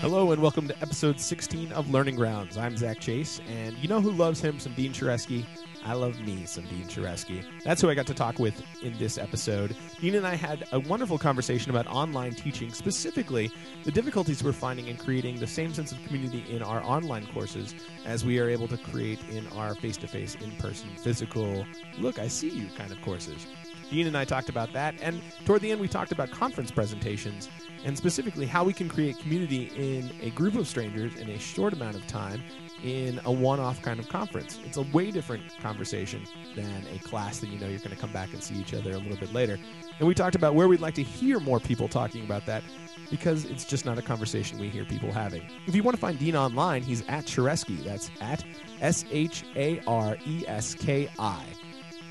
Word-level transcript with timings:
Hello 0.00 0.30
and 0.30 0.40
welcome 0.40 0.68
to 0.68 0.76
episode 0.80 1.18
16 1.18 1.72
of 1.72 1.90
Learning 1.90 2.14
Grounds. 2.14 2.56
I'm 2.56 2.76
Zac 2.76 3.00
Chase, 3.00 3.40
and 3.48 3.76
you 3.78 3.88
know 3.88 4.00
who 4.00 4.12
loves 4.12 4.40
him 4.40 4.60
some 4.60 4.74
Dean 4.74 4.92
Shareski? 4.92 5.44
I 5.84 5.94
love 5.94 6.20
me 6.20 6.44
some 6.44 6.66
Dean 6.66 6.84
Shareski. 6.84 7.44
That's 7.64 7.82
who 7.82 7.90
I 7.90 7.94
got 7.94 8.06
to 8.06 8.14
talk 8.14 8.38
with 8.38 8.62
in 8.82 8.96
this 8.96 9.18
episode. 9.18 9.74
Dean 10.00 10.14
and 10.14 10.26
I 10.26 10.36
had 10.36 10.68
a 10.70 10.78
wonderful 10.78 11.18
conversation 11.18 11.70
about 11.70 11.88
online 11.88 12.34
teaching, 12.34 12.72
specifically 12.72 13.50
the 13.82 13.90
difficulties 13.90 14.44
we're 14.44 14.52
finding 14.52 14.86
in 14.86 14.96
creating 14.96 15.40
the 15.40 15.46
same 15.48 15.74
sense 15.74 15.90
of 15.90 16.00
community 16.04 16.44
in 16.48 16.62
our 16.62 16.80
online 16.84 17.26
courses 17.26 17.74
as 18.04 18.24
we 18.24 18.38
are 18.38 18.48
able 18.48 18.68
to 18.68 18.76
create 18.76 19.18
in 19.30 19.48
our 19.48 19.74
face 19.74 19.96
to 19.96 20.06
face, 20.06 20.36
in 20.36 20.52
person, 20.52 20.90
physical, 20.96 21.66
look, 21.98 22.20
I 22.20 22.28
see 22.28 22.50
you 22.50 22.68
kind 22.76 22.92
of 22.92 23.02
courses. 23.02 23.48
Dean 23.90 24.06
and 24.06 24.16
I 24.16 24.24
talked 24.24 24.48
about 24.48 24.72
that, 24.74 24.94
and 25.00 25.22
toward 25.44 25.62
the 25.62 25.70
end, 25.70 25.80
we 25.80 25.88
talked 25.88 26.12
about 26.12 26.30
conference 26.30 26.70
presentations 26.70 27.48
and 27.84 27.96
specifically 27.96 28.46
how 28.46 28.64
we 28.64 28.72
can 28.72 28.88
create 28.88 29.18
community 29.18 29.70
in 29.76 30.10
a 30.20 30.30
group 30.30 30.56
of 30.56 30.66
strangers 30.66 31.14
in 31.16 31.30
a 31.30 31.38
short 31.38 31.72
amount 31.72 31.96
of 31.96 32.06
time 32.06 32.42
in 32.82 33.20
a 33.24 33.32
one 33.32 33.60
off 33.60 33.80
kind 33.82 33.98
of 33.98 34.08
conference. 34.08 34.60
It's 34.64 34.76
a 34.76 34.82
way 34.82 35.10
different 35.10 35.58
conversation 35.58 36.22
than 36.54 36.84
a 36.94 36.98
class 37.00 37.38
that 37.38 37.48
you 37.48 37.58
know 37.58 37.66
you're 37.66 37.78
going 37.78 37.90
to 37.90 37.96
come 37.96 38.12
back 38.12 38.32
and 38.32 38.42
see 38.42 38.54
each 38.56 38.74
other 38.74 38.92
a 38.92 38.98
little 38.98 39.16
bit 39.16 39.32
later. 39.32 39.58
And 39.98 40.06
we 40.06 40.14
talked 40.14 40.36
about 40.36 40.54
where 40.54 40.68
we'd 40.68 40.80
like 40.80 40.94
to 40.94 41.02
hear 41.02 41.40
more 41.40 41.60
people 41.60 41.88
talking 41.88 42.24
about 42.24 42.46
that 42.46 42.62
because 43.10 43.44
it's 43.46 43.64
just 43.64 43.84
not 43.84 43.98
a 43.98 44.02
conversation 44.02 44.58
we 44.58 44.68
hear 44.68 44.84
people 44.84 45.10
having. 45.10 45.42
If 45.66 45.74
you 45.74 45.82
want 45.82 45.96
to 45.96 46.00
find 46.00 46.18
Dean 46.18 46.36
online, 46.36 46.82
he's 46.82 47.02
at 47.08 47.24
Shareski. 47.24 47.82
That's 47.84 48.10
at 48.20 48.44
S 48.80 49.04
H 49.10 49.44
A 49.56 49.80
R 49.86 50.16
E 50.26 50.44
S 50.46 50.74
K 50.74 51.08
I. 51.18 51.44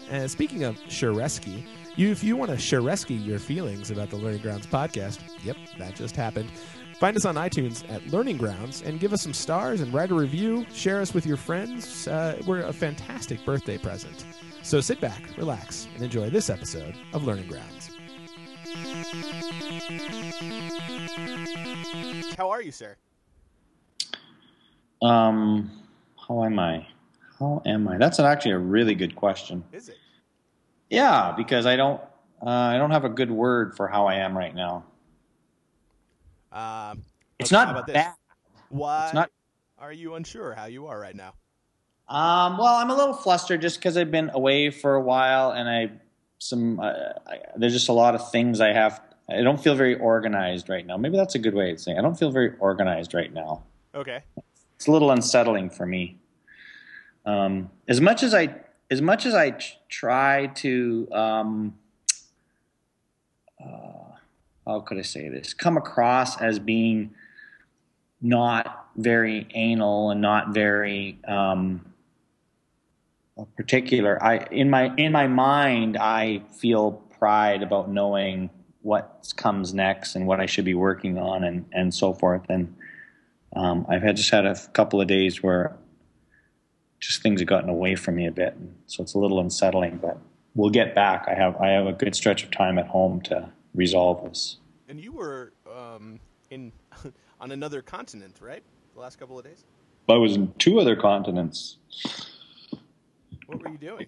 And 0.09 0.29
speaking 0.29 0.63
of 0.63 0.77
Shareski, 0.87 1.65
you, 1.95 2.09
if 2.11 2.23
you 2.23 2.37
want 2.37 2.51
to 2.51 2.57
Shareski 2.57 3.25
your 3.25 3.39
feelings 3.39 3.91
about 3.91 4.09
the 4.09 4.15
Learning 4.15 4.41
Grounds 4.41 4.67
podcast, 4.67 5.19
yep, 5.43 5.57
that 5.77 5.95
just 5.95 6.15
happened. 6.15 6.51
Find 6.99 7.15
us 7.15 7.25
on 7.25 7.35
iTunes 7.35 7.89
at 7.91 8.05
Learning 8.07 8.37
Grounds 8.37 8.81
and 8.81 8.99
give 8.99 9.13
us 9.13 9.21
some 9.21 9.33
stars 9.33 9.81
and 9.81 9.93
write 9.93 10.11
a 10.11 10.15
review. 10.15 10.65
Share 10.73 11.01
us 11.01 11.13
with 11.13 11.25
your 11.25 11.37
friends. 11.37 12.07
Uh, 12.07 12.41
we're 12.47 12.61
a 12.61 12.73
fantastic 12.73 13.43
birthday 13.45 13.77
present. 13.77 14.25
So 14.63 14.81
sit 14.81 14.99
back, 14.99 15.21
relax, 15.37 15.87
and 15.93 16.03
enjoy 16.03 16.29
this 16.29 16.49
episode 16.49 16.95
of 17.13 17.23
Learning 17.23 17.47
Grounds. 17.47 17.91
How 22.37 22.49
are 22.49 22.61
you, 22.61 22.71
sir? 22.71 22.95
Um, 25.01 25.71
how 26.27 26.43
am 26.43 26.59
I? 26.59 26.87
How 27.39 27.61
am 27.65 27.87
I? 27.87 27.97
That's 27.97 28.19
actually 28.19 28.51
a 28.51 28.57
really 28.57 28.95
good 28.95 29.15
question. 29.15 29.63
Is 29.71 29.89
it? 29.89 29.97
Yeah, 30.89 31.33
because 31.35 31.65
I 31.65 31.75
don't, 31.75 32.01
uh, 32.41 32.49
I 32.49 32.77
don't 32.77 32.91
have 32.91 33.05
a 33.05 33.09
good 33.09 33.29
word 33.31 33.75
for 33.75 33.87
how 33.87 34.07
I 34.07 34.15
am 34.15 34.37
right 34.37 34.55
now. 34.55 34.85
Um, 36.51 37.03
It's 37.39 37.51
okay, 37.51 37.59
not 37.59 37.67
how 37.67 37.73
about 37.73 37.87
this? 37.87 37.93
bad. 37.93 38.13
Why 38.69 39.05
It's 39.05 39.13
not. 39.13 39.31
are 39.77 39.91
you 39.93 40.15
unsure 40.15 40.53
how 40.53 40.65
you 40.65 40.87
are 40.87 40.99
right 40.99 41.15
now? 41.15 41.33
Um, 42.09 42.57
well, 42.57 42.75
I'm 42.75 42.89
a 42.89 42.95
little 42.95 43.13
flustered 43.13 43.61
just 43.61 43.77
because 43.77 43.97
I've 43.97 44.11
been 44.11 44.31
away 44.33 44.69
for 44.69 44.95
a 44.95 45.01
while, 45.01 45.51
and 45.51 45.69
I 45.69 45.91
some 46.39 46.79
uh, 46.79 46.93
I, 47.27 47.39
there's 47.57 47.73
just 47.73 47.89
a 47.89 47.93
lot 47.93 48.15
of 48.15 48.31
things 48.31 48.61
I 48.61 48.71
have. 48.71 49.01
I 49.29 49.41
don't 49.41 49.61
feel 49.61 49.75
very 49.75 49.95
organized 49.95 50.69
right 50.69 50.85
now. 50.85 50.95
Maybe 50.95 51.17
that's 51.17 51.35
a 51.35 51.39
good 51.39 51.53
way 51.53 51.71
of 51.71 51.79
saying. 51.81 51.97
It. 51.97 51.99
I 51.99 52.03
don't 52.03 52.17
feel 52.17 52.31
very 52.31 52.53
organized 52.59 53.13
right 53.13 53.33
now. 53.33 53.63
Okay. 53.93 54.23
It's 54.75 54.87
a 54.87 54.91
little 54.91 55.11
unsettling 55.11 55.69
for 55.69 55.85
me. 55.85 56.17
Um, 57.27 57.71
as 57.89 57.99
much 57.99 58.23
as 58.23 58.33
I, 58.33 58.55
as 58.89 59.01
much 59.01 59.25
as 59.25 59.35
I 59.35 59.57
try 59.89 60.47
to, 60.47 61.09
um, 61.11 61.77
uh, 63.61 64.15
how 64.65 64.79
could 64.79 64.97
I 64.97 65.01
say 65.01 65.27
this? 65.27 65.53
Come 65.53 65.75
across 65.75 66.41
as 66.41 66.57
being 66.57 67.13
not 68.21 68.87
very 68.95 69.45
anal 69.53 70.09
and 70.09 70.21
not 70.21 70.53
very 70.53 71.19
um, 71.27 71.93
particular. 73.57 74.23
I 74.23 74.47
in 74.49 74.69
my 74.69 74.95
in 74.95 75.11
my 75.11 75.27
mind, 75.27 75.97
I 75.97 76.43
feel 76.59 76.93
pride 77.19 77.61
about 77.61 77.89
knowing 77.89 78.49
what 78.81 79.33
comes 79.35 79.73
next 79.73 80.15
and 80.15 80.25
what 80.27 80.39
I 80.39 80.45
should 80.45 80.65
be 80.65 80.73
working 80.75 81.17
on 81.17 81.43
and 81.43 81.65
and 81.73 81.93
so 81.93 82.13
forth. 82.13 82.43
And 82.47 82.73
um, 83.53 83.85
I've 83.89 84.01
had 84.01 84.15
just 84.15 84.29
had 84.29 84.45
a 84.45 84.55
couple 84.73 85.01
of 85.01 85.07
days 85.07 85.43
where 85.43 85.75
just 86.99 87.21
things 87.21 87.41
have 87.41 87.47
gotten 87.47 87.69
away 87.69 87.95
from 87.95 88.15
me 88.15 88.27
a 88.27 88.31
bit, 88.31 88.53
and 88.55 88.75
so 88.87 89.03
it's 89.03 89.13
a 89.13 89.19
little 89.19 89.39
unsettling. 89.39 89.97
But 89.97 90.17
we'll 90.55 90.69
get 90.69 90.95
back. 90.95 91.25
I 91.27 91.33
have 91.35 91.55
I 91.57 91.69
have 91.69 91.87
a 91.87 91.93
good 91.93 92.15
stretch 92.15 92.43
of 92.43 92.51
time 92.51 92.77
at 92.77 92.87
home 92.87 93.21
to 93.21 93.49
resolve 93.73 94.23
this. 94.27 94.57
And 94.89 94.99
you 94.99 95.11
were 95.11 95.53
um, 95.71 96.19
in 96.49 96.71
on 97.39 97.51
another 97.51 97.81
continent, 97.81 98.37
right? 98.41 98.63
The 98.93 98.99
last 98.99 99.19
couple 99.19 99.37
of 99.37 99.45
days. 99.45 99.63
I 100.09 100.15
was 100.15 100.35
in 100.35 100.53
two 100.57 100.79
other 100.79 100.95
continents. 100.95 101.77
What 103.45 103.61
were 103.61 103.69
you 103.69 103.77
doing? 103.77 104.05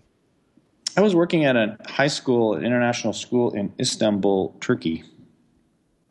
I 0.95 1.01
was 1.01 1.13
working 1.13 1.45
at 1.45 1.55
a 1.55 1.77
high 1.87 2.07
school, 2.07 2.55
an 2.55 2.65
international 2.65 3.13
school 3.13 3.53
in 3.53 3.73
Istanbul, 3.79 4.55
Turkey, 4.61 5.03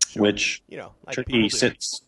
Sure. 0.09 0.23
which 0.23 0.63
You 0.69 0.79
know, 0.79 0.93
like 1.07 1.17
Turkey 1.17 1.49
sits. 1.49 2.03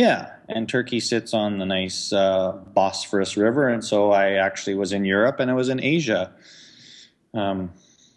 Yeah, 0.00 0.30
and 0.48 0.66
Turkey 0.66 0.98
sits 0.98 1.34
on 1.34 1.58
the 1.58 1.66
nice 1.66 2.10
uh, 2.10 2.52
Bosphorus 2.72 3.36
River, 3.36 3.68
and 3.68 3.84
so 3.84 4.12
I 4.12 4.30
actually 4.36 4.74
was 4.74 4.94
in 4.94 5.04
Europe 5.04 5.40
and 5.40 5.50
I 5.50 5.52
was 5.52 5.68
in 5.68 5.78
Asia 5.78 6.32
um, 7.34 7.70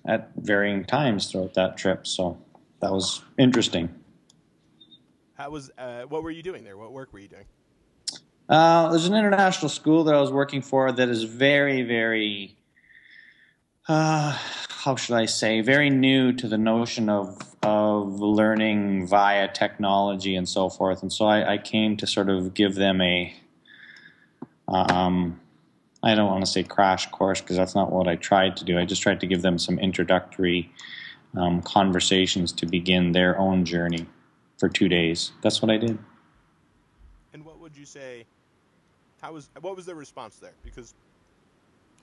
at 0.06 0.32
varying 0.38 0.86
times 0.86 1.30
throughout 1.30 1.56
that 1.56 1.76
trip. 1.76 2.08
So 2.08 2.38
that 2.80 2.90
was 2.90 3.22
interesting. 3.38 3.94
How 5.34 5.50
was? 5.50 5.72
Uh, 5.78 6.04
what 6.04 6.24
were 6.24 6.32
you 6.32 6.42
doing 6.42 6.64
there? 6.64 6.78
What 6.78 6.94
work 6.94 7.12
were 7.12 7.20
you 7.20 7.28
doing? 7.28 7.48
Uh, 8.48 8.90
there's 8.90 9.08
an 9.08 9.16
international 9.16 9.68
school 9.68 10.06
that 10.06 10.16
I 10.16 10.22
was 10.22 10.32
working 10.32 10.62
for 10.62 10.90
that 10.90 11.10
is 11.10 11.24
very, 11.24 11.82
very, 11.82 12.56
uh, 13.90 14.38
how 14.70 14.96
should 14.96 15.16
I 15.16 15.26
say, 15.26 15.60
very 15.60 15.90
new 15.90 16.32
to 16.32 16.48
the 16.48 16.58
notion 16.58 17.10
of 17.10 17.53
of 17.64 18.20
learning 18.20 19.08
via 19.08 19.48
technology 19.48 20.36
and 20.36 20.48
so 20.48 20.70
forth. 20.70 21.02
And 21.02 21.12
so 21.12 21.26
I, 21.26 21.54
I 21.54 21.58
came 21.58 21.98
to 21.98 22.08
sort 22.08 22.30
of 22.30 22.54
give 22.54 22.76
them 22.76 23.02
a, 23.02 23.34
um, 24.68 25.40
I 26.04 26.16
don't 26.16 26.30
want 26.30 26.46
to 26.46 26.52
say 26.52 26.64
crash 26.64 27.10
course 27.12 27.42
because 27.42 27.56
that's 27.56 27.76
not 27.76 27.92
what 27.92 28.08
I 28.08 28.16
tried 28.18 28.58
to 28.58 28.66
do. 28.66 28.78
I 28.78 28.86
just 28.86 29.02
tried 29.02 29.20
to 29.22 29.28
give 29.28 29.42
them 29.42 29.58
some 29.58 29.80
introductory 29.80 30.72
um, 31.38 31.62
conversations 31.62 32.52
to 32.54 32.66
begin 32.66 33.12
their 33.14 33.40
own 33.40 33.66
journey 33.66 34.06
for 34.58 34.70
two 34.70 34.90
days. 34.90 35.32
That's 35.42 35.62
what 35.62 35.72
I 35.72 35.78
did. 35.78 35.98
And 37.34 37.44
what 37.46 37.60
would 37.60 37.76
you 37.76 37.86
say? 37.86 38.26
How 39.22 39.34
was? 39.34 39.50
What 39.62 39.76
was 39.76 39.86
their 39.86 39.96
response 39.96 40.36
there? 40.36 40.54
Because, 40.64 40.94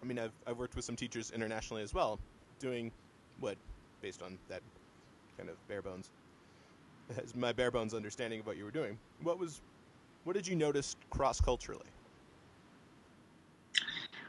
I 0.02 0.06
mean, 0.06 0.18
I've 0.18 0.32
I've 0.46 0.58
worked 0.58 0.74
with 0.74 0.84
some 0.84 0.96
teachers 0.96 1.30
internationally 1.30 1.82
as 1.82 1.92
well, 1.92 2.18
doing 2.58 2.90
what, 3.40 3.56
based 4.00 4.22
on 4.22 4.38
that 4.48 4.62
kind 5.40 5.48
of 5.48 5.68
bare 5.68 5.80
bones, 5.80 6.10
my 7.34 7.52
bare 7.52 7.70
bones 7.70 7.94
understanding 7.94 8.40
of 8.40 8.46
what 8.46 8.58
you 8.58 8.64
were 8.64 8.70
doing. 8.70 8.98
What 9.22 9.38
was? 9.38 9.60
What 10.24 10.36
did 10.36 10.46
you 10.46 10.54
notice 10.54 10.96
cross 11.08 11.40
culturally? 11.40 11.86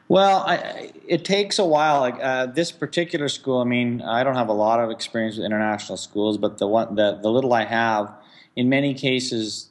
Well, 0.08 0.44
I- 0.48 0.92
it 1.08 1.26
takes 1.26 1.60
a 1.60 1.66
while. 1.66 2.04
Uh, 2.04 2.46
this 2.46 2.72
particular 2.72 3.28
school, 3.28 3.60
I 3.60 3.66
mean, 3.66 4.02
I 4.02 4.24
don't 4.24 4.36
have 4.36 4.48
a 4.48 4.54
lot 4.54 4.80
of 4.80 4.90
experience 4.90 5.36
with 5.36 5.46
international 5.46 5.98
schools, 5.98 6.38
but 6.38 6.60
the 6.60 6.68
one, 6.68 6.96
the 6.96 7.20
the 7.22 7.30
little 7.30 7.54
I 7.54 7.66
have, 7.66 8.10
in 8.56 8.70
many 8.70 8.94
cases, 8.94 9.70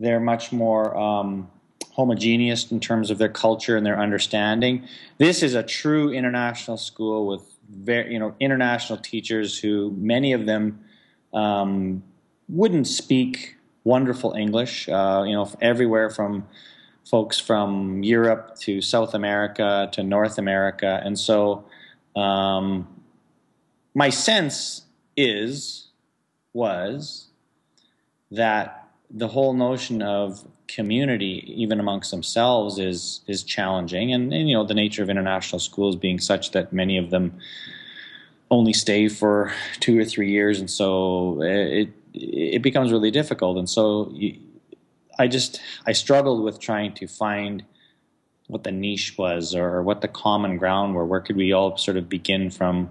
they're 0.00 0.20
much 0.20 0.50
more 0.50 0.96
um, 0.96 1.48
homogeneous 1.92 2.72
in 2.72 2.80
terms 2.80 3.10
of 3.12 3.18
their 3.18 3.28
culture 3.28 3.76
and 3.76 3.86
their 3.86 3.98
understanding. 3.98 4.88
This 5.18 5.40
is 5.40 5.54
a 5.54 5.62
true 5.62 6.12
international 6.12 6.76
school 6.76 7.28
with 7.28 7.53
very, 7.74 8.12
you 8.12 8.18
know, 8.18 8.34
international 8.40 8.98
teachers 8.98 9.58
who 9.58 9.94
many 9.98 10.32
of 10.32 10.46
them 10.46 10.84
um, 11.32 12.02
wouldn't 12.48 12.86
speak 12.86 13.56
wonderful 13.84 14.32
English. 14.32 14.88
Uh, 14.88 15.24
you 15.26 15.32
know, 15.32 15.50
everywhere 15.60 16.10
from 16.10 16.46
folks 17.08 17.38
from 17.38 18.02
Europe 18.02 18.56
to 18.60 18.80
South 18.80 19.14
America 19.14 19.88
to 19.92 20.02
North 20.02 20.38
America, 20.38 21.00
and 21.04 21.18
so 21.18 21.64
um, 22.16 22.88
my 23.94 24.10
sense 24.10 24.82
is 25.16 25.88
was 26.52 27.28
that 28.30 28.83
the 29.16 29.28
whole 29.28 29.54
notion 29.54 30.02
of 30.02 30.44
community, 30.66 31.44
even 31.46 31.78
amongst 31.78 32.10
themselves, 32.10 32.78
is 32.78 33.20
is 33.26 33.42
challenging, 33.42 34.12
and, 34.12 34.32
and 34.32 34.48
you 34.48 34.54
know 34.54 34.64
the 34.64 34.74
nature 34.74 35.02
of 35.02 35.08
international 35.08 35.60
schools 35.60 35.96
being 35.96 36.18
such 36.18 36.50
that 36.50 36.72
many 36.72 36.98
of 36.98 37.10
them 37.10 37.38
only 38.50 38.72
stay 38.72 39.08
for 39.08 39.52
two 39.80 39.98
or 39.98 40.04
three 40.04 40.30
years, 40.30 40.58
and 40.60 40.70
so 40.70 41.38
uh, 41.40 41.44
it 41.44 41.88
it 42.12 42.62
becomes 42.62 42.92
really 42.92 43.10
difficult, 43.10 43.56
and 43.56 43.68
so. 43.68 44.10
You, 44.12 44.38
I 45.16 45.28
just 45.28 45.60
I 45.86 45.92
struggled 45.92 46.42
with 46.42 46.58
trying 46.58 46.94
to 46.94 47.06
find 47.06 47.64
what 48.48 48.64
the 48.64 48.72
niche 48.72 49.16
was 49.16 49.54
or 49.54 49.82
what 49.82 50.00
the 50.00 50.08
common 50.08 50.56
ground 50.56 50.94
were. 50.94 51.06
Where 51.06 51.20
could 51.20 51.36
we 51.36 51.52
all 51.52 51.76
sort 51.76 51.96
of 51.96 52.08
begin 52.08 52.50
from 52.50 52.90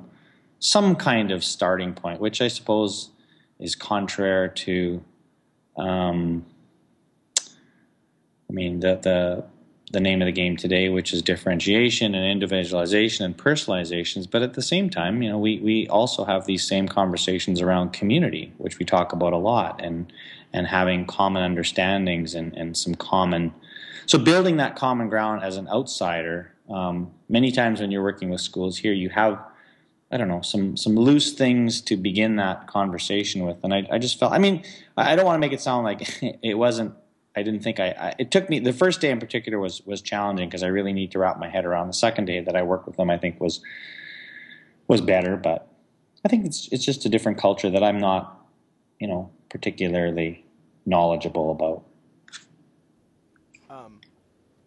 some 0.60 0.96
kind 0.96 1.32
of 1.32 1.44
starting 1.44 1.94
point, 1.94 2.22
which 2.22 2.42
I 2.42 2.48
suppose 2.48 3.10
is 3.60 3.76
contrary 3.76 4.52
to, 4.56 5.04
um, 5.78 6.46
I 7.40 8.54
mean, 8.54 8.80
the, 8.82 8.96
the, 8.96 9.46
the 9.92 10.00
name 10.00 10.22
of 10.22 10.26
the 10.26 10.32
game 10.32 10.58
today, 10.58 10.90
which 10.90 11.14
is 11.14 11.22
differentiation 11.22 12.16
and 12.16 12.26
individualization 12.26 13.26
and 13.26 13.38
personalizations. 13.38 14.30
But 14.30 14.42
at 14.42 14.56
the 14.56 14.62
same 14.62 14.90
time, 14.90 15.22
you 15.22 15.30
know, 15.30 15.38
we, 15.38 15.60
we 15.60 15.88
also 15.88 16.26
have 16.26 16.46
these 16.46 16.68
same 16.68 16.88
conversations 16.88 17.62
around 17.62 17.94
community, 17.94 18.54
which 18.58 18.80
we 18.80 18.86
talk 18.86 19.14
about 19.14 19.34
a 19.34 19.38
lot, 19.38 19.84
and 19.84 20.12
and 20.54 20.68
having 20.68 21.06
common 21.06 21.42
understandings 21.42 22.36
and, 22.36 22.56
and 22.56 22.78
some 22.78 22.94
common. 22.96 23.54
So 24.06 24.20
building 24.20 24.58
that 24.58 24.76
common 24.76 25.10
ground 25.10 25.44
as 25.44 25.58
an 25.58 25.68
outsider. 25.68 26.54
Um, 26.70 27.12
many 27.28 27.52
times 27.52 27.82
when 27.82 27.90
you're 27.92 28.04
working 28.04 28.30
with 28.30 28.40
schools 28.40 28.78
here, 28.78 28.94
you 28.94 29.10
have 29.10 29.40
I 30.14 30.18
don't 30.18 30.28
know 30.28 30.42
some 30.42 30.78
some 30.78 30.96
loose 30.96 31.34
things 31.34 31.82
to 31.82 31.98
begin 31.98 32.36
that 32.36 32.68
conversation 32.68 33.44
with, 33.46 33.58
and 33.64 33.74
I, 33.74 33.88
I 33.92 33.98
just 33.98 34.20
felt. 34.20 34.32
I 34.32 34.38
mean, 34.38 34.64
I 34.96 35.16
don't 35.16 35.26
want 35.26 35.38
to 35.38 35.40
make 35.40 35.54
it 35.54 35.60
sound 35.60 35.86
like 35.86 36.08
it 36.44 36.54
wasn't. 36.54 36.94
I 37.36 37.42
didn't 37.42 37.62
think 37.62 37.80
I, 37.80 37.88
I. 37.88 38.14
It 38.20 38.30
took 38.30 38.48
me 38.48 38.60
the 38.60 38.74
first 38.74 39.02
day 39.02 39.10
in 39.10 39.20
particular 39.20 39.58
was 39.60 39.82
was 39.88 40.04
challenging 40.04 40.48
because 40.48 40.62
I 40.62 40.68
really 40.68 40.94
need 40.94 41.10
to 41.14 41.20
wrap 41.20 41.40
my 41.40 41.50
head 41.50 41.66
around. 41.66 41.88
The 41.88 41.94
second 41.94 42.26
day 42.26 42.42
that 42.42 42.56
I 42.56 42.62
worked 42.62 42.86
with 42.86 42.96
them, 42.96 43.10
I 43.10 43.18
think 43.18 43.42
was 43.42 43.60
was 44.88 45.02
better, 45.02 45.36
but 45.36 45.68
I 46.24 46.30
think 46.30 46.46
it's 46.46 46.70
it's 46.72 46.86
just 46.86 47.08
a 47.08 47.10
different 47.10 47.40
culture 47.40 47.72
that 47.72 47.84
I'm 47.84 47.98
not, 47.98 48.40
you 49.00 49.08
know, 49.08 49.32
particularly 49.50 50.46
knowledgeable 50.86 51.52
about. 51.52 51.86
Um, 53.68 54.00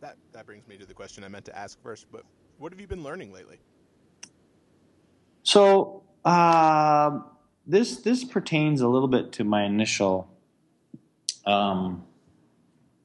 that 0.01 0.17
that 0.33 0.45
brings 0.45 0.67
me 0.67 0.77
to 0.77 0.87
the 0.87 0.95
question 0.95 1.23
I 1.23 1.29
meant 1.29 1.45
to 1.45 1.57
ask 1.57 1.81
first. 1.85 2.07
But 2.11 2.25
what 2.59 2.73
have 2.73 2.81
you 2.81 2.89
been 2.89 3.05
learning 3.05 3.33
lately? 3.33 3.61
So 5.47 6.03
uh, 6.25 7.21
this 7.69 7.99
this 7.99 8.25
pertains 8.25 8.81
a 8.81 8.89
little 8.89 9.07
bit 9.07 9.31
to 9.35 9.45
my 9.45 9.63
initial 9.63 10.29
um, 11.47 12.05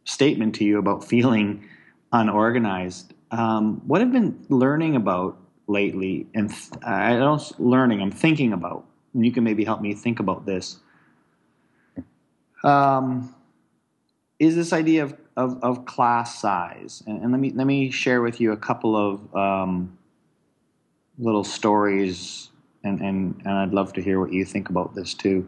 statement 0.05 0.55
to 0.55 0.63
you 0.63 0.79
about 0.79 1.03
feeling 1.07 1.63
unorganized. 2.11 3.13
Um, 3.29 3.83
what 3.85 4.01
I've 4.01 4.11
been 4.11 4.43
learning 4.49 4.95
about 4.95 5.37
lately, 5.67 6.25
and 6.33 6.49
th- 6.49 6.83
I 6.83 7.15
don't 7.15 7.59
learning, 7.59 8.01
I'm 8.01 8.11
thinking 8.11 8.53
about, 8.53 8.85
and 9.13 9.23
you 9.23 9.31
can 9.31 9.43
maybe 9.43 9.63
help 9.63 9.79
me 9.79 9.93
think 9.93 10.19
about 10.19 10.47
this. 10.47 10.79
Um, 12.63 13.35
is 14.39 14.55
this 14.55 14.73
idea 14.73 15.03
of, 15.03 15.15
of, 15.37 15.63
of 15.63 15.85
class 15.85 16.41
size, 16.41 17.03
and, 17.05 17.21
and, 17.21 17.31
let 17.31 17.39
me 17.39 17.51
let 17.51 17.67
me 17.67 17.91
share 17.91 18.23
with 18.23 18.41
you 18.41 18.51
a 18.51 18.57
couple 18.57 18.97
of 18.97 19.35
um, 19.35 19.95
little 21.21 21.43
stories, 21.43 22.49
and, 22.83 22.99
and, 22.99 23.41
and 23.45 23.53
I'd 23.53 23.73
love 23.73 23.93
to 23.93 24.01
hear 24.01 24.19
what 24.19 24.33
you 24.33 24.43
think 24.43 24.69
about 24.69 24.95
this 24.95 25.13
too. 25.13 25.47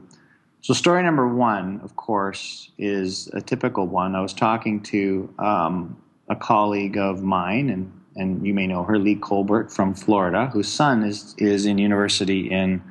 So, 0.61 0.73
story 0.73 1.03
number 1.03 1.27
one, 1.27 1.81
of 1.83 1.97
course, 1.97 2.71
is 2.77 3.27
a 3.33 3.41
typical 3.41 3.85
one. 3.85 4.15
I 4.15 4.21
was 4.21 4.33
talking 4.33 4.81
to 4.83 5.33
um, 5.39 6.01
a 6.29 6.35
colleague 6.37 6.97
of 6.97 7.21
mine, 7.21 7.69
and, 7.69 7.91
and 8.15 8.45
you 8.47 8.53
may 8.53 8.67
know 8.67 8.83
her, 8.83 8.97
Lee 8.97 9.17
Kolbert 9.17 9.73
from 9.73 9.93
Florida, 9.93 10.49
whose 10.53 10.69
son 10.69 11.03
is, 11.03 11.35
is 11.37 11.65
in 11.65 11.79
university 11.79 12.49
in 12.49 12.81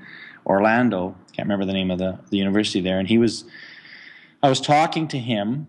Orlando. 0.44 1.17
Can't 1.35 1.46
remember 1.46 1.64
the 1.64 1.73
name 1.73 1.90
of 1.90 1.99
the, 1.99 2.19
the 2.31 2.37
university 2.37 2.82
there. 2.82 2.99
And 2.99 3.08
he 3.08 3.17
was, 3.17 3.44
I 4.43 4.50
was 4.50 4.61
talking 4.61 5.08
to 5.08 5.19
him 5.19 5.69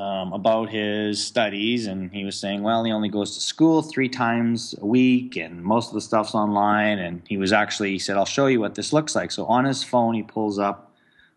um, 0.00 0.32
about 0.32 0.70
his 0.70 1.22
studies, 1.22 1.86
and 1.86 2.10
he 2.10 2.24
was 2.24 2.36
saying, 2.36 2.62
well, 2.62 2.82
he 2.84 2.92
only 2.92 3.10
goes 3.10 3.34
to 3.34 3.40
school 3.40 3.82
three 3.82 4.08
times 4.08 4.74
a 4.80 4.86
week, 4.86 5.36
and 5.36 5.62
most 5.62 5.88
of 5.88 5.94
the 5.94 6.00
stuff's 6.00 6.34
online. 6.34 6.98
And 6.98 7.20
he 7.28 7.36
was 7.36 7.52
actually, 7.52 7.90
he 7.90 7.98
said, 7.98 8.16
I'll 8.16 8.24
show 8.24 8.46
you 8.46 8.60
what 8.60 8.74
this 8.74 8.94
looks 8.94 9.14
like. 9.14 9.30
So 9.30 9.44
on 9.44 9.66
his 9.66 9.84
phone, 9.84 10.14
he 10.14 10.22
pulls 10.22 10.58
up 10.58 10.90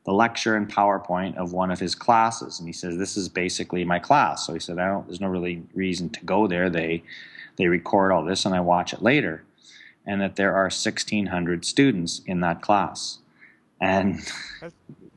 the 0.05 0.13
lecture 0.13 0.55
and 0.55 0.69
PowerPoint 0.69 1.35
of 1.35 1.51
one 1.51 1.71
of 1.71 1.79
his 1.79 1.93
classes, 1.93 2.59
and 2.59 2.67
he 2.67 2.73
says, 2.73 2.97
"This 2.97 3.15
is 3.15 3.29
basically 3.29 3.85
my 3.85 3.99
class." 3.99 4.45
So 4.45 4.53
he 4.53 4.59
said, 4.59 4.77
"I 4.77 4.87
don't. 4.89 5.07
There's 5.07 5.21
no 5.21 5.29
really 5.29 5.63
reason 5.73 6.09
to 6.09 6.25
go 6.25 6.45
there. 6.45 6.69
They 6.69 7.03
they 7.55 7.67
record 7.67 8.11
all 8.11 8.25
this, 8.25 8.45
and 8.45 8.53
I 8.53 8.59
watch 8.59 8.91
it 8.91 9.01
later." 9.01 9.43
And 10.05 10.19
that 10.19 10.35
there 10.35 10.53
are 10.55 10.63
1,600 10.63 11.63
students 11.63 12.21
in 12.25 12.41
that 12.41 12.61
class, 12.61 13.19
and 13.79 14.19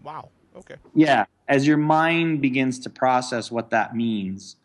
wow, 0.05 0.29
okay, 0.57 0.77
yeah, 0.95 1.27
as 1.49 1.67
your 1.67 1.77
mind 1.77 2.41
begins 2.41 2.79
to 2.81 2.91
process 2.91 3.51
what 3.51 3.71
that 3.71 3.95
means 3.95 4.57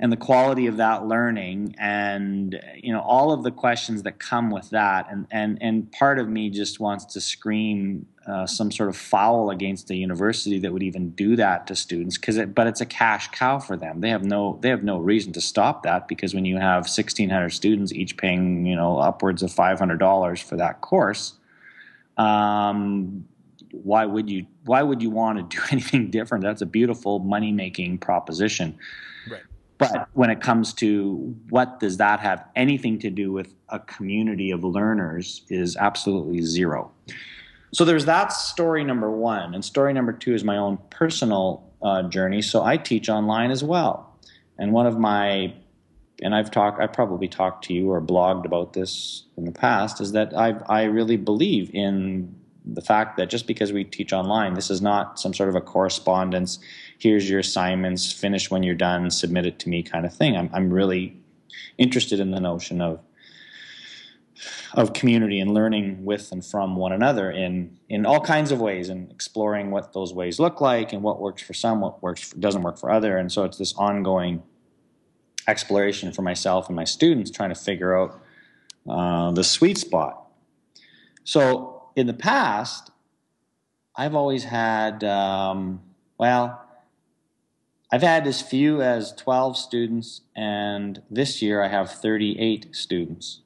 and 0.00 0.10
the 0.10 0.16
quality 0.16 0.66
of 0.66 0.78
that 0.78 1.06
learning 1.06 1.74
and 1.78 2.58
you 2.74 2.92
know 2.92 3.00
all 3.00 3.32
of 3.32 3.42
the 3.44 3.50
questions 3.50 4.02
that 4.02 4.18
come 4.18 4.50
with 4.50 4.70
that 4.70 5.06
and 5.10 5.26
and 5.30 5.58
and 5.60 5.92
part 5.92 6.18
of 6.18 6.28
me 6.28 6.48
just 6.48 6.80
wants 6.80 7.04
to 7.04 7.20
scream 7.20 8.06
uh, 8.26 8.46
some 8.46 8.70
sort 8.70 8.88
of 8.88 8.96
foul 8.96 9.50
against 9.50 9.88
the 9.88 9.96
university 9.96 10.58
that 10.58 10.72
would 10.72 10.82
even 10.82 11.10
do 11.10 11.36
that 11.36 11.66
to 11.66 11.74
students 11.74 12.16
because 12.16 12.36
it, 12.36 12.54
but 12.54 12.66
it's 12.66 12.80
a 12.80 12.86
cash 12.86 13.28
cow 13.28 13.58
for 13.58 13.76
them. 13.76 14.00
They 14.00 14.10
have 14.10 14.24
no 14.24 14.58
they 14.62 14.68
have 14.68 14.84
no 14.84 14.98
reason 14.98 15.32
to 15.34 15.40
stop 15.40 15.82
that 15.82 16.08
because 16.08 16.34
when 16.34 16.44
you 16.44 16.56
have 16.56 16.82
1600 16.82 17.50
students 17.50 17.92
each 17.92 18.16
paying 18.16 18.66
you 18.66 18.76
know 18.76 18.98
upwards 18.98 19.42
of 19.42 19.50
$500 19.50 20.42
for 20.42 20.56
that 20.56 20.80
course 20.80 21.34
um, 22.16 23.26
why 23.72 24.04
would 24.04 24.28
you 24.28 24.46
why 24.64 24.82
would 24.82 25.02
you 25.02 25.10
want 25.10 25.50
to 25.50 25.56
do 25.56 25.62
anything 25.70 26.10
different? 26.10 26.44
That's 26.44 26.62
a 26.62 26.66
beautiful 26.66 27.18
money 27.18 27.52
making 27.52 27.98
proposition. 27.98 28.78
Right. 29.30 29.42
But 29.78 30.08
when 30.12 30.28
it 30.28 30.42
comes 30.42 30.74
to 30.74 31.34
what 31.48 31.80
does 31.80 31.96
that 31.96 32.20
have 32.20 32.44
anything 32.54 32.98
to 33.00 33.10
do 33.10 33.32
with 33.32 33.54
a 33.70 33.78
community 33.78 34.50
of 34.50 34.62
learners 34.62 35.42
is 35.48 35.76
absolutely 35.76 36.42
zero. 36.42 36.90
So 37.72 37.84
there's 37.84 38.04
that 38.04 38.32
story 38.32 38.84
number 38.84 39.10
one 39.10 39.54
and 39.54 39.64
story 39.64 39.92
number 39.92 40.12
two 40.12 40.34
is 40.34 40.44
my 40.44 40.56
own 40.56 40.78
personal 40.90 41.70
uh, 41.82 42.02
journey. 42.04 42.42
So 42.42 42.62
i 42.62 42.76
teach 42.76 43.08
online 43.08 43.50
as 43.50 43.64
well. 43.64 44.18
And 44.58 44.72
one 44.72 44.86
of 44.86 44.98
my 44.98 45.54
and 46.22 46.34
I've 46.34 46.50
talked, 46.50 46.80
I 46.80 46.86
probably 46.86 47.28
talked 47.28 47.64
to 47.64 47.72
you 47.72 47.90
or 47.90 48.00
blogged 48.00 48.44
about 48.44 48.74
this 48.74 49.24
in 49.36 49.44
the 49.44 49.52
past, 49.52 50.00
is 50.00 50.12
that 50.12 50.36
I 50.36 50.50
I 50.68 50.84
really 50.84 51.16
believe 51.16 51.74
in 51.74 52.34
the 52.72 52.80
fact 52.80 53.16
that 53.16 53.28
just 53.28 53.46
because 53.46 53.72
we 53.72 53.84
teach 53.84 54.12
online, 54.12 54.54
this 54.54 54.70
is 54.70 54.80
not 54.80 55.18
some 55.18 55.34
sort 55.34 55.48
of 55.48 55.56
a 55.56 55.60
correspondence. 55.60 56.58
Here's 56.98 57.28
your 57.28 57.40
assignments, 57.40 58.12
finish 58.12 58.50
when 58.50 58.62
you're 58.62 58.74
done, 58.74 59.10
submit 59.10 59.46
it 59.46 59.58
to 59.60 59.68
me 59.68 59.82
kind 59.82 60.06
of 60.06 60.14
thing. 60.14 60.36
I'm, 60.36 60.50
I'm 60.52 60.72
really 60.72 61.16
interested 61.78 62.20
in 62.20 62.30
the 62.30 62.40
notion 62.40 62.80
of 62.80 63.00
of 64.72 64.94
community 64.94 65.38
and 65.38 65.52
learning 65.52 66.02
with 66.02 66.32
and 66.32 66.44
from 66.44 66.76
one 66.76 66.92
another 66.92 67.30
in 67.30 67.78
in 67.88 68.06
all 68.06 68.20
kinds 68.20 68.50
of 68.52 68.60
ways 68.60 68.88
and 68.88 69.10
exploring 69.10 69.70
what 69.70 69.92
those 69.92 70.14
ways 70.14 70.38
look 70.38 70.60
like 70.60 70.92
and 70.94 71.02
what 71.02 71.20
works 71.20 71.42
for 71.42 71.52
some, 71.52 71.80
what 71.80 72.02
works 72.02 72.22
for, 72.22 72.38
doesn't 72.38 72.62
work 72.62 72.78
for 72.78 72.90
other. 72.90 73.18
And 73.18 73.30
so 73.30 73.44
it's 73.44 73.58
this 73.58 73.74
ongoing 73.74 74.42
exploration 75.46 76.12
for 76.12 76.22
myself 76.22 76.68
and 76.68 76.76
my 76.76 76.84
students 76.84 77.30
trying 77.30 77.50
to 77.50 77.54
figure 77.54 77.98
out 77.98 78.22
uh, 78.88 79.30
the 79.32 79.44
sweet 79.44 79.76
spot. 79.76 80.26
So 81.24 81.69
in 81.96 82.06
the 82.06 82.14
past, 82.14 82.90
I've 83.96 84.14
always 84.14 84.44
had, 84.44 85.04
um, 85.04 85.80
well, 86.18 86.62
I've 87.92 88.02
had 88.02 88.26
as 88.26 88.40
few 88.40 88.80
as 88.82 89.12
12 89.12 89.56
students, 89.56 90.20
and 90.36 91.02
this 91.10 91.42
year 91.42 91.62
I 91.62 91.68
have 91.68 91.90
38 91.90 92.68
students. 92.72 93.40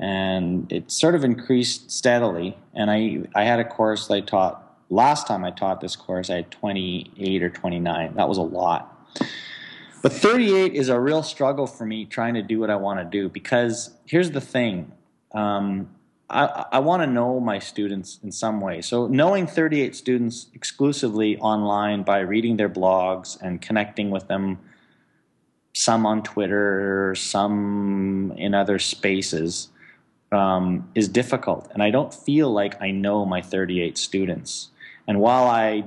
And 0.00 0.70
it 0.72 0.90
sort 0.90 1.14
of 1.14 1.24
increased 1.24 1.90
steadily. 1.90 2.56
And 2.74 2.90
I, 2.90 3.24
I 3.34 3.44
had 3.44 3.60
a 3.60 3.64
course 3.64 4.10
I 4.10 4.20
taught, 4.20 4.78
last 4.88 5.26
time 5.26 5.44
I 5.44 5.50
taught 5.50 5.80
this 5.80 5.94
course, 5.94 6.30
I 6.30 6.36
had 6.36 6.50
28 6.50 7.42
or 7.42 7.50
29. 7.50 8.14
That 8.14 8.28
was 8.28 8.38
a 8.38 8.42
lot. 8.42 8.90
But 10.02 10.12
38 10.12 10.74
is 10.74 10.88
a 10.88 10.98
real 10.98 11.22
struggle 11.22 11.66
for 11.66 11.86
me 11.86 12.06
trying 12.06 12.34
to 12.34 12.42
do 12.42 12.58
what 12.58 12.70
I 12.70 12.76
want 12.76 12.98
to 12.98 13.04
do 13.04 13.28
because 13.28 13.90
here's 14.04 14.30
the 14.30 14.40
thing. 14.40 14.92
Um, 15.32 15.88
I, 16.30 16.64
I 16.72 16.78
want 16.78 17.02
to 17.02 17.06
know 17.06 17.38
my 17.38 17.58
students 17.58 18.18
in 18.22 18.32
some 18.32 18.60
way. 18.60 18.80
So, 18.80 19.06
knowing 19.06 19.46
38 19.46 19.94
students 19.94 20.46
exclusively 20.54 21.36
online 21.38 22.02
by 22.02 22.20
reading 22.20 22.56
their 22.56 22.68
blogs 22.68 23.40
and 23.40 23.60
connecting 23.60 24.10
with 24.10 24.28
them, 24.28 24.58
some 25.74 26.06
on 26.06 26.22
Twitter, 26.22 27.14
some 27.14 28.32
in 28.36 28.54
other 28.54 28.78
spaces, 28.78 29.68
um, 30.32 30.88
is 30.94 31.08
difficult. 31.08 31.70
And 31.72 31.82
I 31.82 31.90
don't 31.90 32.12
feel 32.12 32.50
like 32.50 32.80
I 32.80 32.90
know 32.90 33.24
my 33.24 33.42
38 33.42 33.98
students. 33.98 34.70
And 35.06 35.20
while 35.20 35.44
I 35.44 35.84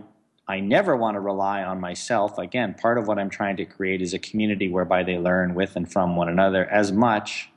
I 0.50 0.62
never 0.62 0.96
want 0.96 1.16
to 1.16 1.20
rely 1.20 1.62
on 1.64 1.82
myself. 1.82 2.38
Again, 2.38 2.74
part 2.74 2.98
of 2.98 3.06
what 3.08 3.20
I'm 3.20 3.30
trying 3.30 3.58
to 3.58 3.66
create 3.66 4.02
is 4.02 4.14
a 4.14 4.20
community 4.20 4.70
whereby 4.70 5.04
they 5.04 5.18
learn 5.18 5.56
with 5.56 5.76
and 5.76 5.92
from 5.92 6.16
one 6.16 6.30
another 6.30 6.66
as 6.66 6.92
much 6.92 7.50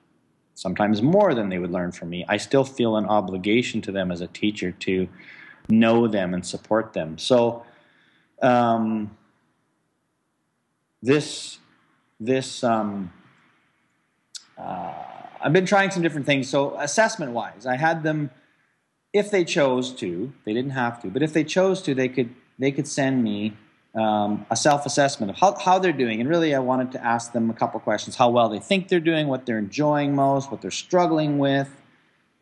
sometimes 0.54 1.02
more 1.02 1.34
than 1.34 1.48
they 1.48 1.58
would 1.58 1.70
learn 1.70 1.92
from 1.92 2.10
me. 2.10 2.24
I 2.28 2.36
still 2.36 2.64
feel 2.64 2.96
an 2.96 3.06
obligation 3.06 3.80
to 3.82 3.92
them 3.92 4.10
as 4.10 4.20
a 4.20 4.26
teacher 4.26 4.72
to 4.72 5.08
know 5.68 6.08
them 6.08 6.34
and 6.34 6.44
support 6.44 6.92
them. 6.92 7.18
So, 7.18 7.64
um, 8.42 9.16
this 11.02 11.58
this 12.18 12.62
um, 12.62 13.12
uh, 14.58 14.92
I've 15.40 15.52
been 15.52 15.66
trying 15.66 15.90
some 15.90 16.02
different 16.02 16.26
things. 16.26 16.48
So, 16.48 16.78
assessment 16.78 17.32
wise, 17.32 17.64
I 17.66 17.76
had 17.76 18.02
them 18.02 18.30
if 19.12 19.30
they 19.30 19.44
chose 19.44 19.92
to, 19.94 20.32
they 20.44 20.52
didn't 20.52 20.72
have 20.72 21.02
to, 21.02 21.08
but 21.08 21.22
if 21.22 21.32
they 21.32 21.44
chose 21.44 21.82
to, 21.82 21.94
they 21.94 22.08
could 22.08 22.34
they 22.58 22.70
could 22.70 22.86
send 22.86 23.24
me 23.24 23.56
um, 23.94 24.46
a 24.50 24.56
self 24.56 24.86
assessment 24.86 25.30
of 25.30 25.36
how, 25.36 25.56
how 25.58 25.78
they're 25.78 25.92
doing. 25.92 26.20
And 26.20 26.28
really, 26.28 26.54
I 26.54 26.60
wanted 26.60 26.92
to 26.92 27.04
ask 27.04 27.32
them 27.32 27.50
a 27.50 27.54
couple 27.54 27.80
questions: 27.80 28.16
how 28.16 28.30
well 28.30 28.48
they 28.48 28.58
think 28.58 28.88
they're 28.88 29.00
doing, 29.00 29.28
what 29.28 29.46
they're 29.46 29.58
enjoying 29.58 30.14
most, 30.14 30.50
what 30.50 30.62
they're 30.62 30.70
struggling 30.70 31.38
with, 31.38 31.68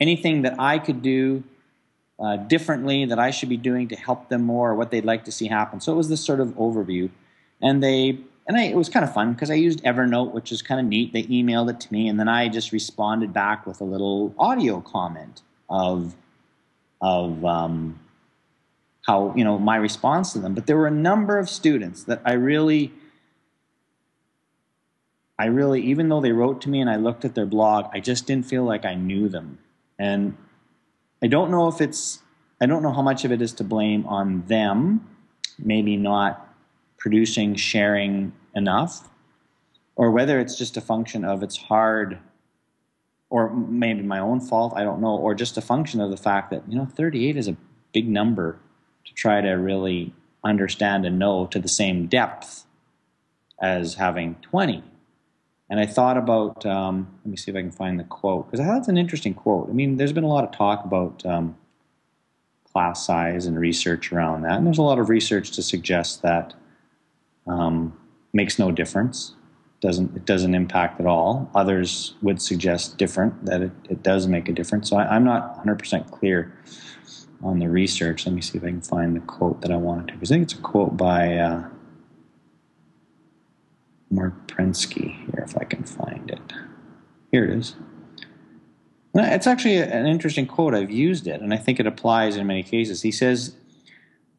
anything 0.00 0.42
that 0.42 0.58
I 0.58 0.78
could 0.78 1.02
do 1.02 1.44
uh, 2.20 2.36
differently 2.36 3.04
that 3.04 3.18
I 3.18 3.30
should 3.30 3.48
be 3.48 3.56
doing 3.56 3.88
to 3.88 3.96
help 3.96 4.28
them 4.28 4.42
more, 4.42 4.70
or 4.70 4.74
what 4.74 4.90
they'd 4.90 5.04
like 5.04 5.24
to 5.24 5.32
see 5.32 5.46
happen. 5.46 5.80
So 5.80 5.92
it 5.92 5.96
was 5.96 6.08
this 6.08 6.24
sort 6.24 6.40
of 6.40 6.48
overview, 6.56 7.10
and 7.62 7.82
they 7.82 8.18
and 8.46 8.56
I, 8.56 8.64
it 8.64 8.76
was 8.76 8.88
kind 8.88 9.04
of 9.04 9.12
fun 9.12 9.34
because 9.34 9.50
I 9.50 9.54
used 9.54 9.82
Evernote, 9.84 10.32
which 10.32 10.52
is 10.52 10.62
kind 10.62 10.80
of 10.80 10.86
neat. 10.86 11.12
They 11.12 11.24
emailed 11.24 11.70
it 11.70 11.80
to 11.80 11.92
me, 11.92 12.08
and 12.08 12.18
then 12.18 12.28
I 12.28 12.48
just 12.48 12.72
responded 12.72 13.32
back 13.32 13.66
with 13.66 13.80
a 13.80 13.84
little 13.84 14.34
audio 14.38 14.80
comment 14.80 15.42
of 15.68 16.14
of 17.00 17.44
um, 17.44 18.00
how 19.08 19.32
you 19.34 19.42
know 19.42 19.58
my 19.58 19.76
response 19.76 20.34
to 20.34 20.38
them. 20.38 20.54
But 20.54 20.66
there 20.66 20.76
were 20.76 20.86
a 20.86 20.98
number 21.10 21.38
of 21.38 21.48
students 21.48 22.04
that 22.04 22.20
I 22.26 22.34
really, 22.34 22.92
I 25.38 25.46
really, 25.46 25.80
even 25.80 26.10
though 26.10 26.20
they 26.20 26.32
wrote 26.32 26.60
to 26.62 26.68
me 26.68 26.80
and 26.82 26.90
I 26.90 26.96
looked 26.96 27.24
at 27.24 27.34
their 27.34 27.46
blog, 27.46 27.86
I 27.92 28.00
just 28.00 28.26
didn't 28.26 28.44
feel 28.46 28.64
like 28.64 28.84
I 28.84 28.94
knew 28.94 29.30
them, 29.30 29.58
and 29.98 30.36
I 31.22 31.26
don't 31.26 31.50
know 31.50 31.68
if 31.68 31.80
it's, 31.80 32.22
I 32.60 32.66
don't 32.66 32.82
know 32.82 32.92
how 32.92 33.02
much 33.02 33.24
of 33.24 33.32
it 33.32 33.40
is 33.40 33.54
to 33.54 33.64
blame 33.64 34.06
on 34.06 34.44
them, 34.46 35.08
maybe 35.58 35.96
not 35.96 36.54
producing, 36.98 37.54
sharing 37.54 38.32
enough, 38.54 39.08
or 39.96 40.10
whether 40.10 40.38
it's 40.38 40.56
just 40.56 40.76
a 40.76 40.82
function 40.82 41.24
of 41.24 41.42
it's 41.42 41.56
hard 41.56 42.18
or 43.30 43.50
maybe 43.50 44.02
my 44.02 44.18
own 44.18 44.40
fault, 44.40 44.72
I 44.74 44.84
don't 44.84 45.02
know, 45.02 45.14
or 45.14 45.34
just 45.34 45.58
a 45.58 45.60
function 45.60 46.00
of 46.00 46.10
the 46.10 46.16
fact 46.16 46.50
that, 46.50 46.62
you 46.66 46.76
know, 46.76 46.86
38 46.86 47.36
is 47.36 47.46
a 47.46 47.56
big 47.92 48.08
number 48.08 48.58
to 49.08 49.14
try 49.14 49.40
to 49.40 49.50
really 49.52 50.12
understand 50.44 51.04
and 51.04 51.18
know 51.18 51.46
to 51.46 51.58
the 51.58 51.68
same 51.68 52.06
depth 52.06 52.64
as 53.60 53.94
having 53.94 54.36
20. 54.42 54.84
And 55.70 55.80
I 55.80 55.86
thought 55.86 56.16
about, 56.16 56.64
um, 56.64 57.08
let 57.24 57.30
me 57.30 57.36
see 57.36 57.50
if 57.50 57.56
I 57.56 57.60
can 57.60 57.70
find 57.70 57.98
the 57.98 58.04
quote, 58.04 58.50
because 58.50 58.64
that's 58.64 58.88
an 58.88 58.96
interesting 58.96 59.34
quote. 59.34 59.68
I 59.68 59.72
mean, 59.72 59.96
there's 59.96 60.12
been 60.12 60.24
a 60.24 60.28
lot 60.28 60.44
of 60.44 60.52
talk 60.52 60.84
about 60.84 61.26
um, 61.26 61.56
class 62.72 63.04
size 63.04 63.46
and 63.46 63.58
research 63.58 64.12
around 64.12 64.42
that, 64.42 64.52
and 64.52 64.66
there's 64.66 64.78
a 64.78 64.82
lot 64.82 64.98
of 64.98 65.08
research 65.08 65.50
to 65.52 65.62
suggest 65.62 66.22
that 66.22 66.54
um, 67.46 67.98
makes 68.32 68.58
no 68.58 68.70
difference 68.70 69.34
doesn't 69.80 70.16
it 70.16 70.24
doesn't 70.24 70.54
impact 70.54 71.00
at 71.00 71.06
all. 71.06 71.50
Others 71.54 72.14
would 72.22 72.42
suggest 72.42 72.98
different 72.98 73.46
that 73.46 73.62
it, 73.62 73.72
it 73.88 74.02
does 74.02 74.26
make 74.26 74.48
a 74.48 74.52
difference. 74.52 74.90
So 74.90 74.96
I, 74.96 75.14
am 75.14 75.24
not 75.24 75.64
100% 75.64 76.10
clear 76.10 76.52
on 77.42 77.58
the 77.58 77.68
research. 77.68 78.26
Let 78.26 78.34
me 78.34 78.40
see 78.40 78.58
if 78.58 78.64
I 78.64 78.68
can 78.68 78.80
find 78.80 79.14
the 79.14 79.20
quote 79.20 79.60
that 79.62 79.70
I 79.70 79.76
wanted 79.76 80.08
to. 80.08 80.14
Because 80.14 80.32
I 80.32 80.36
think 80.36 80.44
it's 80.44 80.54
a 80.54 80.62
quote 80.62 80.96
by 80.96 81.36
uh, 81.36 81.68
Marc 84.10 84.46
Prensky 84.48 85.24
here, 85.26 85.44
if 85.46 85.56
I 85.56 85.64
can 85.64 85.84
find 85.84 86.30
it. 86.30 86.52
Here 87.30 87.44
it 87.44 87.58
is. 87.58 87.76
It's 89.14 89.46
actually 89.46 89.76
an 89.76 90.06
interesting 90.06 90.46
quote. 90.46 90.74
I've 90.74 90.90
used 90.90 91.26
it, 91.26 91.40
and 91.40 91.52
I 91.52 91.56
think 91.56 91.80
it 91.80 91.86
applies 91.86 92.36
in 92.36 92.46
many 92.46 92.62
cases. 92.62 93.02
He 93.02 93.10
says, 93.10 93.56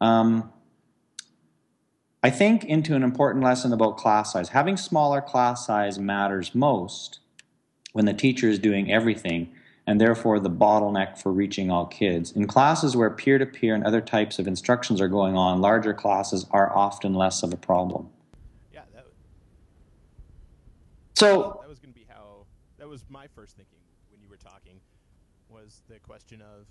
um, 0.00 0.50
I 2.22 2.30
think 2.30 2.64
into 2.64 2.94
an 2.94 3.02
important 3.02 3.44
lesson 3.44 3.72
about 3.72 3.96
class 3.96 4.32
size. 4.32 4.50
Having 4.50 4.76
smaller 4.76 5.20
class 5.20 5.66
size 5.66 5.98
matters 5.98 6.54
most 6.54 7.20
when 7.92 8.04
the 8.04 8.14
teacher 8.14 8.48
is 8.48 8.58
doing 8.58 8.92
everything 8.92 9.52
and 9.86 10.00
therefore 10.00 10.38
the 10.38 10.50
bottleneck 10.50 11.18
for 11.18 11.32
reaching 11.32 11.70
all 11.70 11.86
kids. 11.86 12.32
In 12.32 12.46
classes 12.46 12.96
where 12.96 13.10
peer 13.10 13.38
to 13.38 13.46
peer 13.46 13.74
and 13.74 13.84
other 13.84 14.00
types 14.00 14.38
of 14.38 14.46
instructions 14.46 15.00
are 15.00 15.08
going 15.08 15.36
on, 15.36 15.60
larger 15.60 15.94
classes 15.94 16.46
are 16.50 16.74
often 16.76 17.14
less 17.14 17.42
of 17.42 17.52
a 17.52 17.56
problem. 17.56 18.08
Yeah, 18.72 18.82
that 18.94 19.04
was, 19.04 19.14
so 21.14 21.60
that 21.60 21.68
was 21.68 21.78
going 21.78 21.92
to 21.92 21.98
be 21.98 22.06
how 22.08 22.46
that 22.78 22.88
was 22.88 23.04
my 23.08 23.26
first 23.34 23.56
thinking 23.56 23.78
when 24.10 24.20
you 24.22 24.28
were 24.28 24.36
talking 24.36 24.80
was 25.48 25.82
the 25.88 25.98
question 25.98 26.40
of 26.40 26.66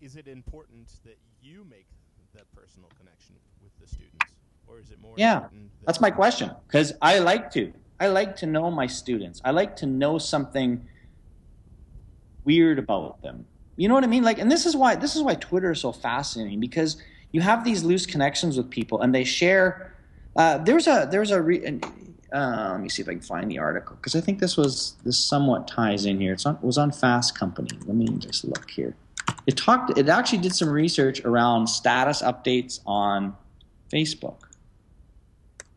is 0.00 0.16
it 0.16 0.26
important 0.28 0.90
that 1.04 1.18
you 1.42 1.64
make 1.68 1.86
that 2.34 2.50
personal 2.54 2.88
connection 2.98 3.34
with 3.62 3.72
the 3.80 3.86
students, 3.86 4.34
or 4.66 4.78
is 4.78 4.90
it 4.90 5.00
more? 5.00 5.14
Yeah, 5.16 5.48
that's 5.84 6.00
my 6.00 6.10
question. 6.10 6.50
Because 6.66 6.92
I 7.02 7.18
like 7.18 7.50
to, 7.52 7.72
I 8.00 8.08
like 8.08 8.36
to 8.36 8.46
know 8.46 8.70
my 8.70 8.86
students. 8.86 9.40
I 9.44 9.50
like 9.50 9.76
to 9.76 9.86
know 9.86 10.18
something 10.18 10.86
weird 12.44 12.78
about 12.78 13.22
them. 13.22 13.46
You 13.76 13.88
know 13.88 13.94
what 13.94 14.04
I 14.04 14.08
mean? 14.08 14.24
Like, 14.24 14.38
and 14.38 14.50
this 14.50 14.66
is 14.66 14.74
why 14.74 14.96
this 14.96 15.14
is 15.14 15.22
why 15.22 15.34
Twitter 15.34 15.70
is 15.72 15.80
so 15.80 15.92
fascinating 15.92 16.60
because 16.60 16.96
you 17.32 17.40
have 17.40 17.64
these 17.64 17.84
loose 17.84 18.06
connections 18.06 18.56
with 18.56 18.70
people, 18.70 19.00
and 19.02 19.14
they 19.14 19.24
share. 19.24 19.94
Uh, 20.36 20.58
there's 20.58 20.86
a 20.86 21.08
there's 21.10 21.30
a 21.30 21.40
re, 21.40 21.64
uh, 22.32 22.68
let 22.72 22.80
me 22.80 22.88
see 22.88 23.02
if 23.02 23.08
I 23.08 23.12
can 23.12 23.20
find 23.20 23.50
the 23.50 23.58
article 23.58 23.96
because 23.96 24.14
I 24.14 24.20
think 24.20 24.38
this 24.38 24.56
was 24.56 24.96
this 25.04 25.18
somewhat 25.18 25.68
ties 25.68 26.06
in 26.06 26.20
here. 26.20 26.32
It's 26.32 26.46
on, 26.46 26.56
it 26.56 26.64
was 26.64 26.78
on 26.78 26.90
Fast 26.90 27.38
Company. 27.38 27.70
Let 27.86 27.96
me 27.96 28.06
just 28.18 28.44
look 28.44 28.70
here 28.70 28.96
it 29.46 29.56
talked 29.56 29.96
it 29.98 30.08
actually 30.08 30.38
did 30.38 30.54
some 30.54 30.68
research 30.68 31.24
around 31.24 31.66
status 31.66 32.22
updates 32.22 32.80
on 32.86 33.36
Facebook. 33.92 34.36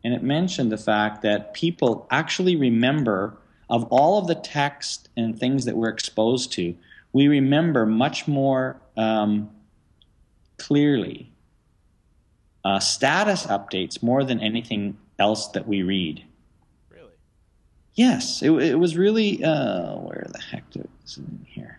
And 0.04 0.12
it 0.12 0.22
mentioned 0.22 0.70
the 0.70 0.78
fact 0.78 1.22
that 1.22 1.54
people 1.54 2.06
actually 2.10 2.56
remember 2.56 3.38
of 3.70 3.84
all 3.84 4.18
of 4.18 4.26
the 4.26 4.34
text 4.34 5.08
and 5.16 5.38
things 5.38 5.64
that 5.64 5.76
we're 5.76 5.88
exposed 5.88 6.52
to, 6.52 6.76
we 7.12 7.26
remember 7.26 7.86
much 7.86 8.28
more 8.28 8.76
um, 8.96 9.50
clearly 10.58 11.32
uh, 12.64 12.78
status 12.78 13.46
updates 13.46 14.02
more 14.02 14.24
than 14.24 14.40
anything 14.40 14.96
else 15.18 15.48
that 15.48 15.66
we 15.66 15.82
read. 15.82 16.24
Really? 16.90 17.12
Yes, 17.94 18.42
it, 18.42 18.50
it 18.50 18.78
was 18.78 18.96
really. 18.96 19.42
Uh, 19.42 19.96
where 19.96 20.26
the 20.30 20.40
heck 20.40 20.64
is 20.74 21.16
it 21.16 21.18
in 21.18 21.46
here? 21.48 21.78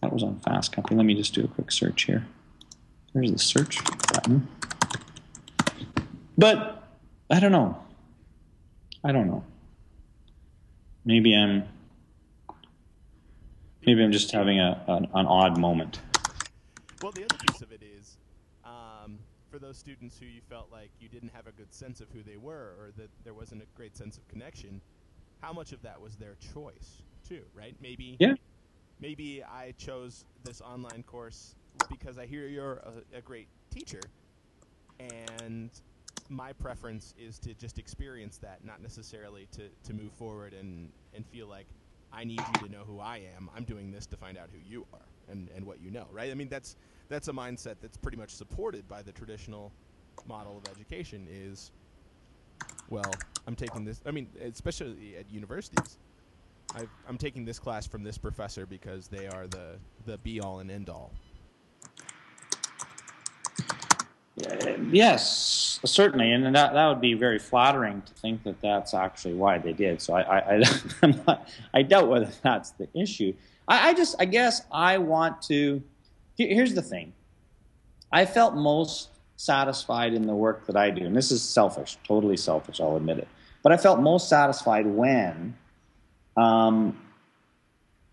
That 0.00 0.12
was 0.12 0.22
on 0.22 0.40
Fast 0.40 0.72
Company. 0.72 0.96
Let 0.96 1.06
me 1.06 1.14
just 1.14 1.34
do 1.34 1.44
a 1.44 1.48
quick 1.48 1.70
search 1.70 2.02
here. 2.04 2.26
There's 3.12 3.30
the 3.30 3.38
search 3.38 3.78
button. 4.12 4.48
But 6.36 6.81
I 7.32 7.40
don't 7.40 7.50
know. 7.50 7.76
I 9.02 9.10
don't 9.10 9.26
know. 9.26 9.42
Maybe 11.04 11.34
I'm 11.34 11.64
maybe 13.84 14.04
I'm 14.04 14.12
just 14.12 14.30
having 14.30 14.60
a 14.60 14.84
an, 14.86 15.08
an 15.14 15.26
odd 15.26 15.58
moment. 15.58 16.00
Well, 17.02 17.10
the 17.10 17.24
other 17.24 17.36
piece 17.38 17.62
of 17.62 17.72
it 17.72 17.82
is 17.82 18.18
um, 18.64 19.18
for 19.50 19.58
those 19.58 19.76
students 19.76 20.18
who 20.18 20.26
you 20.26 20.40
felt 20.48 20.68
like 20.70 20.90
you 21.00 21.08
didn't 21.08 21.32
have 21.34 21.48
a 21.48 21.52
good 21.52 21.74
sense 21.74 22.00
of 22.00 22.08
who 22.10 22.22
they 22.22 22.36
were, 22.36 22.74
or 22.78 22.90
that 22.96 23.10
there 23.24 23.34
wasn't 23.34 23.62
a 23.62 23.66
great 23.74 23.96
sense 23.96 24.16
of 24.18 24.28
connection. 24.28 24.80
How 25.40 25.52
much 25.52 25.72
of 25.72 25.82
that 25.82 26.00
was 26.00 26.14
their 26.14 26.36
choice, 26.54 27.02
too? 27.28 27.42
Right? 27.56 27.74
Maybe. 27.80 28.16
Yeah 28.20 28.34
maybe 29.02 29.42
I 29.42 29.74
chose 29.76 30.24
this 30.44 30.60
online 30.60 31.02
course 31.02 31.56
because 31.90 32.16
I 32.16 32.24
hear 32.24 32.46
you're 32.46 32.80
a, 33.12 33.18
a 33.18 33.20
great 33.20 33.48
teacher, 33.70 34.00
and 35.00 35.70
my 36.32 36.52
preference 36.52 37.14
is 37.18 37.38
to 37.40 37.54
just 37.54 37.78
experience 37.78 38.38
that, 38.38 38.64
not 38.64 38.80
necessarily 38.80 39.48
to, 39.52 39.68
to 39.84 39.94
move 39.94 40.12
forward 40.12 40.54
and, 40.54 40.90
and 41.14 41.26
feel 41.26 41.46
like 41.46 41.66
I 42.12 42.24
need 42.24 42.40
you 42.40 42.66
to 42.66 42.72
know 42.72 42.84
who 42.86 43.00
I 43.00 43.22
am. 43.36 43.50
I'm 43.56 43.64
doing 43.64 43.90
this 43.90 44.06
to 44.06 44.16
find 44.16 44.36
out 44.36 44.48
who 44.52 44.58
you 44.68 44.86
are 44.92 45.00
and, 45.28 45.48
and 45.54 45.66
what 45.66 45.80
you 45.80 45.90
know, 45.90 46.06
right? 46.12 46.30
I 46.30 46.34
mean, 46.34 46.48
that's 46.48 46.76
that's 47.08 47.28
a 47.28 47.32
mindset 47.32 47.76
that's 47.82 47.96
pretty 47.96 48.16
much 48.16 48.30
supported 48.30 48.88
by 48.88 49.02
the 49.02 49.12
traditional 49.12 49.70
model 50.26 50.58
of 50.58 50.70
education. 50.72 51.26
Is 51.30 51.70
well, 52.90 53.12
I'm 53.46 53.56
taking 53.56 53.84
this. 53.84 54.00
I 54.06 54.10
mean, 54.10 54.28
especially 54.40 55.16
at 55.18 55.30
universities, 55.30 55.98
i 56.74 56.82
am 57.08 57.18
taking 57.18 57.44
this 57.44 57.58
class 57.58 57.86
from 57.86 58.02
this 58.02 58.18
professor 58.18 58.66
because 58.66 59.08
they 59.08 59.26
are 59.26 59.46
the, 59.46 59.76
the 60.06 60.18
be 60.18 60.40
all 60.40 60.60
and 60.60 60.70
end 60.70 60.88
all. 60.88 61.12
Yes, 64.90 65.78
certainly, 65.84 66.32
and 66.32 66.54
that 66.54 66.72
that 66.72 66.88
would 66.88 67.00
be 67.00 67.14
very 67.14 67.38
flattering 67.38 68.02
to 68.02 68.14
think 68.14 68.42
that 68.44 68.60
that's 68.62 68.94
actually 68.94 69.34
why 69.34 69.58
they 69.58 69.72
did. 69.72 70.00
So 70.00 70.14
I 70.14 70.22
I, 70.22 70.62
I, 71.02 71.06
not, 71.26 71.48
I 71.74 71.82
doubt 71.82 72.08
whether 72.08 72.30
that's 72.42 72.70
the 72.70 72.88
issue. 72.94 73.34
I, 73.68 73.90
I 73.90 73.94
just 73.94 74.16
I 74.18 74.24
guess 74.24 74.62
I 74.72 74.98
want 74.98 75.42
to. 75.42 75.82
Here's 76.36 76.74
the 76.74 76.82
thing. 76.82 77.12
I 78.10 78.24
felt 78.24 78.54
most 78.54 79.10
satisfied 79.36 80.14
in 80.14 80.26
the 80.26 80.34
work 80.34 80.66
that 80.66 80.76
I 80.76 80.90
do, 80.90 81.04
and 81.04 81.14
this 81.14 81.30
is 81.30 81.42
selfish, 81.42 81.98
totally 82.04 82.36
selfish. 82.36 82.80
I'll 82.80 82.96
admit 82.96 83.18
it. 83.18 83.28
But 83.62 83.72
I 83.72 83.76
felt 83.76 84.00
most 84.00 84.28
satisfied 84.28 84.86
when 84.86 85.54
um, 86.36 86.98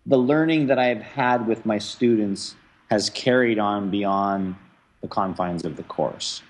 the 0.06 0.18
learning 0.18 0.66
that 0.66 0.78
I've 0.78 1.02
had 1.02 1.46
with 1.46 1.64
my 1.64 1.78
students 1.78 2.54
has 2.90 3.10
carried 3.10 3.58
on 3.58 3.90
beyond 3.90 4.56
the 5.00 5.08
confines 5.08 5.64
of 5.64 5.76
the 5.76 5.82
course. 5.82 6.42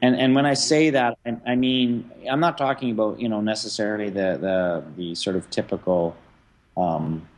And 0.00 0.16
and 0.16 0.34
when 0.34 0.46
I 0.46 0.54
say 0.54 0.90
that, 0.90 1.18
I, 1.24 1.36
I 1.46 1.54
mean 1.54 2.10
I'm 2.30 2.40
not 2.40 2.58
talking 2.58 2.90
about 2.90 3.20
you 3.20 3.28
know 3.28 3.40
necessarily 3.40 4.10
the 4.10 4.38
the 4.40 4.84
the 4.96 5.14
sort 5.14 5.36
of 5.36 5.48
typical 5.50 6.16
um, 6.76 7.28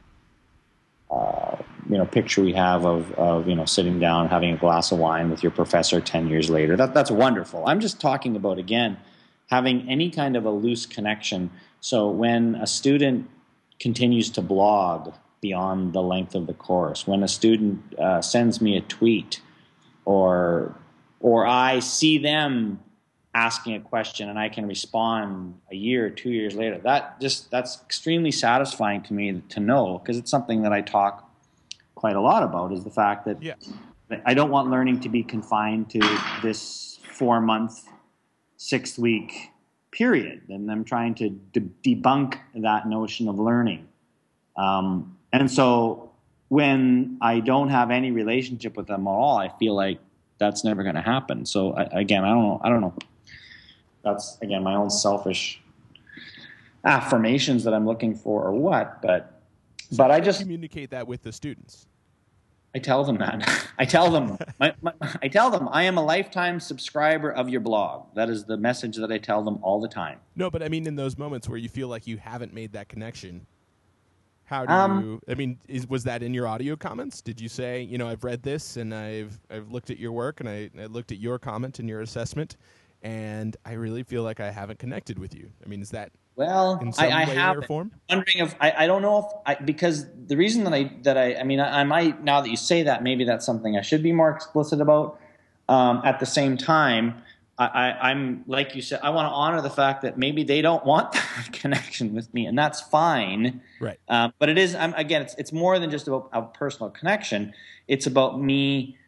uh, 1.10 1.56
you 1.88 1.98
know 1.98 2.06
picture 2.06 2.42
we 2.42 2.54
have 2.54 2.86
of, 2.86 3.12
of 3.12 3.46
you 3.48 3.54
know 3.54 3.66
sitting 3.66 4.00
down 4.00 4.28
having 4.28 4.52
a 4.52 4.56
glass 4.56 4.92
of 4.92 4.98
wine 4.98 5.30
with 5.30 5.42
your 5.42 5.52
professor 5.52 6.00
10 6.00 6.28
years 6.28 6.48
later. 6.48 6.76
That 6.76 6.94
that's 6.94 7.10
wonderful. 7.10 7.64
I'm 7.66 7.80
just 7.80 8.00
talking 8.00 8.34
about 8.34 8.58
again 8.58 8.96
having 9.48 9.88
any 9.88 10.10
kind 10.10 10.36
of 10.36 10.46
a 10.46 10.50
loose 10.50 10.86
connection. 10.86 11.50
So 11.80 12.08
when 12.08 12.54
a 12.54 12.66
student 12.66 13.28
continues 13.78 14.30
to 14.30 14.40
blog 14.40 15.12
beyond 15.42 15.92
the 15.92 16.00
length 16.00 16.34
of 16.34 16.46
the 16.46 16.54
course 16.54 17.06
when 17.06 17.22
a 17.22 17.28
student 17.28 17.78
uh, 17.98 18.22
sends 18.22 18.62
me 18.62 18.78
a 18.78 18.80
tweet 18.80 19.42
or 20.04 20.74
or 21.20 21.46
i 21.46 21.78
see 21.78 22.18
them 22.18 22.80
asking 23.34 23.74
a 23.74 23.80
question 23.80 24.28
and 24.28 24.38
i 24.38 24.48
can 24.48 24.66
respond 24.66 25.58
a 25.70 25.74
year 25.74 26.06
or 26.06 26.10
two 26.10 26.30
years 26.30 26.54
later 26.54 26.78
that 26.78 27.20
just 27.20 27.50
that's 27.50 27.80
extremely 27.82 28.30
satisfying 28.30 29.02
to 29.02 29.12
me 29.12 29.42
to 29.48 29.60
know 29.60 29.98
because 29.98 30.16
it's 30.16 30.30
something 30.30 30.62
that 30.62 30.72
i 30.72 30.80
talk 30.80 31.30
quite 31.94 32.16
a 32.16 32.20
lot 32.20 32.42
about 32.42 32.72
is 32.72 32.84
the 32.84 32.90
fact 32.90 33.24
that 33.24 33.42
Yeah. 33.42 33.54
I 34.26 34.34
don't 34.34 34.50
want 34.50 34.70
learning 34.70 35.00
to 35.00 35.08
be 35.08 35.22
confined 35.22 35.90
to 35.90 36.00
this 36.42 36.98
four 37.12 37.40
month, 37.40 37.88
six 38.56 38.98
week 38.98 39.50
period. 39.90 40.42
And 40.48 40.70
I'm 40.70 40.84
trying 40.84 41.14
to 41.16 41.30
de- 41.30 41.60
debunk 41.84 42.38
that 42.54 42.86
notion 42.88 43.28
of 43.28 43.38
learning. 43.38 43.88
Um, 44.56 45.16
and 45.32 45.50
so 45.50 46.12
when 46.54 47.18
I 47.20 47.40
don't 47.40 47.68
have 47.70 47.90
any 47.90 48.12
relationship 48.12 48.76
with 48.76 48.86
them 48.86 49.08
at 49.08 49.10
all, 49.10 49.36
I 49.36 49.48
feel 49.58 49.74
like 49.74 49.98
that's 50.38 50.62
never 50.62 50.84
going 50.84 50.94
to 50.94 51.00
happen. 51.00 51.44
So 51.44 51.72
I, 51.72 51.82
again, 52.02 52.22
I 52.22 52.28
don't 52.28 52.44
know. 52.44 52.60
I 52.62 52.68
don't 52.68 52.80
know. 52.80 52.94
That's 54.04 54.38
again 54.40 54.62
my 54.62 54.76
own 54.76 54.88
selfish 54.88 55.60
affirmations 56.84 57.64
that 57.64 57.74
I'm 57.74 57.84
looking 57.84 58.14
for, 58.14 58.44
or 58.44 58.52
what. 58.52 59.02
But 59.02 59.40
but 59.96 60.12
I 60.12 60.20
just 60.20 60.40
communicate 60.42 60.90
that 60.90 61.08
with 61.08 61.24
the 61.24 61.32
students. 61.32 61.86
I 62.72 62.78
tell 62.78 63.02
them 63.02 63.18
that. 63.18 63.68
I 63.78 63.84
tell 63.84 64.12
them. 64.12 64.38
My, 64.60 64.72
my, 64.80 64.92
I 65.22 65.26
tell 65.26 65.50
them 65.50 65.68
I 65.72 65.82
am 65.82 65.98
a 65.98 66.04
lifetime 66.04 66.60
subscriber 66.60 67.32
of 67.32 67.48
your 67.48 67.60
blog. 67.60 68.14
That 68.14 68.30
is 68.30 68.44
the 68.44 68.56
message 68.56 68.96
that 68.98 69.10
I 69.10 69.18
tell 69.18 69.42
them 69.42 69.58
all 69.62 69.80
the 69.80 69.88
time. 69.88 70.20
No, 70.36 70.50
but 70.50 70.62
I 70.62 70.68
mean, 70.68 70.86
in 70.86 70.94
those 70.94 71.18
moments 71.18 71.48
where 71.48 71.58
you 71.58 71.68
feel 71.68 71.88
like 71.88 72.06
you 72.06 72.16
haven't 72.16 72.54
made 72.54 72.72
that 72.74 72.88
connection, 72.88 73.46
how 74.44 74.66
do 74.66 74.72
Um, 74.72 75.02
you? 75.04 75.20
I 75.28 75.34
mean, 75.34 75.58
is, 75.68 75.88
was 75.88 76.04
that 76.04 76.22
in 76.22 76.34
your 76.34 76.46
audio 76.46 76.76
comments? 76.76 77.20
Did 77.22 77.40
you 77.40 77.48
say, 77.48 77.82
you 77.82 77.98
know, 77.98 78.08
I've 78.08 78.24
read 78.24 78.42
this 78.42 78.76
and 78.76 78.94
I've 78.94 79.38
I've 79.50 79.70
looked 79.70 79.90
at 79.90 79.98
your 79.98 80.12
work 80.12 80.40
and 80.40 80.48
I, 80.48 80.70
I 80.80 80.86
looked 80.86 81.12
at 81.12 81.18
your 81.18 81.38
comment 81.38 81.78
and 81.78 81.88
your 81.88 82.00
assessment, 82.00 82.56
and 83.02 83.56
I 83.64 83.72
really 83.72 84.02
feel 84.02 84.22
like 84.22 84.40
I 84.40 84.50
haven't 84.50 84.78
connected 84.78 85.18
with 85.18 85.34
you. 85.34 85.50
I 85.64 85.68
mean, 85.68 85.80
is 85.82 85.90
that 85.90 86.12
Well, 86.36 86.78
in 86.80 86.92
some 86.92 87.06
I, 87.06 87.22
I 87.22 87.28
way 87.28 87.34
have 87.34 87.56
or 87.58 87.62
form? 87.62 87.92
wondering 88.10 88.38
if 88.38 88.54
I, 88.60 88.72
I 88.84 88.86
don't 88.86 89.02
know 89.02 89.18
if 89.18 89.58
I 89.58 89.62
because 89.62 90.06
the 90.26 90.36
reason 90.36 90.64
that 90.64 90.74
I 90.74 90.90
that 91.02 91.16
I 91.16 91.36
I 91.36 91.42
mean 91.44 91.60
I, 91.60 91.80
I 91.80 91.84
might 91.84 92.22
now 92.22 92.40
that 92.40 92.50
you 92.50 92.56
say 92.56 92.82
that 92.82 93.02
maybe 93.02 93.24
that's 93.24 93.46
something 93.46 93.76
I 93.76 93.82
should 93.82 94.02
be 94.02 94.12
more 94.12 94.30
explicit 94.30 94.80
about. 94.80 95.18
Um, 95.66 96.02
at 96.04 96.20
the 96.20 96.26
same 96.26 96.58
time, 96.58 97.22
I, 97.56 97.66
I, 97.66 98.10
I'm 98.10 98.44
like 98.46 98.74
you 98.74 98.82
said, 98.82 99.00
I 99.02 99.10
want 99.10 99.26
to 99.26 99.32
honor 99.32 99.60
the 99.60 99.70
fact 99.70 100.02
that 100.02 100.18
maybe 100.18 100.42
they 100.42 100.60
don't 100.60 100.84
want 100.84 101.12
that 101.12 101.52
connection 101.52 102.14
with 102.14 102.32
me, 102.34 102.46
and 102.46 102.58
that's 102.58 102.80
fine. 102.80 103.62
Right. 103.80 103.98
Um, 104.08 104.32
but 104.38 104.48
it 104.48 104.58
is 104.58 104.74
I'm, 104.74 104.94
again, 104.94 105.22
it's 105.22 105.34
it's 105.34 105.52
more 105.52 105.78
than 105.78 105.90
just 105.90 106.08
about 106.08 106.30
a 106.32 106.42
personal 106.42 106.90
connection. 106.90 107.54
It's 107.86 108.06
about 108.06 108.40
me 108.40 108.98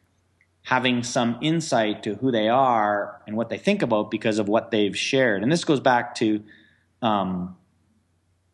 having 0.63 1.03
some 1.03 1.39
insight 1.43 2.03
to 2.03 2.17
who 2.17 2.33
they 2.33 2.49
are 2.49 3.23
and 3.27 3.37
what 3.37 3.49
they 3.49 3.59
think 3.59 3.83
about 3.83 4.11
because 4.11 4.39
of 4.41 4.49
what 4.49 4.73
they've 4.73 4.99
shared. 4.99 5.43
And 5.45 5.53
this 5.53 5.65
goes 5.65 5.79
back 5.79 6.17
to 6.17 6.43
um, 7.03 7.57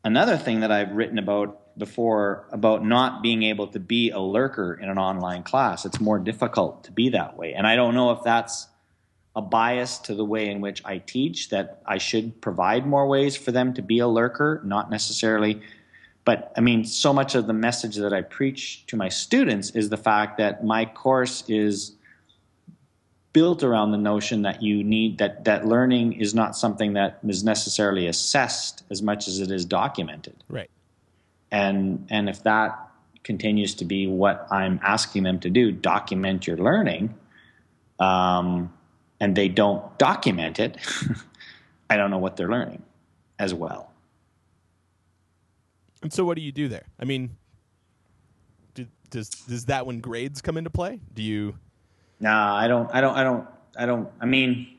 another 0.05 0.37
thing 0.37 0.61
that 0.61 0.71
I've 0.71 0.93
written 0.93 1.19
about 1.19 1.59
before 1.79 2.47
about 2.53 2.85
not 2.85 3.23
being 3.23 3.43
able 3.45 3.67
to 3.69 3.81
be 3.81 4.11
a 4.11 4.21
lurker 4.21 4.75
in 4.75 4.91
an 4.91 4.99
online 4.99 5.43
class. 5.43 5.87
It's 5.87 6.01
more 6.01 6.19
difficult 6.19 6.85
to 6.85 6.93
be 6.93 7.09
that 7.11 7.37
way. 7.39 7.55
And 7.55 7.67
I 7.67 7.77
don't 7.77 7.95
know 7.95 8.11
if 8.11 8.23
that's 8.23 8.67
a 9.35 9.43
bias 9.43 9.99
to 9.99 10.15
the 10.15 10.25
way 10.25 10.49
in 10.49 10.61
which 10.61 10.85
I 10.85 10.99
teach 10.99 11.49
that 11.51 11.83
I 11.87 11.99
should 11.99 12.41
provide 12.41 12.87
more 12.87 13.07
ways 13.07 13.37
for 13.37 13.51
them 13.51 13.73
to 13.75 13.83
be 13.83 13.99
a 13.99 14.09
lurker, 14.09 14.61
not 14.65 14.91
necessarily. 14.91 15.63
But 16.25 16.53
I 16.57 16.61
mean, 16.61 16.85
so 16.85 17.13
much 17.13 17.35
of 17.35 17.47
the 17.47 17.53
message 17.53 17.97
that 17.97 18.13
I 18.13 18.23
preach 18.23 18.87
to 18.87 18.97
my 18.97 19.09
students 19.09 19.71
is 19.71 19.89
the 19.89 19.97
fact 19.97 20.39
that 20.39 20.65
my 20.65 20.85
course 20.85 21.45
is 21.49 21.93
built 23.33 23.63
around 23.63 23.93
the 23.93 23.99
notion 23.99 24.43
that 24.43 24.63
you 24.63 24.85
need 24.85 25.19
that 25.19 25.45
that 25.45 25.67
learning 25.67 26.13
is 26.13 26.35
not 26.35 26.55
something 26.57 26.93
that 26.93 27.19
is 27.27 27.43
necessarily 27.43 28.07
assessed 28.07 28.85
as 28.91 29.01
much 29.01 29.27
as 29.27 29.41
it 29.41 29.51
is 29.51 29.65
documented 29.65 30.45
Right. 30.49 30.71
and 31.51 32.07
and 32.11 32.29
if 32.29 32.43
that 32.43 32.79
continues 33.25 33.75
to 33.77 33.87
be 33.87 34.07
what 34.07 34.47
I'm 34.51 34.79
asking 34.83 35.23
them 35.23 35.41
to 35.41 35.49
do 35.49 35.73
document 35.73 36.47
your 36.47 36.59
learning 36.59 37.15
um, 37.99 38.73
and 39.23 39.35
they 39.37 39.49
don't 39.49 39.99
document 39.99 40.61
it 40.61 40.77
I 41.91 41.97
don't 41.97 42.11
know 42.11 42.19
what 42.19 42.37
they're 42.37 42.51
learning 42.51 42.83
as 43.39 43.55
well 43.55 43.93
And 46.03 46.13
so, 46.13 46.25
what 46.25 46.37
do 46.37 46.43
you 46.43 46.53
do 46.53 46.69
there? 46.69 46.87
I 46.99 47.05
mean, 47.05 47.37
do, 48.75 48.87
does 49.11 49.29
does 49.31 49.67
that 49.67 49.87
when 49.87 50.01
grades 50.01 50.43
come 50.43 50.57
into 50.57 50.71
play? 50.71 51.01
Do 51.15 51.23
you? 51.23 51.55
No, 52.21 52.33
I 52.33 52.67
don't. 52.67 52.91
I 52.93 53.01
don't. 53.01 53.17
I 53.17 53.23
don't. 53.23 53.49
I 53.79 53.87
don't. 53.87 54.09
I 54.21 54.27
mean, 54.27 54.79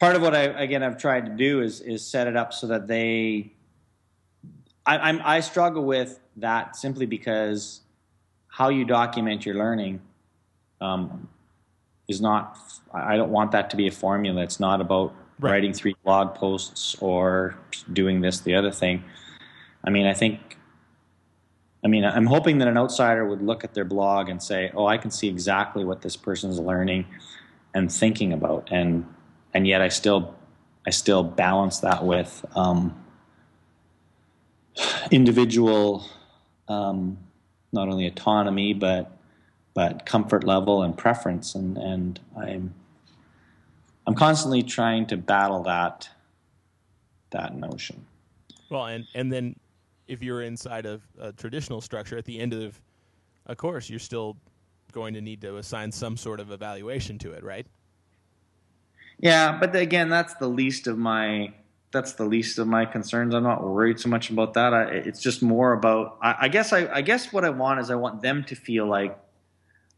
part 0.00 0.16
of 0.16 0.22
what 0.22 0.34
I 0.34 0.42
again 0.42 0.82
I've 0.82 0.98
tried 0.98 1.26
to 1.26 1.32
do 1.32 1.62
is 1.62 1.80
is 1.80 2.04
set 2.04 2.26
it 2.26 2.36
up 2.36 2.52
so 2.52 2.66
that 2.66 2.88
they. 2.88 3.52
I, 4.84 4.98
I'm 4.98 5.20
I 5.24 5.40
struggle 5.40 5.84
with 5.84 6.18
that 6.36 6.76
simply 6.76 7.06
because 7.06 7.82
how 8.48 8.70
you 8.70 8.84
document 8.84 9.46
your 9.46 9.54
learning 9.54 10.00
um, 10.80 11.28
is 12.08 12.20
not. 12.20 12.58
I 12.92 13.16
don't 13.16 13.30
want 13.30 13.52
that 13.52 13.70
to 13.70 13.76
be 13.76 13.86
a 13.86 13.92
formula. 13.92 14.42
It's 14.42 14.60
not 14.60 14.80
about 14.80 15.14
Right. 15.38 15.50
writing 15.50 15.74
three 15.74 15.94
blog 16.02 16.34
posts 16.34 16.96
or 16.98 17.56
doing 17.92 18.22
this 18.22 18.40
the 18.40 18.54
other 18.54 18.70
thing. 18.70 19.04
I 19.84 19.90
mean, 19.90 20.06
I 20.06 20.14
think 20.14 20.56
I 21.84 21.88
mean, 21.88 22.04
I'm 22.04 22.26
hoping 22.26 22.58
that 22.58 22.68
an 22.68 22.76
outsider 22.76 23.24
would 23.24 23.42
look 23.42 23.62
at 23.62 23.74
their 23.74 23.84
blog 23.84 24.28
and 24.28 24.42
say, 24.42 24.72
"Oh, 24.74 24.86
I 24.86 24.98
can 24.98 25.10
see 25.10 25.28
exactly 25.28 25.84
what 25.84 26.02
this 26.02 26.16
person's 26.16 26.58
learning 26.58 27.04
and 27.74 27.92
thinking 27.92 28.32
about," 28.32 28.66
and 28.72 29.06
and 29.54 29.66
yet 29.68 29.82
I 29.82 29.88
still 29.88 30.34
I 30.86 30.90
still 30.90 31.22
balance 31.22 31.80
that 31.80 32.04
with 32.04 32.44
um, 32.56 32.96
individual 35.10 36.04
um, 36.68 37.18
not 37.72 37.88
only 37.88 38.06
autonomy 38.06 38.72
but 38.72 39.15
but 39.76 40.06
comfort 40.06 40.42
level 40.42 40.82
and 40.82 40.96
preference, 40.96 41.54
and 41.54 41.76
and 41.76 42.18
I'm 42.34 42.74
I'm 44.06 44.14
constantly 44.14 44.62
trying 44.62 45.06
to 45.08 45.18
battle 45.18 45.62
that 45.64 46.08
that 47.30 47.54
notion. 47.54 48.06
Well, 48.70 48.86
and 48.86 49.06
and 49.14 49.30
then 49.30 49.54
if 50.08 50.22
you're 50.22 50.40
inside 50.40 50.86
of 50.86 51.02
a 51.20 51.30
traditional 51.30 51.82
structure, 51.82 52.16
at 52.16 52.24
the 52.24 52.40
end 52.40 52.54
of 52.54 52.80
a 53.44 53.54
course, 53.54 53.90
you're 53.90 53.98
still 53.98 54.38
going 54.92 55.12
to 55.12 55.20
need 55.20 55.42
to 55.42 55.58
assign 55.58 55.92
some 55.92 56.16
sort 56.16 56.40
of 56.40 56.50
evaluation 56.50 57.18
to 57.18 57.32
it, 57.32 57.44
right? 57.44 57.66
Yeah, 59.18 59.58
but 59.58 59.76
again, 59.76 60.08
that's 60.08 60.34
the 60.34 60.48
least 60.48 60.86
of 60.86 60.96
my 60.96 61.52
that's 61.92 62.14
the 62.14 62.24
least 62.24 62.58
of 62.58 62.66
my 62.66 62.86
concerns. 62.86 63.34
I'm 63.34 63.42
not 63.42 63.62
worried 63.62 64.00
so 64.00 64.08
much 64.08 64.30
about 64.30 64.54
that. 64.54 64.72
I, 64.72 64.84
it's 64.84 65.20
just 65.20 65.42
more 65.42 65.74
about. 65.74 66.16
I, 66.22 66.36
I 66.40 66.48
guess 66.48 66.72
I, 66.72 66.90
I 66.90 67.02
guess 67.02 67.30
what 67.30 67.44
I 67.44 67.50
want 67.50 67.80
is 67.80 67.90
I 67.90 67.94
want 67.94 68.22
them 68.22 68.42
to 68.44 68.54
feel 68.54 68.86
like 68.86 69.18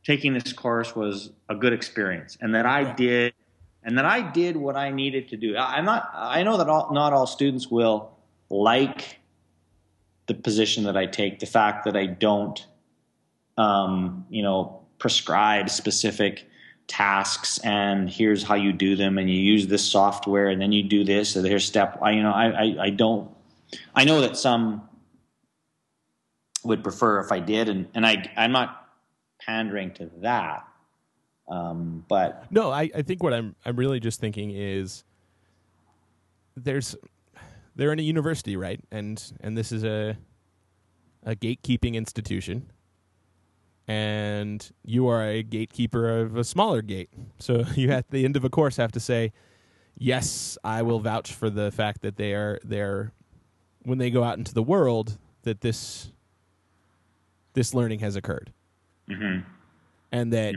taking 0.05 0.35
this 0.35 0.53
course 0.53 0.95
was 0.95 1.31
a 1.49 1.55
good 1.55 1.73
experience, 1.73 2.39
and 2.41 2.55
that 2.55 2.67
I 2.67 2.93
did, 2.93 3.35
and 3.83 3.97
that 3.99 4.05
I 4.05 4.23
did 4.23 4.57
what 4.57 4.77
I 4.77 4.91
needed 4.91 5.29
to 5.29 5.37
do. 5.37 5.57
I, 5.57 5.77
I'm 5.77 5.85
not. 5.85 6.11
I 6.15 6.43
know 6.43 6.57
that 6.59 6.69
all, 6.69 6.93
not 6.93 7.13
all 7.13 7.27
students 7.27 7.69
will 7.69 8.11
like 8.51 9.19
the 10.27 10.35
position 10.35 10.85
that 10.85 10.97
I 10.97 11.07
take. 11.07 11.41
The 11.41 11.47
fact 11.47 11.85
that 11.85 11.97
I 11.97 12.07
don't, 12.07 12.65
um, 13.57 14.27
you 14.31 14.43
know, 14.43 14.83
prescribe 14.99 15.71
specific 15.71 16.49
tasks 16.89 17.59
and 17.59 18.09
here's 18.09 18.43
how 18.43 18.55
you 18.55 18.73
do 18.73 18.97
them 18.97 19.19
and 19.19 19.29
you 19.29 19.37
use 19.37 19.67
this 19.67 19.85
software 19.85 20.49
and 20.49 20.61
then 20.61 20.73
you 20.73 20.83
do 20.83 21.05
this 21.05 21.37
and 21.37 21.47
here's 21.47 21.67
step 21.67 21.99
I 22.01 22.13
you 22.13 22.23
know 22.23 22.33
I, 22.33 22.47
I 22.47 22.77
I 22.85 22.91
don't 22.91 23.31
I 23.95 24.05
know 24.05 24.23
that 24.23 24.39
some 24.39 24.89
would 26.65 26.83
prefer 26.83 27.21
if 27.21 27.31
I 27.31 27.41
did 27.41 27.69
and 27.69 27.89
and 27.95 28.07
I 28.07 28.31
I'm 28.39 28.53
not 28.53 28.78
pandering 29.49 29.93
to 29.95 30.11
that 30.19 30.69
um, 31.49 32.05
but 32.09 32.45
No, 32.51 32.71
I, 32.71 32.91
I 32.95 33.03
think 33.03 33.23
what 33.23 33.33
I'm 33.33 33.57
I'm 33.65 33.77
really 33.77 34.01
just 34.01 34.21
thinking 34.21 34.51
is 34.51 35.05
there's 36.57 36.95
they're 37.75 37.93
in 37.93 37.99
a 37.99 38.03
university, 38.03 38.57
right? 38.57 38.81
And 38.91 39.23
and 39.41 39.57
this 39.57 39.73
is 39.73 39.85
a 39.85 40.17
a 41.25 41.35
gatekeeping 41.35 41.95
institution. 41.95 42.71
And 43.87 44.71
you 44.85 45.09
are 45.09 45.25
a 45.25 45.43
gatekeeper 45.43 46.21
of 46.21 46.37
a 46.37 46.45
smaller 46.45 46.83
gate. 46.83 47.09
So 47.39 47.65
you 47.75 47.91
at 47.91 48.11
the 48.11 48.25
end 48.25 48.37
of 48.37 48.45
a 48.45 48.51
course 48.51 48.77
have 48.77 48.93
to 48.93 49.01
say, 49.01 49.33
Yes, 49.97 50.59
I 50.63 50.83
will 50.83 51.01
vouch 51.01 51.33
for 51.33 51.51
the 51.51 51.73
fact 51.73 52.03
that 52.03 52.17
they 52.17 52.35
are 52.35 52.59
they're 52.63 53.13
when 53.83 53.99
they 53.99 54.11
go 54.11 54.23
out 54.23 54.37
into 54.37 54.53
the 54.53 54.63
world 54.63 55.17
that 55.43 55.63
this 55.63 56.13
this 57.55 57.73
learning 57.73 58.01
has 58.01 58.15
occurred, 58.15 58.53
hmm 59.09 59.39
and 60.11 60.33
that 60.33 60.55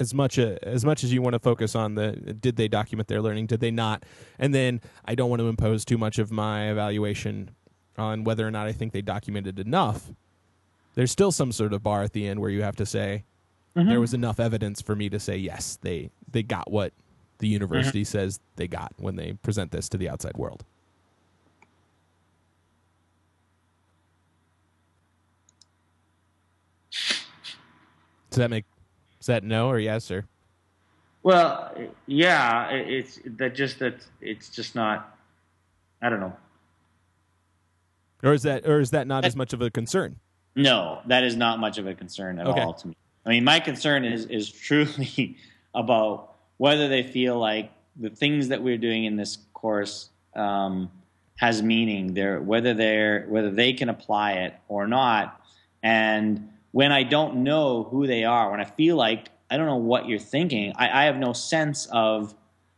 as 0.00 0.12
much 0.12 0.38
a, 0.38 0.62
as 0.66 0.84
much 0.84 1.04
as 1.04 1.12
you 1.12 1.22
want 1.22 1.34
to 1.34 1.38
focus 1.38 1.74
on 1.74 1.94
the 1.94 2.12
did 2.12 2.56
they 2.56 2.68
document 2.68 3.08
their 3.08 3.22
learning, 3.22 3.46
did 3.46 3.60
they 3.60 3.70
not, 3.70 4.04
and 4.38 4.54
then 4.54 4.80
I 5.04 5.14
don't 5.14 5.30
want 5.30 5.40
to 5.40 5.48
impose 5.48 5.84
too 5.84 5.98
much 5.98 6.18
of 6.18 6.30
my 6.30 6.70
evaluation 6.70 7.50
on 7.96 8.24
whether 8.24 8.46
or 8.46 8.50
not 8.50 8.66
I 8.66 8.72
think 8.72 8.92
they 8.92 9.02
documented 9.02 9.58
enough. 9.58 10.10
There's 10.94 11.10
still 11.10 11.32
some 11.32 11.52
sort 11.52 11.72
of 11.72 11.82
bar 11.82 12.02
at 12.02 12.12
the 12.12 12.26
end 12.26 12.40
where 12.40 12.50
you 12.50 12.62
have 12.62 12.76
to 12.76 12.86
say 12.86 13.24
mm-hmm. 13.76 13.88
there 13.88 14.00
was 14.00 14.14
enough 14.14 14.40
evidence 14.40 14.82
for 14.82 14.96
me 14.96 15.08
to 15.10 15.20
say 15.20 15.36
yes, 15.36 15.78
they 15.80 16.10
they 16.30 16.42
got 16.42 16.70
what 16.70 16.92
the 17.38 17.46
mm-hmm. 17.46 17.54
university 17.54 18.04
says 18.04 18.40
they 18.56 18.68
got 18.68 18.92
when 18.96 19.16
they 19.16 19.34
present 19.34 19.70
this 19.70 19.88
to 19.90 19.96
the 19.96 20.08
outside 20.08 20.36
world. 20.36 20.64
Does 28.34 28.40
that 28.40 28.50
make 28.50 28.64
is 29.20 29.26
that 29.26 29.44
no 29.44 29.68
or 29.68 29.78
yes 29.78 30.10
or 30.10 30.26
Well, 31.22 31.72
yeah, 32.08 32.68
it's 32.70 33.20
that 33.36 33.54
just 33.54 33.78
that 33.78 34.04
it's 34.20 34.48
just 34.48 34.74
not. 34.74 35.16
I 36.02 36.08
don't 36.10 36.18
know. 36.18 36.32
or 38.24 38.32
is 38.32 38.42
that 38.42 38.66
or 38.66 38.80
is 38.80 38.90
that 38.90 39.06
not 39.06 39.24
as 39.24 39.36
much 39.36 39.52
of 39.52 39.62
a 39.62 39.70
concern? 39.70 40.16
No, 40.56 41.00
that 41.06 41.22
is 41.22 41.36
not 41.36 41.60
much 41.60 41.78
of 41.78 41.86
a 41.86 41.94
concern 41.94 42.40
at 42.40 42.48
Okay. 42.48 42.60
all 42.60 42.74
to 42.74 42.88
me. 42.88 42.96
I 43.24 43.28
mean, 43.28 43.44
my 43.44 43.60
concern 43.60 44.04
is 44.04 44.26
is 44.26 44.50
truly 44.50 45.36
about 45.76 46.34
whether 46.56 46.88
they 46.88 47.04
feel 47.04 47.38
like 47.38 47.70
the 47.94 48.10
things 48.10 48.48
that 48.48 48.60
we're 48.60 48.78
doing 48.78 49.04
in 49.04 49.14
this 49.14 49.38
course 49.52 50.10
um, 50.34 50.90
has 51.36 51.62
meaning. 51.62 52.14
They're 52.14 52.40
whether 52.42 52.74
they're 52.74 53.26
whether 53.28 53.52
they 53.52 53.74
can 53.74 53.88
apply 53.90 54.32
it 54.32 54.54
or 54.66 54.88
not. 54.88 55.40
And 55.84 56.48
when 56.74 56.90
I 56.90 57.04
don't 57.04 57.44
know 57.44 57.84
who 57.84 58.08
they 58.08 58.24
are, 58.24 58.50
when 58.50 58.60
I 58.60 58.64
feel 58.64 58.96
like 58.96 59.28
I 59.48 59.56
don't 59.56 59.66
know 59.66 59.76
what 59.76 60.08
you're 60.08 60.18
thinking, 60.18 60.72
I, 60.74 61.02
I 61.02 61.04
have 61.04 61.16
no 61.18 61.32
sense 61.32 61.86
of. 61.92 62.34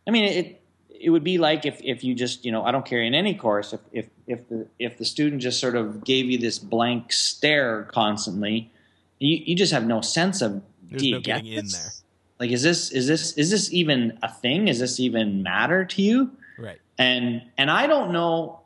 I 0.06 0.10
mean, 0.10 0.24
it 0.24 0.62
it 0.90 1.08
would 1.08 1.24
be 1.24 1.38
like 1.38 1.64
if, 1.64 1.80
if 1.82 2.04
you 2.04 2.14
just 2.14 2.44
you 2.44 2.52
know 2.52 2.62
I 2.62 2.72
don't 2.72 2.84
care 2.84 3.00
in 3.00 3.14
any 3.14 3.32
course 3.32 3.72
if 3.72 3.80
if 3.92 4.06
if 4.26 4.46
the 4.50 4.66
if 4.78 4.98
the 4.98 5.06
student 5.06 5.40
just 5.40 5.58
sort 5.60 5.76
of 5.76 6.04
gave 6.04 6.26
you 6.26 6.36
this 6.36 6.58
blank 6.58 7.10
stare 7.10 7.84
constantly, 7.84 8.70
you, 9.18 9.42
you 9.46 9.56
just 9.56 9.72
have 9.72 9.86
no 9.86 10.02
sense 10.02 10.42
of 10.42 10.62
There's 10.90 11.00
do 11.00 11.08
you 11.08 11.14
no 11.14 11.20
get 11.20 11.46
in 11.46 11.66
there. 11.66 11.92
Like 12.38 12.50
is 12.50 12.62
this 12.62 12.92
is 12.92 13.06
this 13.06 13.32
is 13.38 13.50
this 13.50 13.72
even 13.72 14.18
a 14.22 14.30
thing? 14.30 14.68
Is 14.68 14.78
this 14.78 15.00
even 15.00 15.42
matter 15.42 15.86
to 15.86 16.02
you? 16.02 16.32
Right. 16.58 16.78
and 16.98 17.40
and 17.56 17.70
I 17.70 17.86
don't 17.86 18.12
know. 18.12 18.60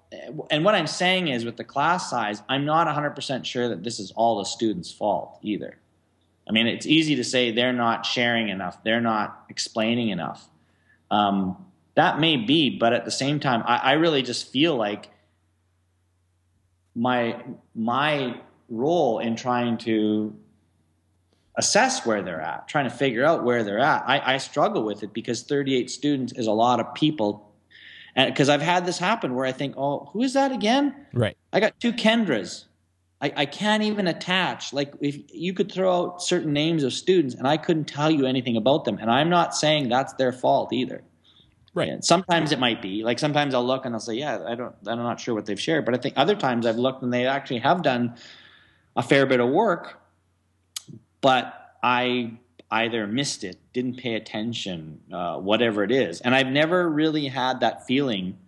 And 0.51 0.65
what 0.65 0.75
I'm 0.75 0.89
saying 0.89 1.29
is, 1.29 1.45
with 1.45 1.57
the 1.57 1.65
class 1.65 2.11
size, 2.11 2.43
I'm 2.49 2.65
not 2.65 2.87
100 2.87 3.11
percent 3.11 3.47
sure 3.47 3.69
that 3.69 3.85
this 3.85 4.01
is 4.01 4.11
all 4.13 4.39
the 4.39 4.45
students' 4.45 4.91
fault 4.91 5.39
either. 5.43 5.79
I 6.49 6.53
mean, 6.53 6.67
it's 6.67 6.87
easy 6.87 7.15
to 7.17 7.25
say 7.25 7.53
they're 7.53 7.73
not 7.73 8.05
sharing 8.05 8.49
enough, 8.49 8.83
they're 8.83 9.01
not 9.01 9.45
explaining 9.49 10.09
enough. 10.09 10.49
Um, 11.11 11.65
that 11.95 12.19
may 12.19 12.37
be, 12.37 12.71
but 12.71 12.93
at 12.93 13.05
the 13.05 13.11
same 13.11 13.41
time, 13.41 13.63
I, 13.67 13.77
I 13.77 13.93
really 13.93 14.23
just 14.23 14.51
feel 14.51 14.75
like 14.75 15.11
my 16.95 17.43
my 17.75 18.41
role 18.69 19.19
in 19.19 19.37
trying 19.37 19.79
to 19.79 20.35
assess 21.57 22.07
where 22.07 22.23
they're 22.23 22.41
at, 22.41 22.69
trying 22.69 22.89
to 22.89 22.97
figure 22.97 23.25
out 23.25 23.45
where 23.45 23.63
they're 23.65 23.79
at. 23.79 24.03
I, 24.07 24.35
I 24.35 24.39
struggle 24.39 24.83
with 24.85 25.03
it 25.03 25.13
because 25.13 25.43
38 25.43 25.91
students 25.91 26.33
is 26.33 26.47
a 26.47 26.53
lot 26.53 26.81
of 26.81 26.95
people. 26.95 27.50
And 28.17 28.33
because 28.33 28.49
I've 28.49 28.63
had 28.63 28.87
this 28.87 28.99
happen 28.99 29.35
where 29.35 29.47
I 29.47 29.53
think, 29.53 29.75
oh, 29.77 30.11
who 30.13 30.23
is 30.23 30.35
that 30.35 30.53
again? 30.53 30.95
Right. 31.13 31.37
I 31.53 31.61
got 31.61 31.79
two 31.81 31.93
Kendras. 31.93 32.67
I, 33.21 33.33
I 33.37 33.47
can't 33.47 33.83
even 33.83 34.07
attach. 34.07 34.73
Like 34.73 34.95
if 35.01 35.19
you 35.33 35.53
could 35.53 35.71
throw 35.71 35.95
out 35.95 36.23
certain 36.23 36.53
names 36.53 36.83
of 36.83 36.93
students 36.93 37.35
and 37.35 37.47
I 37.47 37.57
couldn't 37.57 37.85
tell 37.85 38.11
you 38.11 38.27
anything 38.27 38.57
about 38.57 38.85
them. 38.85 38.99
And 38.99 39.11
I'm 39.11 39.29
not 39.29 39.55
saying 39.55 39.89
that's 39.89 40.15
their 40.15 40.33
fault 40.33 40.73
either. 40.73 41.03
Right. 41.73 41.89
And 41.89 42.05
sometimes 42.05 42.51
it 42.51 42.59
might 42.59 42.83
be. 42.83 43.05
Like 43.05 43.19
sometimes 43.19 43.55
I'll 43.55 43.65
look 43.65 43.85
and 43.85 43.95
I'll 43.95 44.01
say, 44.01 44.15
yeah, 44.15 44.45
I 44.47 44.55
don't 44.55 44.75
I'm 44.87 44.99
not 44.99 45.21
sure 45.21 45.35
what 45.35 45.47
they've 45.47 45.61
shared. 45.61 45.85
But 45.85 45.95
I 45.95 45.99
think 45.99 46.15
other 46.17 46.35
times 46.35 46.67
I've 46.67 46.79
looked 46.79 47.03
and 47.03 47.13
they 47.13 47.27
actually 47.27 47.61
have 47.61 47.83
done 47.83 48.17
a 48.97 49.03
fair 49.03 49.25
bit 49.27 49.39
of 49.39 49.49
work, 49.51 50.01
but 51.21 51.75
I 51.83 52.33
either 52.71 53.07
missed 53.07 53.43
it, 53.43 53.59
didn't 53.73 53.97
pay 53.97 54.15
attention, 54.15 55.01
uh, 55.13 55.37
whatever 55.37 55.83
it 55.83 55.91
is. 55.91 56.21
And 56.21 56.35
I've 56.35 56.49
never 56.49 56.89
really 56.89 57.27
had 57.27 57.61
that 57.61 57.87
feeling 57.87 58.39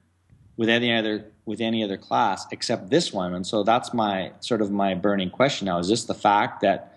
with 0.56 0.68
any 0.68 0.94
other 0.94 1.26
with 1.44 1.60
any 1.60 1.82
other 1.82 1.96
class 1.96 2.46
except 2.52 2.88
this 2.88 3.12
one. 3.12 3.34
And 3.34 3.44
so 3.44 3.64
that's 3.64 3.92
my 3.92 4.30
sort 4.40 4.62
of 4.62 4.70
my 4.70 4.94
burning 4.94 5.30
question 5.30 5.66
now. 5.66 5.78
Is 5.78 5.88
this 5.88 6.04
the 6.04 6.14
fact 6.14 6.60
that 6.60 6.96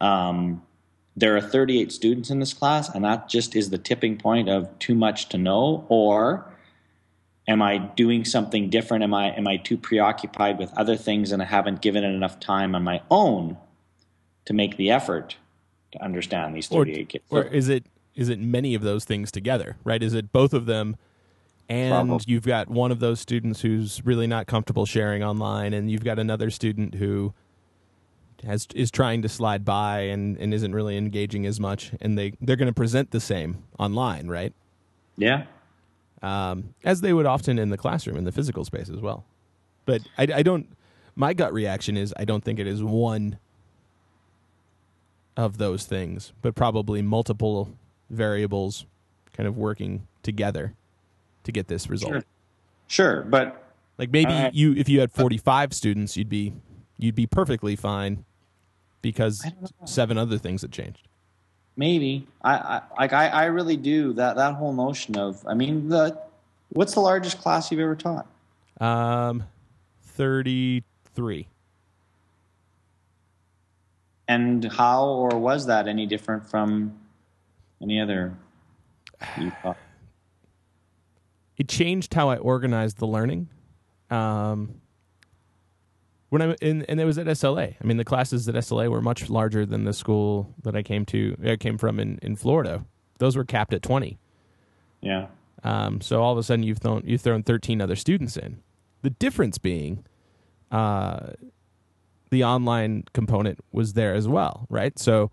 um, 0.00 0.62
there 1.14 1.36
are 1.36 1.40
38 1.40 1.92
students 1.92 2.30
in 2.30 2.40
this 2.40 2.54
class 2.54 2.88
and 2.88 3.04
that 3.04 3.28
just 3.28 3.54
is 3.54 3.68
the 3.68 3.78
tipping 3.78 4.16
point 4.16 4.48
of 4.48 4.78
too 4.78 4.94
much 4.94 5.28
to 5.30 5.38
know 5.38 5.84
or 5.90 6.50
am 7.46 7.60
I 7.60 7.76
doing 7.76 8.24
something 8.24 8.70
different? 8.70 9.04
Am 9.04 9.12
I 9.12 9.36
am 9.36 9.46
I 9.46 9.58
too 9.58 9.76
preoccupied 9.76 10.58
with 10.58 10.72
other 10.78 10.96
things 10.96 11.30
and 11.30 11.42
I 11.42 11.46
haven't 11.46 11.82
given 11.82 12.04
it 12.04 12.14
enough 12.14 12.40
time 12.40 12.74
on 12.74 12.84
my 12.84 13.02
own 13.10 13.58
to 14.46 14.54
make 14.54 14.78
the 14.78 14.90
effort 14.90 15.36
to 15.94 16.04
understand 16.04 16.54
these 16.54 16.70
Or, 16.70 16.84
38 16.84 17.08
kids? 17.08 17.24
or 17.30 17.42
is 17.44 17.68
it 17.68 17.86
is 18.14 18.28
it 18.28 18.38
many 18.38 18.74
of 18.76 18.82
those 18.82 19.04
things 19.04 19.32
together? 19.32 19.76
Right? 19.82 20.00
Is 20.02 20.14
it 20.14 20.30
both 20.32 20.54
of 20.54 20.66
them? 20.66 20.96
And 21.68 22.08
Probably. 22.08 22.24
you've 22.28 22.44
got 22.46 22.68
one 22.68 22.92
of 22.92 23.00
those 23.00 23.18
students 23.20 23.62
who's 23.62 24.04
really 24.04 24.26
not 24.26 24.46
comfortable 24.46 24.84
sharing 24.86 25.24
online, 25.24 25.72
and 25.72 25.90
you've 25.90 26.04
got 26.04 26.18
another 26.18 26.50
student 26.50 26.94
who 26.96 27.32
has 28.44 28.68
is 28.74 28.90
trying 28.90 29.22
to 29.22 29.28
slide 29.28 29.64
by 29.64 30.00
and, 30.00 30.36
and 30.36 30.52
isn't 30.52 30.74
really 30.74 30.98
engaging 30.98 31.46
as 31.46 31.58
much, 31.58 31.92
and 32.02 32.18
they 32.18 32.34
they're 32.40 32.56
going 32.56 32.66
to 32.68 32.74
present 32.74 33.10
the 33.12 33.20
same 33.20 33.64
online, 33.78 34.28
right? 34.28 34.52
yeah. 35.16 35.44
um, 36.22 36.74
as 36.84 37.00
they 37.00 37.12
would 37.14 37.26
often 37.26 37.58
in 37.58 37.70
the 37.70 37.78
classroom 37.78 38.16
in 38.16 38.24
the 38.24 38.32
physical 38.32 38.64
space 38.64 38.88
as 38.90 39.00
well. 39.00 39.24
But 39.86 40.02
I, 40.18 40.26
I 40.34 40.42
don't. 40.42 40.68
My 41.16 41.32
gut 41.32 41.52
reaction 41.52 41.96
is 41.96 42.12
I 42.18 42.24
don't 42.26 42.44
think 42.44 42.58
it 42.58 42.66
is 42.66 42.82
one 42.82 43.38
of 45.36 45.58
those 45.58 45.84
things, 45.84 46.32
but 46.42 46.54
probably 46.54 47.02
multiple 47.02 47.76
variables 48.10 48.86
kind 49.32 49.46
of 49.48 49.56
working 49.56 50.06
together 50.22 50.74
to 51.42 51.52
get 51.52 51.68
this 51.68 51.88
result. 51.90 52.12
Sure. 52.12 52.24
Sure, 52.86 53.22
but 53.22 53.60
Like 53.98 54.10
maybe 54.12 54.32
Uh, 54.32 54.50
you, 54.52 54.74
if 54.74 54.88
you 54.88 55.00
had 55.00 55.10
forty-five 55.10 55.72
students, 55.72 56.16
you'd 56.16 56.28
be 56.28 56.52
you'd 56.98 57.14
be 57.14 57.26
perfectly 57.26 57.74
fine 57.76 58.24
because 59.02 59.42
I 59.44 59.48
don't 59.50 59.62
know. 59.62 59.86
seven 59.86 60.18
other 60.18 60.38
things 60.38 60.62
had 60.62 60.70
changed. 60.72 61.08
maybe 61.76 62.26
I, 62.42 62.54
I 62.54 62.82
like 62.98 63.12
I, 63.12 63.28
I 63.28 63.44
really 63.46 63.76
do 63.76 64.12
that 64.14 64.36
that 64.36 64.54
whole 64.54 64.72
notion 64.72 65.16
of 65.18 65.44
I 65.46 65.54
mean 65.54 65.88
the 65.88 66.16
what's 66.70 66.94
the 66.94 67.00
largest 67.00 67.38
class 67.40 67.70
you've 67.72 67.80
ever 67.80 67.96
taught? 67.96 68.26
Um, 68.80 69.44
thirty-three. 70.02 71.48
And 74.26 74.64
how 74.72 75.04
or 75.04 75.38
was 75.38 75.66
that 75.66 75.86
any 75.86 76.06
different 76.06 76.48
from 76.48 76.98
any 77.82 78.00
other 78.00 78.36
it 81.56 81.68
changed 81.68 82.14
how 82.14 82.30
I 82.30 82.36
organized 82.36 82.98
the 82.98 83.06
learning. 83.06 83.48
Um, 84.10 84.80
when 86.30 86.42
I 86.42 86.54
in, 86.60 86.82
and 86.86 87.00
it 87.00 87.04
was 87.04 87.16
at 87.16 87.26
SLA. 87.26 87.76
I 87.80 87.86
mean, 87.86 87.96
the 87.96 88.04
classes 88.04 88.48
at 88.48 88.54
SLA 88.56 88.90
were 88.90 89.00
much 89.00 89.30
larger 89.30 89.64
than 89.64 89.84
the 89.84 89.92
school 89.92 90.52
that 90.62 90.74
I 90.74 90.82
came 90.82 91.06
to. 91.06 91.36
I 91.44 91.56
came 91.56 91.78
from 91.78 92.00
in, 92.00 92.18
in 92.22 92.36
Florida. 92.36 92.84
Those 93.18 93.36
were 93.36 93.44
capped 93.44 93.72
at 93.72 93.82
twenty. 93.82 94.18
Yeah. 95.00 95.28
Um, 95.62 96.00
so 96.00 96.22
all 96.22 96.32
of 96.32 96.38
a 96.38 96.42
sudden, 96.42 96.64
you've 96.64 96.78
thrown 96.78 97.02
you've 97.06 97.20
thrown 97.20 97.42
thirteen 97.42 97.80
other 97.80 97.96
students 97.96 98.36
in. 98.36 98.60
The 99.02 99.10
difference 99.10 99.58
being, 99.58 100.04
uh, 100.72 101.34
the 102.34 102.44
online 102.44 103.04
component 103.14 103.60
was 103.72 103.94
there 103.94 104.14
as 104.14 104.28
well, 104.28 104.66
right? 104.68 104.98
So 104.98 105.30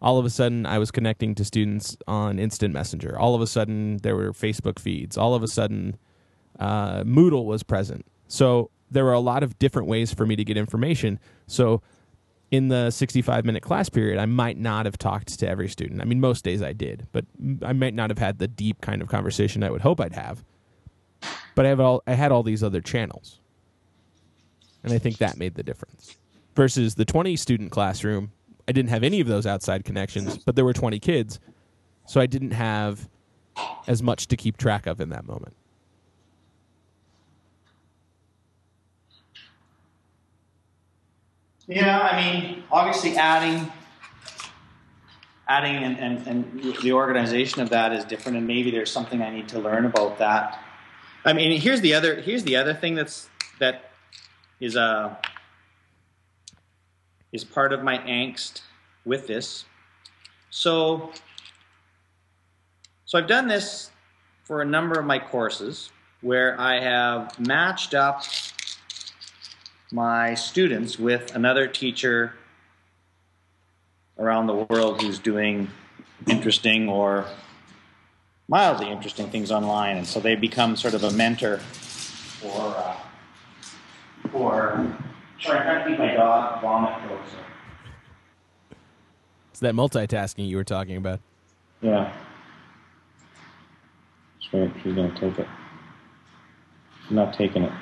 all 0.00 0.18
of 0.18 0.24
a 0.24 0.30
sudden, 0.30 0.66
I 0.66 0.78
was 0.78 0.90
connecting 0.90 1.34
to 1.34 1.44
students 1.44 1.96
on 2.06 2.38
Instant 2.38 2.72
Messenger. 2.72 3.18
All 3.18 3.34
of 3.34 3.40
a 3.40 3.46
sudden, 3.46 3.98
there 3.98 4.14
were 4.14 4.32
Facebook 4.32 4.78
feeds. 4.78 5.18
All 5.18 5.34
of 5.34 5.42
a 5.42 5.48
sudden, 5.48 5.96
uh, 6.58 7.02
Moodle 7.02 7.44
was 7.44 7.62
present. 7.62 8.06
So 8.28 8.70
there 8.90 9.04
were 9.04 9.12
a 9.12 9.20
lot 9.20 9.42
of 9.42 9.58
different 9.58 9.88
ways 9.88 10.14
for 10.14 10.26
me 10.26 10.36
to 10.36 10.44
get 10.44 10.56
information. 10.56 11.18
So 11.46 11.82
in 12.50 12.68
the 12.68 12.90
65 12.90 13.44
minute 13.44 13.62
class 13.62 13.88
period, 13.88 14.18
I 14.18 14.26
might 14.26 14.58
not 14.58 14.86
have 14.86 14.98
talked 14.98 15.38
to 15.40 15.48
every 15.48 15.68
student. 15.68 16.00
I 16.00 16.04
mean, 16.04 16.20
most 16.20 16.44
days 16.44 16.62
I 16.62 16.72
did, 16.72 17.08
but 17.12 17.24
I 17.62 17.72
might 17.72 17.94
not 17.94 18.10
have 18.10 18.18
had 18.18 18.38
the 18.38 18.46
deep 18.46 18.80
kind 18.80 19.02
of 19.02 19.08
conversation 19.08 19.62
I 19.64 19.70
would 19.70 19.80
hope 19.80 20.00
I'd 20.00 20.12
have. 20.12 20.44
But 21.54 21.66
I 21.66 21.70
have 21.70 21.80
all 21.80 22.02
I 22.06 22.12
had 22.12 22.30
all 22.30 22.42
these 22.42 22.62
other 22.62 22.80
channels, 22.80 23.40
and 24.82 24.92
I 24.92 24.98
think 24.98 25.18
that 25.18 25.38
made 25.38 25.54
the 25.54 25.62
difference. 25.62 26.16
Versus 26.54 26.94
the 26.94 27.04
20 27.04 27.36
student 27.36 27.70
classroom, 27.72 28.30
I 28.68 28.72
didn't 28.72 28.90
have 28.90 29.02
any 29.02 29.20
of 29.20 29.26
those 29.26 29.46
outside 29.46 29.84
connections, 29.84 30.38
but 30.38 30.54
there 30.56 30.64
were 30.64 30.72
20 30.72 30.98
kids, 31.00 31.40
so 32.06 32.20
I 32.20 32.26
didn't 32.26 32.52
have 32.52 33.08
as 33.86 34.02
much 34.02 34.28
to 34.28 34.36
keep 34.36 34.56
track 34.56 34.86
of 34.86 35.00
in 35.00 35.08
that 35.10 35.26
moment. 35.26 35.54
Yeah, 41.66 41.98
I 42.00 42.20
mean, 42.20 42.62
obviously 42.70 43.16
adding 43.16 43.70
adding 45.46 45.76
and, 45.76 45.98
and, 45.98 46.26
and 46.26 46.74
the 46.82 46.92
organization 46.92 47.60
of 47.60 47.68
that 47.70 47.92
is 47.92 48.04
different 48.04 48.38
and 48.38 48.46
maybe 48.46 48.70
there's 48.70 48.90
something 48.90 49.20
I 49.20 49.28
need 49.28 49.48
to 49.48 49.58
learn 49.58 49.84
about 49.84 50.18
that. 50.18 50.58
I 51.24 51.32
mean 51.32 51.60
here's 51.60 51.80
the 51.80 51.94
other 51.94 52.20
here's 52.20 52.44
the 52.44 52.56
other 52.56 52.74
thing 52.74 52.94
that's 52.94 53.28
that 53.58 53.90
is 54.60 54.76
a 54.76 54.80
uh, 54.80 55.16
is 57.34 57.42
part 57.42 57.72
of 57.72 57.82
my 57.82 57.98
angst 57.98 58.62
with 59.04 59.26
this. 59.26 59.64
So 60.50 61.10
so 63.04 63.18
I've 63.18 63.26
done 63.26 63.48
this 63.48 63.90
for 64.44 64.62
a 64.62 64.64
number 64.64 64.98
of 64.98 65.04
my 65.04 65.18
courses 65.18 65.90
where 66.20 66.58
I 66.58 66.80
have 66.80 67.38
matched 67.40 67.92
up 67.92 68.22
my 69.90 70.34
students 70.34 70.98
with 70.98 71.34
another 71.34 71.66
teacher 71.66 72.34
around 74.16 74.46
the 74.46 74.54
world 74.54 75.02
who's 75.02 75.18
doing 75.18 75.68
interesting 76.28 76.88
or 76.88 77.26
mildly 78.48 78.88
interesting 78.88 79.28
things 79.28 79.50
online, 79.50 79.96
and 79.96 80.06
so 80.06 80.20
they 80.20 80.36
become 80.36 80.76
sort 80.76 80.94
of 80.94 81.02
a 81.02 81.10
mentor 81.10 81.58
for 81.58 82.74
uh, 82.76 82.96
for. 84.30 84.96
Sorry, 85.40 85.58
I'm 85.58 85.64
trying 85.64 85.84
to 85.84 85.90
keep 85.90 85.98
my 85.98 86.14
dog 86.14 86.62
vomit 86.62 86.94
closer. 87.06 87.44
It's 89.50 89.60
that 89.60 89.74
multitasking 89.74 90.48
you 90.48 90.56
were 90.56 90.64
talking 90.64 90.96
about. 90.96 91.20
Yeah. 91.80 92.12
She's 94.38 94.50
gonna 94.50 95.14
take 95.18 95.38
it. 95.38 95.48
She's 97.02 97.12
not 97.12 97.34
taking 97.34 97.62
it. 97.62 97.72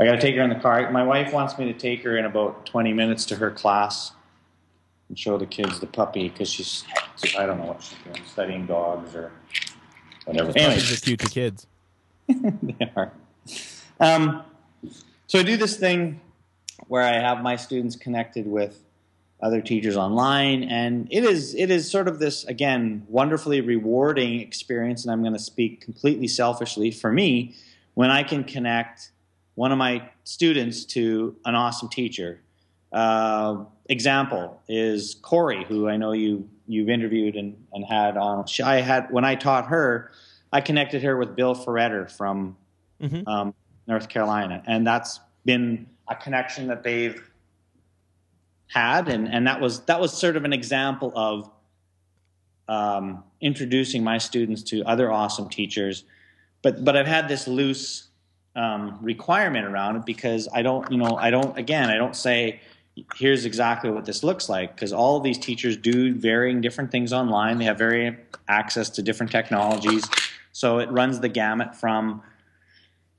I 0.00 0.06
got 0.06 0.12
to 0.12 0.20
take 0.20 0.34
her 0.36 0.42
in 0.42 0.48
the 0.48 0.56
car. 0.56 0.90
My 0.90 1.04
wife 1.04 1.30
wants 1.30 1.58
me 1.58 1.70
to 1.70 1.78
take 1.78 2.02
her 2.04 2.16
in 2.16 2.24
about 2.24 2.64
20 2.64 2.94
minutes 2.94 3.26
to 3.26 3.36
her 3.36 3.50
class 3.50 4.12
and 5.10 5.18
show 5.18 5.36
the 5.36 5.44
kids 5.44 5.78
the 5.78 5.86
puppy 5.86 6.30
because 6.30 6.48
she's, 6.48 6.84
I 7.38 7.44
don't 7.44 7.58
know 7.58 7.66
what 7.66 7.82
she's 7.82 7.98
doing, 8.04 8.24
studying 8.26 8.66
dogs 8.66 9.14
or 9.14 9.30
whatever. 10.24 10.52
Anyway, 10.56 10.80
just 10.80 11.04
cute 11.04 11.20
to 11.20 11.28
kids. 11.28 11.66
they 12.28 12.90
are. 12.96 13.12
Um, 14.00 14.42
so 15.30 15.38
I 15.38 15.44
do 15.44 15.56
this 15.56 15.76
thing 15.76 16.20
where 16.88 17.04
I 17.04 17.20
have 17.20 17.40
my 17.40 17.54
students 17.54 17.94
connected 17.94 18.48
with 18.48 18.82
other 19.40 19.60
teachers 19.60 19.96
online, 19.96 20.64
and 20.64 21.06
it 21.08 21.22
is 21.22 21.54
it 21.54 21.70
is 21.70 21.88
sort 21.88 22.08
of 22.08 22.18
this 22.18 22.42
again 22.46 23.06
wonderfully 23.08 23.60
rewarding 23.60 24.40
experience. 24.40 25.04
And 25.04 25.12
I'm 25.12 25.20
going 25.20 25.34
to 25.34 25.38
speak 25.38 25.82
completely 25.82 26.26
selfishly 26.26 26.90
for 26.90 27.12
me 27.12 27.54
when 27.94 28.10
I 28.10 28.24
can 28.24 28.42
connect 28.42 29.12
one 29.54 29.70
of 29.70 29.78
my 29.78 30.02
students 30.24 30.84
to 30.86 31.36
an 31.44 31.54
awesome 31.54 31.90
teacher. 31.90 32.40
Uh, 32.92 33.66
example 33.88 34.60
is 34.68 35.14
Corey, 35.22 35.62
who 35.62 35.88
I 35.88 35.96
know 35.96 36.10
you 36.10 36.48
you've 36.66 36.88
interviewed 36.88 37.36
and, 37.36 37.56
and 37.72 37.84
had 37.84 38.16
on. 38.16 38.48
She, 38.48 38.64
I 38.64 38.80
had 38.80 39.12
when 39.12 39.24
I 39.24 39.36
taught 39.36 39.68
her, 39.68 40.10
I 40.52 40.60
connected 40.60 41.04
her 41.04 41.16
with 41.16 41.36
Bill 41.36 41.54
Ferriter 41.54 42.10
from 42.10 42.56
mm-hmm. 43.00 43.28
um, 43.28 43.54
North 43.86 44.08
Carolina, 44.08 44.62
and 44.66 44.86
that's 44.86 45.20
been 45.44 45.86
a 46.08 46.14
connection 46.14 46.68
that 46.68 46.82
they've 46.82 47.22
had, 48.68 49.08
and 49.08 49.28
and 49.28 49.46
that 49.46 49.60
was 49.60 49.80
that 49.82 50.00
was 50.00 50.12
sort 50.12 50.36
of 50.36 50.44
an 50.44 50.52
example 50.52 51.12
of 51.14 51.50
um, 52.68 53.24
introducing 53.40 54.04
my 54.04 54.18
students 54.18 54.62
to 54.64 54.82
other 54.84 55.10
awesome 55.10 55.48
teachers. 55.48 56.04
But 56.62 56.84
but 56.84 56.96
I've 56.96 57.06
had 57.06 57.28
this 57.28 57.48
loose 57.48 58.10
um, 58.56 58.98
requirement 59.00 59.66
around 59.66 59.96
it 59.96 60.06
because 60.06 60.48
I 60.52 60.62
don't, 60.62 60.90
you 60.90 60.98
know, 60.98 61.16
I 61.16 61.30
don't, 61.30 61.56
again, 61.56 61.88
I 61.88 61.96
don't 61.96 62.16
say, 62.16 62.60
here's 63.14 63.44
exactly 63.44 63.90
what 63.90 64.04
this 64.04 64.22
looks 64.22 64.48
like 64.48 64.74
because 64.74 64.92
all 64.92 65.16
of 65.16 65.22
these 65.22 65.38
teachers 65.38 65.76
do 65.76 66.14
varying 66.14 66.60
different 66.60 66.90
things 66.90 67.12
online. 67.12 67.58
They 67.58 67.64
have 67.64 67.78
varying 67.78 68.16
access 68.48 68.90
to 68.90 69.02
different 69.02 69.32
technologies. 69.32 70.04
So 70.52 70.78
it 70.78 70.90
runs 70.90 71.20
the 71.20 71.28
gamut 71.28 71.74
from 71.74 72.22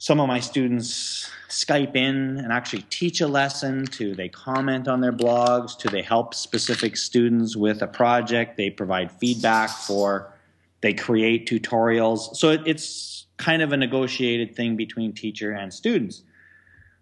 some 0.02 0.20
of 0.20 0.28
my 0.28 0.40
students 0.40 1.30
Skype 1.48 1.96
in 1.96 2.40
and 2.40 2.52
actually 2.52 2.82
teach 2.90 3.22
a 3.22 3.28
lesson 3.28 3.86
to 3.86 4.16
they 4.16 4.30
comment 4.30 4.88
on 4.88 5.00
their 5.00 5.14
blogs 5.14 5.78
to 5.78 5.90
they 5.90 6.02
help 6.02 6.34
specific 6.34 6.98
students 6.98 7.56
with 7.56 7.84
a 7.84 7.88
project. 7.88 8.58
They 8.58 8.72
provide 8.72 9.12
feedback 9.12 9.70
for, 9.70 10.34
they 10.82 10.96
create 10.96 11.48
tutorials. 11.48 12.36
So 12.36 12.50
it, 12.50 12.62
it's 12.66 13.28
kind 13.38 13.62
of 13.62 13.74
a 13.74 13.78
negotiated 13.78 14.56
thing 14.56 14.76
between 14.76 15.14
teacher 15.14 15.52
and 15.52 15.72
students. 15.72 16.24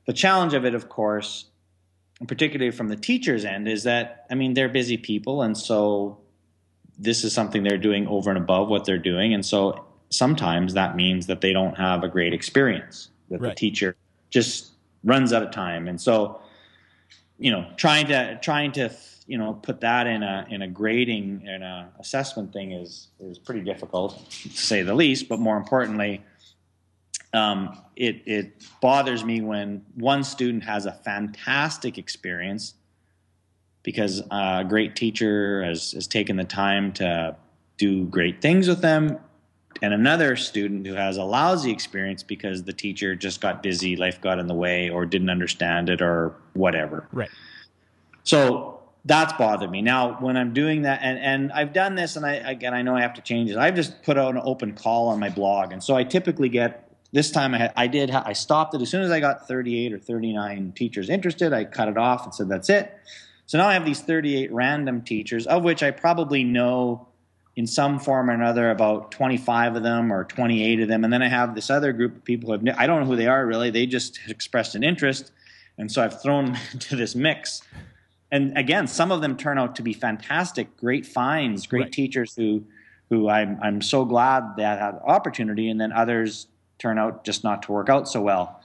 The 0.06 0.12
challenge 0.12 0.54
of 0.54 0.66
it, 0.66 0.76
of 0.76 0.90
course, 0.90 1.46
particularly 2.28 2.72
from 2.72 2.90
the 2.90 2.98
teacher's 2.98 3.46
end, 3.46 3.70
is 3.70 3.84
that, 3.84 4.26
I 4.30 4.36
mean, 4.36 4.56
they're 4.56 4.68
busy 4.68 4.98
people, 4.98 5.42
and 5.42 5.58
so 5.58 6.18
this 6.98 7.24
is 7.24 7.32
something 7.32 7.64
they're 7.64 7.78
doing 7.78 8.08
over 8.08 8.30
and 8.30 8.38
above 8.38 8.68
what 8.68 8.84
they're 8.84 8.98
doing. 8.98 9.34
And 9.34 9.46
so 9.46 9.86
sometimes 10.10 10.74
that 10.74 10.96
means 10.96 11.28
that 11.28 11.42
they 11.42 11.54
don't 11.54 11.76
have 11.76 12.04
a 12.04 12.08
great 12.08 12.34
experience, 12.34 13.10
that 13.30 13.42
right. 13.42 13.50
the 13.50 13.56
teacher 13.56 13.96
just 14.30 14.72
runs 15.04 15.34
out 15.34 15.44
of 15.44 15.52
time. 15.52 15.88
And 15.88 16.00
so, 16.00 16.42
you 17.38 17.52
know, 17.52 17.66
trying 17.78 18.08
to, 18.08 18.40
trying 18.42 18.72
to, 18.74 18.92
you 19.28 19.38
know, 19.38 19.54
put 19.54 19.82
that 19.82 20.08
in 20.08 20.24
a 20.24 20.46
in 20.50 20.64
a 20.64 20.68
grading 20.68 21.44
and 21.48 21.64
a 21.64 21.90
assessment 22.00 22.52
thing 22.52 22.72
is 22.72 23.10
is 23.20 23.38
pretty 23.38 23.62
difficult, 23.62 24.30
to 24.30 24.50
say 24.50 24.82
the 24.82 24.94
least. 24.94 25.30
But 25.30 25.40
more 25.40 25.56
importantly, 25.56 26.24
um, 27.34 27.78
it, 27.96 28.24
it 28.26 28.64
bothers 28.82 29.24
me 29.24 29.42
when 29.42 29.86
one 29.96 30.24
student 30.24 30.64
has 30.64 30.86
a 30.88 30.92
fantastic 30.92 31.98
experience 31.98 32.74
because 33.84 34.22
a 34.32 34.66
great 34.68 34.96
teacher 34.96 35.64
has, 35.64 35.92
has 35.92 36.08
taken 36.08 36.36
the 36.36 36.44
time 36.44 36.92
to 36.94 37.36
do 37.78 38.06
great 38.06 38.42
things 38.42 38.68
with 38.68 38.82
them 38.82 39.20
and 39.82 39.94
another 39.94 40.36
student 40.36 40.86
who 40.86 40.94
has 40.94 41.18
a 41.18 41.24
lousy 41.24 41.72
experience 41.72 42.24
because 42.24 42.64
the 42.64 42.74
teacher 42.74 43.16
just 43.16 43.40
got 43.40 43.64
busy, 43.64 43.96
life 43.96 44.20
got 44.20 44.40
in 44.40 44.48
the 44.48 44.54
way, 44.54 44.90
or 44.90 45.06
didn't 45.06 45.30
understand 45.30 45.90
it, 45.90 46.02
or 46.02 46.36
whatever. 46.54 47.08
Right. 47.12 47.30
So 48.24 48.82
that's 49.06 49.34
bothered 49.34 49.72
me. 49.72 49.82
Now, 49.82 50.18
when 50.20 50.36
I'm 50.38 50.54
doing 50.54 50.82
that, 50.84 51.00
and, 51.02 51.18
and 51.20 51.52
I've 51.52 51.74
done 51.74 51.96
this, 51.96 52.16
and 52.16 52.26
I 52.26 52.34
again 52.34 52.74
I 52.74 52.82
know 52.82 52.96
I 52.96 53.02
have 53.02 53.14
to 53.16 53.22
change 53.22 53.50
it. 53.50 53.58
I've 53.58 53.76
just 53.76 54.04
put 54.04 54.18
out 54.18 54.36
an 54.36 54.42
open 54.44 54.74
call 54.74 55.08
on 55.08 55.20
my 55.20 55.30
blog, 55.30 55.72
and 55.72 55.84
so 55.84 55.96
I 55.96 56.04
typically 56.04 56.50
get 56.50 56.86
this 57.12 57.32
time 57.32 57.56
I, 57.56 57.58
had, 57.58 57.74
I 57.76 57.88
did 57.88 58.12
I 58.12 58.34
stopped 58.34 58.76
it 58.76 58.82
as 58.82 58.90
soon 58.90 59.02
as 59.02 59.10
I 59.10 59.20
got 59.20 59.48
38 59.48 59.94
or 59.94 60.00
39 60.00 60.74
teachers 60.76 61.10
interested. 61.10 61.54
I 61.54 61.64
cut 61.64 61.88
it 61.88 61.98
off 61.98 62.26
and 62.26 62.36
said 62.36 62.50
that's 62.50 62.70
it. 62.70 62.94
So 63.46 63.58
now 63.58 63.68
I 63.68 63.74
have 63.74 63.86
these 63.86 64.02
38 64.02 64.52
random 64.52 65.02
teachers, 65.02 65.48
of 65.48 65.64
which 65.64 65.82
I 65.82 65.90
probably 65.90 66.44
know 66.44 67.08
in 67.60 67.68
some 67.68 68.00
form 68.00 68.30
or 68.30 68.34
another 68.34 68.72
about 68.72 69.12
25 69.12 69.76
of 69.76 69.84
them 69.84 70.14
or 70.14 70.24
28 70.24 70.80
of 70.80 70.88
them, 70.88 71.04
and 71.04 71.12
then 71.12 71.22
I 71.22 71.28
have 71.28 71.56
this 71.56 71.70
other 71.70 71.92
group 71.92 72.16
of 72.16 72.24
people 72.24 72.48
who 72.48 72.66
have 72.66 72.80
I 72.80 72.88
don't 72.88 73.02
know 73.02 73.06
who 73.06 73.18
they 73.18 73.28
are 73.28 73.46
really. 73.46 73.70
They 73.70 73.86
just 73.86 74.18
expressed 74.30 74.76
an 74.76 74.84
interest, 74.86 75.34
and 75.78 75.92
so 75.92 76.02
I've 76.02 76.22
thrown 76.22 76.54
them 76.54 76.58
into 76.72 76.96
this 76.96 77.16
mix. 77.16 77.62
And 78.32 78.58
again, 78.58 78.88
some 78.88 79.12
of 79.12 79.20
them 79.20 79.36
turn 79.36 79.58
out 79.58 79.76
to 79.76 79.82
be 79.82 79.92
fantastic, 79.92 80.78
great 80.78 81.06
finds, 81.06 81.68
great 81.68 81.82
right. 81.82 81.92
teachers 81.92 82.34
who 82.34 82.64
who 83.10 83.28
I'm 83.28 83.60
I'm 83.62 83.82
so 83.82 84.06
glad 84.06 84.56
that 84.56 84.82
I 84.82 84.86
had 84.86 84.96
opportunity, 85.04 85.70
and 85.70 85.82
then 85.82 85.92
others 85.92 86.48
turn 86.78 86.98
out 86.98 87.26
just 87.26 87.44
not 87.44 87.64
to 87.64 87.74
work 87.74 87.90
out 87.90 88.08
so 88.08 88.22
well. 88.22 88.62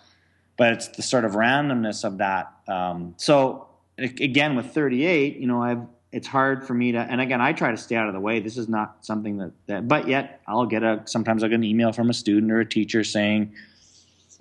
But 0.57 0.73
it's 0.73 0.87
the 0.87 1.03
sort 1.03 1.25
of 1.25 1.33
randomness 1.33 2.05
of 2.05 2.19
that. 2.19 2.53
Um, 2.69 3.15
so 3.17 3.67
again, 3.99 4.55
with 4.55 4.67
38, 4.73 5.39
you 5.39 5.49
know, 5.49 5.65
I've 5.65 5.83
it's 6.15 6.29
hard 6.29 6.65
for 6.65 6.75
me 6.75 6.93
to 6.93 6.99
and 6.99 7.21
again 7.21 7.41
i 7.41 7.53
try 7.53 7.71
to 7.73 7.77
stay 7.77 7.97
out 7.97 8.07
of 8.07 8.15
the 8.15 8.21
way. 8.21 8.39
This 8.39 8.57
is 8.57 8.69
not 8.69 9.05
something 9.05 9.37
that, 9.39 9.53
that 9.67 9.89
but 9.89 10.07
yet 10.07 10.41
i'll 10.47 10.67
get 10.67 10.83
a 10.83 11.03
sometimes 11.07 11.43
i'll 11.43 11.49
get 11.49 11.57
an 11.57 11.65
email 11.65 11.93
from 11.93 12.09
a 12.09 12.15
student 12.15 12.53
or 12.53 12.61
a 12.61 12.69
teacher 12.69 13.03
saying 13.03 13.53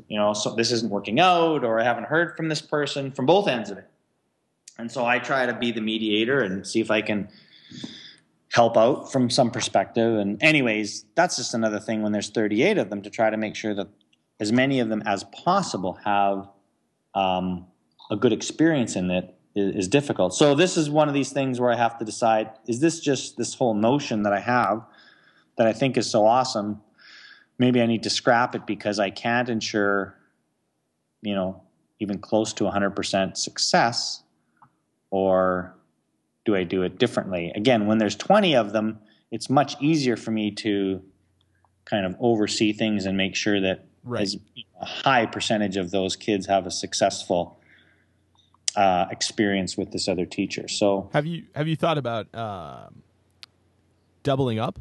you 0.07 0.17
know 0.17 0.33
so 0.33 0.55
this 0.55 0.71
isn't 0.71 0.91
working 0.91 1.19
out 1.19 1.63
or 1.63 1.79
i 1.79 1.83
haven't 1.83 2.05
heard 2.05 2.37
from 2.37 2.47
this 2.47 2.61
person 2.61 3.11
from 3.11 3.25
both 3.25 3.47
ends 3.47 3.69
of 3.71 3.77
it. 3.79 3.89
And 4.77 4.91
so 4.91 5.05
i 5.05 5.17
try 5.17 5.45
to 5.47 5.53
be 5.53 5.71
the 5.71 5.81
mediator 5.81 6.41
and 6.41 6.65
see 6.65 6.79
if 6.79 6.91
i 6.91 7.01
can 7.01 7.27
help 8.53 8.77
out 8.77 9.11
from 9.11 9.31
some 9.31 9.49
perspective. 9.49 10.19
And, 10.19 10.41
anyways, 10.43 11.05
that's 11.15 11.37
just 11.37 11.55
another 11.55 11.79
thing 11.79 12.03
when 12.03 12.11
there's 12.11 12.29
38 12.29 12.77
of 12.77 12.91
them 12.91 13.01
to 13.01 13.09
try 13.09 13.31
to 13.31 13.37
make 13.37 13.55
sure 13.55 13.73
that 13.73 13.87
as 14.39 14.51
many 14.51 14.79
of 14.79 14.89
them 14.89 15.01
as 15.07 15.23
possible 15.23 15.97
have 16.05 16.47
um, 17.15 17.65
a 18.11 18.15
good 18.15 18.31
experience 18.31 18.95
in 18.95 19.09
it 19.09 19.35
is, 19.55 19.75
is 19.75 19.87
difficult. 19.87 20.33
So, 20.33 20.55
this 20.55 20.77
is 20.77 20.89
one 20.89 21.07
of 21.07 21.13
these 21.13 21.31
things 21.31 21.59
where 21.59 21.71
I 21.71 21.75
have 21.75 21.97
to 21.99 22.05
decide 22.05 22.51
is 22.67 22.79
this 22.79 22.99
just 22.99 23.37
this 23.37 23.53
whole 23.53 23.73
notion 23.73 24.23
that 24.23 24.33
I 24.33 24.39
have 24.39 24.85
that 25.57 25.67
I 25.67 25.73
think 25.73 25.97
is 25.97 26.09
so 26.09 26.25
awesome? 26.25 26.81
Maybe 27.59 27.81
I 27.81 27.85
need 27.85 28.03
to 28.03 28.09
scrap 28.09 28.55
it 28.55 28.65
because 28.65 28.99
I 28.99 29.09
can't 29.09 29.49
ensure, 29.49 30.15
you 31.21 31.35
know, 31.35 31.61
even 31.99 32.19
close 32.19 32.51
to 32.53 32.63
100% 32.63 33.37
success 33.37 34.23
or 35.11 35.75
do 36.45 36.55
I 36.55 36.63
do 36.63 36.81
it 36.81 36.97
differently? 36.97 37.51
Again, 37.55 37.85
when 37.85 37.99
there's 37.99 38.15
20 38.15 38.55
of 38.55 38.73
them, 38.73 38.99
it's 39.31 39.49
much 39.49 39.79
easier 39.81 40.17
for 40.17 40.31
me 40.31 40.51
to 40.51 41.01
kind 41.85 42.05
of 42.05 42.15
oversee 42.19 42.73
things 42.73 43.05
and 43.05 43.17
make 43.17 43.35
sure 43.35 43.61
that 43.61 43.85
right. 44.03 44.21
as 44.21 44.37
a 44.81 44.85
high 44.85 45.25
percentage 45.25 45.77
of 45.77 45.91
those 45.91 46.15
kids 46.15 46.47
have 46.47 46.65
a 46.65 46.71
successful 46.71 47.59
uh, 48.75 49.05
experience 49.11 49.77
with 49.77 49.91
this 49.91 50.07
other 50.07 50.25
teacher. 50.25 50.67
So 50.67 51.09
have 51.13 51.25
you 51.25 51.43
have 51.55 51.67
you 51.67 51.75
thought 51.75 51.97
about 51.97 52.33
uh, 52.33 52.87
doubling 54.23 54.59
up? 54.59 54.79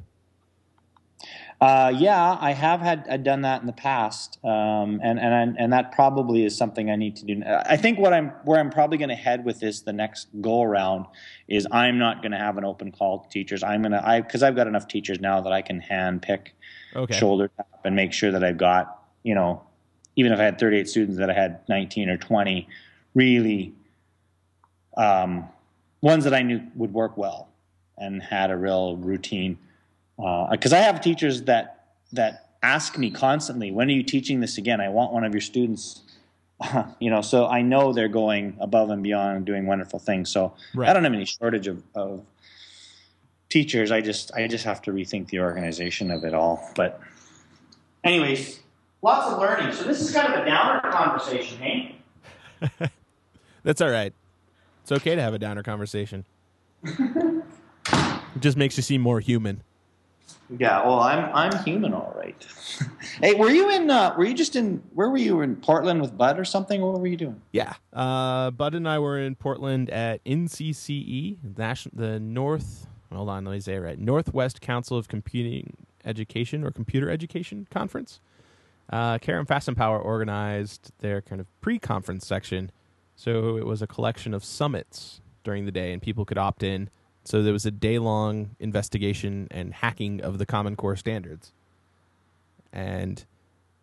Uh, 1.61 1.93
yeah, 1.97 2.37
I 2.41 2.55
have 2.55 2.81
had 2.81 3.07
I've 3.09 3.23
done 3.23 3.43
that 3.43 3.61
in 3.61 3.69
the 3.69 3.73
past, 3.73 4.37
um, 4.45 5.01
and 5.01 5.21
and 5.21 5.57
and 5.57 5.73
that 5.73 5.93
probably 5.93 6.45
is 6.45 6.57
something 6.57 6.91
I 6.91 6.97
need 6.97 7.15
to 7.17 7.25
do. 7.25 7.41
I 7.47 7.77
think 7.77 8.01
what 8.01 8.13
I'm 8.13 8.31
where 8.43 8.59
I'm 8.59 8.71
probably 8.71 8.99
going 8.99 9.11
to 9.11 9.15
head 9.15 9.45
with 9.45 9.61
this 9.61 9.83
the 9.83 9.93
next 9.93 10.27
go 10.41 10.63
around 10.63 11.07
is 11.47 11.65
I'm 11.71 11.99
not 11.99 12.21
going 12.21 12.33
to 12.33 12.39
have 12.39 12.59
an 12.59 12.65
open 12.65 12.91
call 12.91 13.21
to 13.21 13.29
teachers. 13.29 13.63
I'm 13.63 13.83
gonna 13.83 14.03
I 14.05 14.23
because 14.23 14.43
I've 14.43 14.57
got 14.57 14.67
enough 14.67 14.89
teachers 14.89 15.21
now 15.21 15.41
that 15.41 15.53
I 15.53 15.63
can 15.63 15.79
hand 15.79 16.23
pick, 16.23 16.57
okay. 16.97 17.17
shoulder 17.17 17.49
tap, 17.57 17.69
and 17.85 17.95
make 17.95 18.13
sure 18.13 18.33
that 18.33 18.43
I've 18.43 18.59
got 18.59 19.05
you 19.23 19.37
know 19.37 19.63
even 20.17 20.33
if 20.33 20.41
I 20.41 20.43
had 20.43 20.59
38 20.59 20.89
students 20.89 21.17
that 21.19 21.31
I 21.31 21.33
had 21.33 21.61
19 21.69 22.09
or 22.09 22.17
20 22.17 22.69
really 23.15 23.73
um, 24.97 25.49
ones 26.01 26.25
that 26.25 26.35
I 26.35 26.43
knew 26.43 26.63
would 26.75 26.93
work 26.93 27.17
well 27.17 27.49
and 27.99 28.23
had 28.23 28.51
a 28.51 28.57
real 28.57 28.97
routine 28.97 29.59
because 30.17 30.73
uh, 30.73 30.77
I 30.77 30.81
have 30.81 31.01
teachers 31.01 31.43
that 31.43 31.87
that 32.13 32.51
ask 32.63 32.99
me 32.99 33.11
constantly, 33.11 33.71
"When 33.71 33.89
are 33.89 33.93
you 33.93 34.03
teaching 34.03 34.41
this 34.41 34.59
again? 34.59 34.81
I 34.81 34.89
want 34.89 35.13
one 35.13 35.25
of 35.25 35.33
your 35.33 35.41
students." 35.41 36.03
you 37.01 37.11
know, 37.11 37.23
so 37.23 37.47
I 37.47 37.63
know 37.63 37.93
they're 37.93 38.09
going 38.09 38.57
above 38.61 38.91
and 38.91 39.03
beyond 39.03 39.39
and 39.39 39.47
doing 39.47 39.67
wonderful 39.67 39.99
things. 39.99 40.31
So 40.31 40.55
right. 40.75 40.89
I 40.89 40.93
don't 40.93 41.03
have 41.03 41.13
any 41.13 41.25
shortage 41.25 41.67
of, 41.67 41.83
of 41.95 42.25
teachers. 43.49 43.91
I 43.91 44.01
just 44.01 44.33
I 44.35 44.47
just 44.47 44.65
have 44.65 44.81
to 44.83 44.93
rethink 44.93 45.29
the 45.29 45.41
organization 45.41 46.11
of 46.11 46.25
it 46.25 46.35
all. 46.35 46.71
But 46.75 47.01
anyways, 48.05 48.61
lots 49.03 49.33
of 49.33 49.39
learning. 49.39 49.73
So 49.75 49.85
this 49.85 50.01
is 50.01 50.13
kind 50.13 50.33
of 50.33 50.41
a 50.41 50.45
downer 50.47 50.81
conversation, 50.91 51.59
hey? 51.59 51.97
That's 53.65 53.81
all 53.81 53.91
right. 53.91 54.15
It's 54.83 54.92
okay 54.92 55.14
to 55.14 55.23
have 55.23 55.35
a 55.35 55.38
downer 55.38 55.62
conversation. 55.62 56.25
it 56.85 57.42
just 58.40 58.57
makes 58.57 58.77
you 58.77 58.83
seem 58.83 59.01
more 59.01 59.21
human. 59.21 59.62
Yeah, 60.59 60.85
well, 60.85 61.01
I'm 61.01 61.33
I'm 61.35 61.64
human, 61.64 61.95
all 61.95 62.12
right. 62.16 62.37
hey, 63.21 63.35
were 63.35 63.49
you 63.49 63.71
in? 63.71 63.90
Uh, 63.90 64.14
were 64.18 64.25
you 64.25 64.35
just 64.35 64.55
in? 64.57 64.83
Where 64.92 65.09
were 65.09 65.16
you 65.16 65.40
in 65.40 65.57
Portland 65.57 66.01
with 66.01 66.16
Bud 66.16 66.38
or 66.38 66.45
something? 66.45 66.81
What 66.83 67.01
were 67.01 67.07
you 67.07 67.16
doing? 67.16 67.40
Yeah, 67.53 67.75
uh, 67.92 68.51
Bud 68.51 68.75
and 68.75 68.87
I 68.88 68.99
were 68.99 69.18
in 69.18 69.35
Portland 69.35 69.88
at 69.90 70.23
NCCE, 70.25 71.38
the 71.95 72.21
North. 72.21 72.87
Hold 73.12 73.29
on, 73.29 73.45
let 73.45 73.53
me 73.53 73.61
say 73.61 73.75
it 73.75 73.81
right. 73.81 73.99
Northwest 73.99 74.61
Council 74.61 74.99
of 74.99 75.09
Computing 75.09 75.77
Education 76.05 76.64
or 76.64 76.71
Computer 76.71 77.11
Education 77.11 77.66
Conference. 77.71 78.21
Uh, 78.90 79.18
Karen 79.18 79.47
Fasimpaur 79.47 80.05
organized 80.05 80.92
their 80.99 81.23
kind 81.23 81.40
of 81.40 81.47
pre-conference 81.61 82.27
section, 82.27 82.71
so 83.16 83.57
it 83.57 83.66
was 83.66 83.83
a 83.83 83.87
collection 83.87 84.35
of 84.35 84.44
summits 84.44 85.20
during 85.44 85.64
the 85.64 85.72
day, 85.72 85.92
and 85.92 86.01
people 86.01 86.25
could 86.25 86.38
opt 86.38 86.62
in 86.62 86.90
so 87.25 87.42
there 87.42 87.53
was 87.53 87.66
a 87.66 87.70
day 87.70 87.98
long 87.98 88.57
investigation 88.59 89.48
and 89.51 89.72
hacking 89.72 90.20
of 90.20 90.38
the 90.38 90.46
Common 90.46 90.77
Core 90.77 90.96
standards. 90.96 91.53
And 92.72 93.25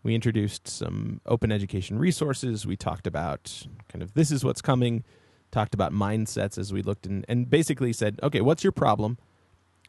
we 0.04 0.16
introduced 0.16 0.68
some 0.68 1.22
open 1.26 1.52
education 1.52 2.00
resources. 2.00 2.66
We 2.66 2.76
talked 2.76 3.08
about 3.08 3.68
kind 3.88 4.02
of 4.02 4.14
this 4.14 4.32
is 4.32 4.44
what's 4.44 4.62
coming, 4.62 5.04
talked 5.52 5.74
about 5.74 5.94
mindsets 5.94 6.58
as 6.58 6.74
we 6.74 6.82
looked 6.82 7.06
in, 7.06 7.26
and 7.30 7.50
basically 7.50 7.94
said, 7.94 8.20
okay, 8.22 8.42
what's 8.42 8.64
your 8.64 8.74
problem 8.74 9.18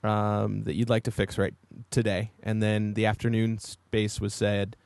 um, 0.05 0.63
that 0.65 0.75
you'd 0.75 0.91
like 0.91 1.05
to 1.05 1.11
fix 1.11 1.37
right 1.37 1.55
today? 1.91 2.31
And 2.43 2.63
then 2.63 2.95
the 2.95 3.07
afternoon 3.07 3.59
space 3.59 4.21
was 4.21 4.33
said, 4.33 4.77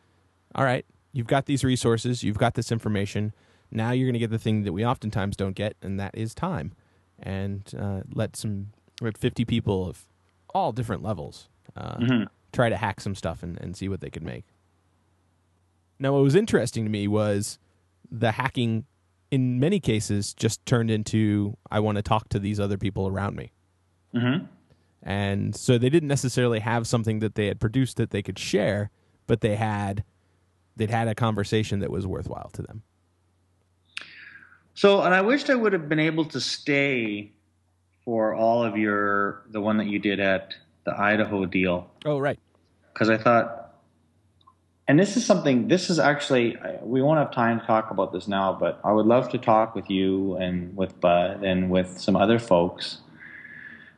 all 0.55 0.65
right, 0.65 0.87
you've 1.13 1.27
got 1.27 1.47
these 1.47 1.65
resources, 1.65 2.23
you've 2.23 2.39
got 2.39 2.55
this 2.55 2.73
information. 2.73 3.35
Now 3.75 3.91
you're 3.91 4.07
going 4.07 4.15
to 4.15 4.21
get 4.21 4.31
the 4.31 4.39
thing 4.39 4.63
that 4.63 4.73
we 4.73 4.87
oftentimes 4.87 5.37
don't 5.37 5.55
get, 5.55 5.77
and 5.83 5.99
that 6.01 6.17
is 6.17 6.35
time 6.35 6.73
and 7.19 7.73
uh, 7.79 8.01
let 8.13 8.37
some 8.37 8.69
50 9.03 9.45
people 9.45 9.89
of 9.89 10.05
all 10.55 10.73
different 10.73 11.03
levels 11.03 11.49
uh, 11.77 11.97
mm-hmm. 11.97 12.25
try 12.53 12.69
to 12.69 12.77
hack 12.77 13.01
some 13.01 13.15
stuff 13.15 13.43
and, 13.43 13.61
and 13.61 13.77
see 13.77 13.89
what 13.89 14.01
they 14.01 14.11
could 14.11 14.23
make. 14.23 14.45
Now, 15.99 16.13
what 16.13 16.23
was 16.23 16.35
interesting 16.35 16.85
to 16.85 16.91
me 16.91 17.09
was 17.09 17.59
the 18.11 18.33
hacking, 18.33 18.85
in 19.31 19.59
many 19.59 19.81
cases, 19.81 20.35
just 20.35 20.65
turned 20.67 20.91
into 20.91 21.57
I 21.71 21.81
want 21.81 21.97
to 21.97 22.03
talk 22.03 22.29
to 22.31 22.39
these 22.39 22.61
other 22.61 22.79
people 22.79 23.09
around 23.09 23.37
me. 23.37 23.53
Mm-hmm. 24.15 24.47
And 25.03 25.55
so 25.55 25.77
they 25.77 25.91
didn't 25.91 26.09
necessarily 26.09 26.61
have 26.61 26.87
something 26.87 27.19
that 27.19 27.35
they 27.35 27.47
had 27.47 27.61
produced 27.61 27.97
that 27.99 28.11
they 28.11 28.23
could 28.23 28.39
share, 28.39 28.91
but 29.27 29.41
they 29.41 29.57
had 29.57 30.05
they'd 30.77 30.91
had 30.91 31.09
a 31.09 31.15
conversation 31.15 31.81
that 31.81 31.91
was 31.91 32.07
worthwhile 32.07 32.51
to 32.55 32.63
them. 32.63 32.83
So, 34.75 35.03
and 35.03 35.15
I 35.15 35.21
wished 35.21 35.51
I 35.51 35.55
would 35.55 35.73
have 35.73 35.89
been 35.89 36.01
able 36.01 36.25
to 36.27 36.41
stay 36.41 37.33
for 38.05 38.35
all 38.35 38.63
of 38.63 38.77
your 38.77 39.43
the 39.51 39.61
one 39.61 39.79
that 39.79 39.87
you 39.87 39.99
did 39.99 40.21
at 40.21 40.55
the 40.85 40.99
Idaho 40.99 41.47
deal. 41.47 41.91
Oh, 42.05 42.19
right. 42.19 42.39
Because 42.93 43.09
I 43.09 43.17
thought, 43.17 43.75
and 44.87 44.99
this 44.99 45.17
is 45.17 45.25
something. 45.25 45.69
This 45.69 45.91
is 45.91 45.99
actually 45.99 46.57
we 46.83 47.03
won't 47.03 47.19
have 47.19 47.33
time 47.33 47.61
to 47.61 47.67
talk 47.67 47.91
about 47.91 48.13
this 48.13 48.29
now, 48.29 48.53
but 48.53 48.81
I 48.85 48.93
would 48.93 49.07
love 49.07 49.31
to 49.31 49.39
talk 49.39 49.75
with 49.75 49.89
you 49.89 50.37
and 50.37 50.77
with 50.77 51.01
Bud 51.01 51.43
and 51.43 51.71
with 51.71 51.99
some 51.99 52.17
other 52.17 52.39
folks. 52.39 52.99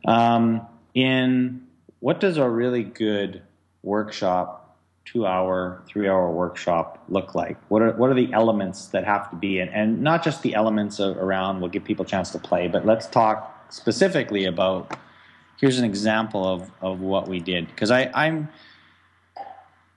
Um, 0.06 0.66
in 0.94 1.66
what 2.00 2.20
does 2.20 2.36
a 2.36 2.48
really 2.48 2.84
good 2.84 3.42
workshop 3.82 4.65
two 5.06 5.24
hour, 5.24 5.80
three 5.86 6.08
hour 6.08 6.30
workshop 6.30 7.02
look 7.08 7.34
like? 7.34 7.56
What 7.68 7.80
are 7.80 7.92
what 7.92 8.10
are 8.10 8.14
the 8.14 8.32
elements 8.32 8.86
that 8.88 9.04
have 9.04 9.30
to 9.30 9.36
be 9.36 9.60
in, 9.60 9.68
and 9.70 10.02
not 10.02 10.22
just 10.22 10.42
the 10.42 10.54
elements 10.54 10.98
of, 10.98 11.16
around. 11.16 11.60
We'll 11.60 11.70
give 11.70 11.84
people 11.84 12.04
a 12.04 12.08
chance 12.08 12.30
to 12.32 12.38
play, 12.38 12.68
but 12.68 12.84
let's 12.84 13.06
talk 13.06 13.66
specifically 13.70 14.44
about. 14.44 14.98
Here's 15.58 15.78
an 15.78 15.86
example 15.86 16.44
of 16.46 16.70
of 16.82 17.00
what 17.00 17.28
we 17.28 17.40
did 17.40 17.68
because 17.68 17.90
I'm. 17.90 18.48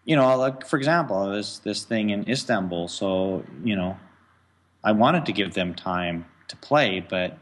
You 0.06 0.16
know, 0.16 0.36
like 0.38 0.66
for 0.66 0.78
example, 0.78 1.30
this 1.30 1.60
this 1.60 1.84
thing 1.84 2.10
in 2.10 2.28
Istanbul. 2.28 2.88
So 2.88 3.44
you 3.64 3.76
know, 3.76 3.98
I 4.84 4.94
wanted 4.94 5.26
to 5.26 5.34
give 5.34 5.54
them 5.54 5.76
time 5.76 6.26
to 6.48 6.56
play, 6.56 7.06
but 7.08 7.38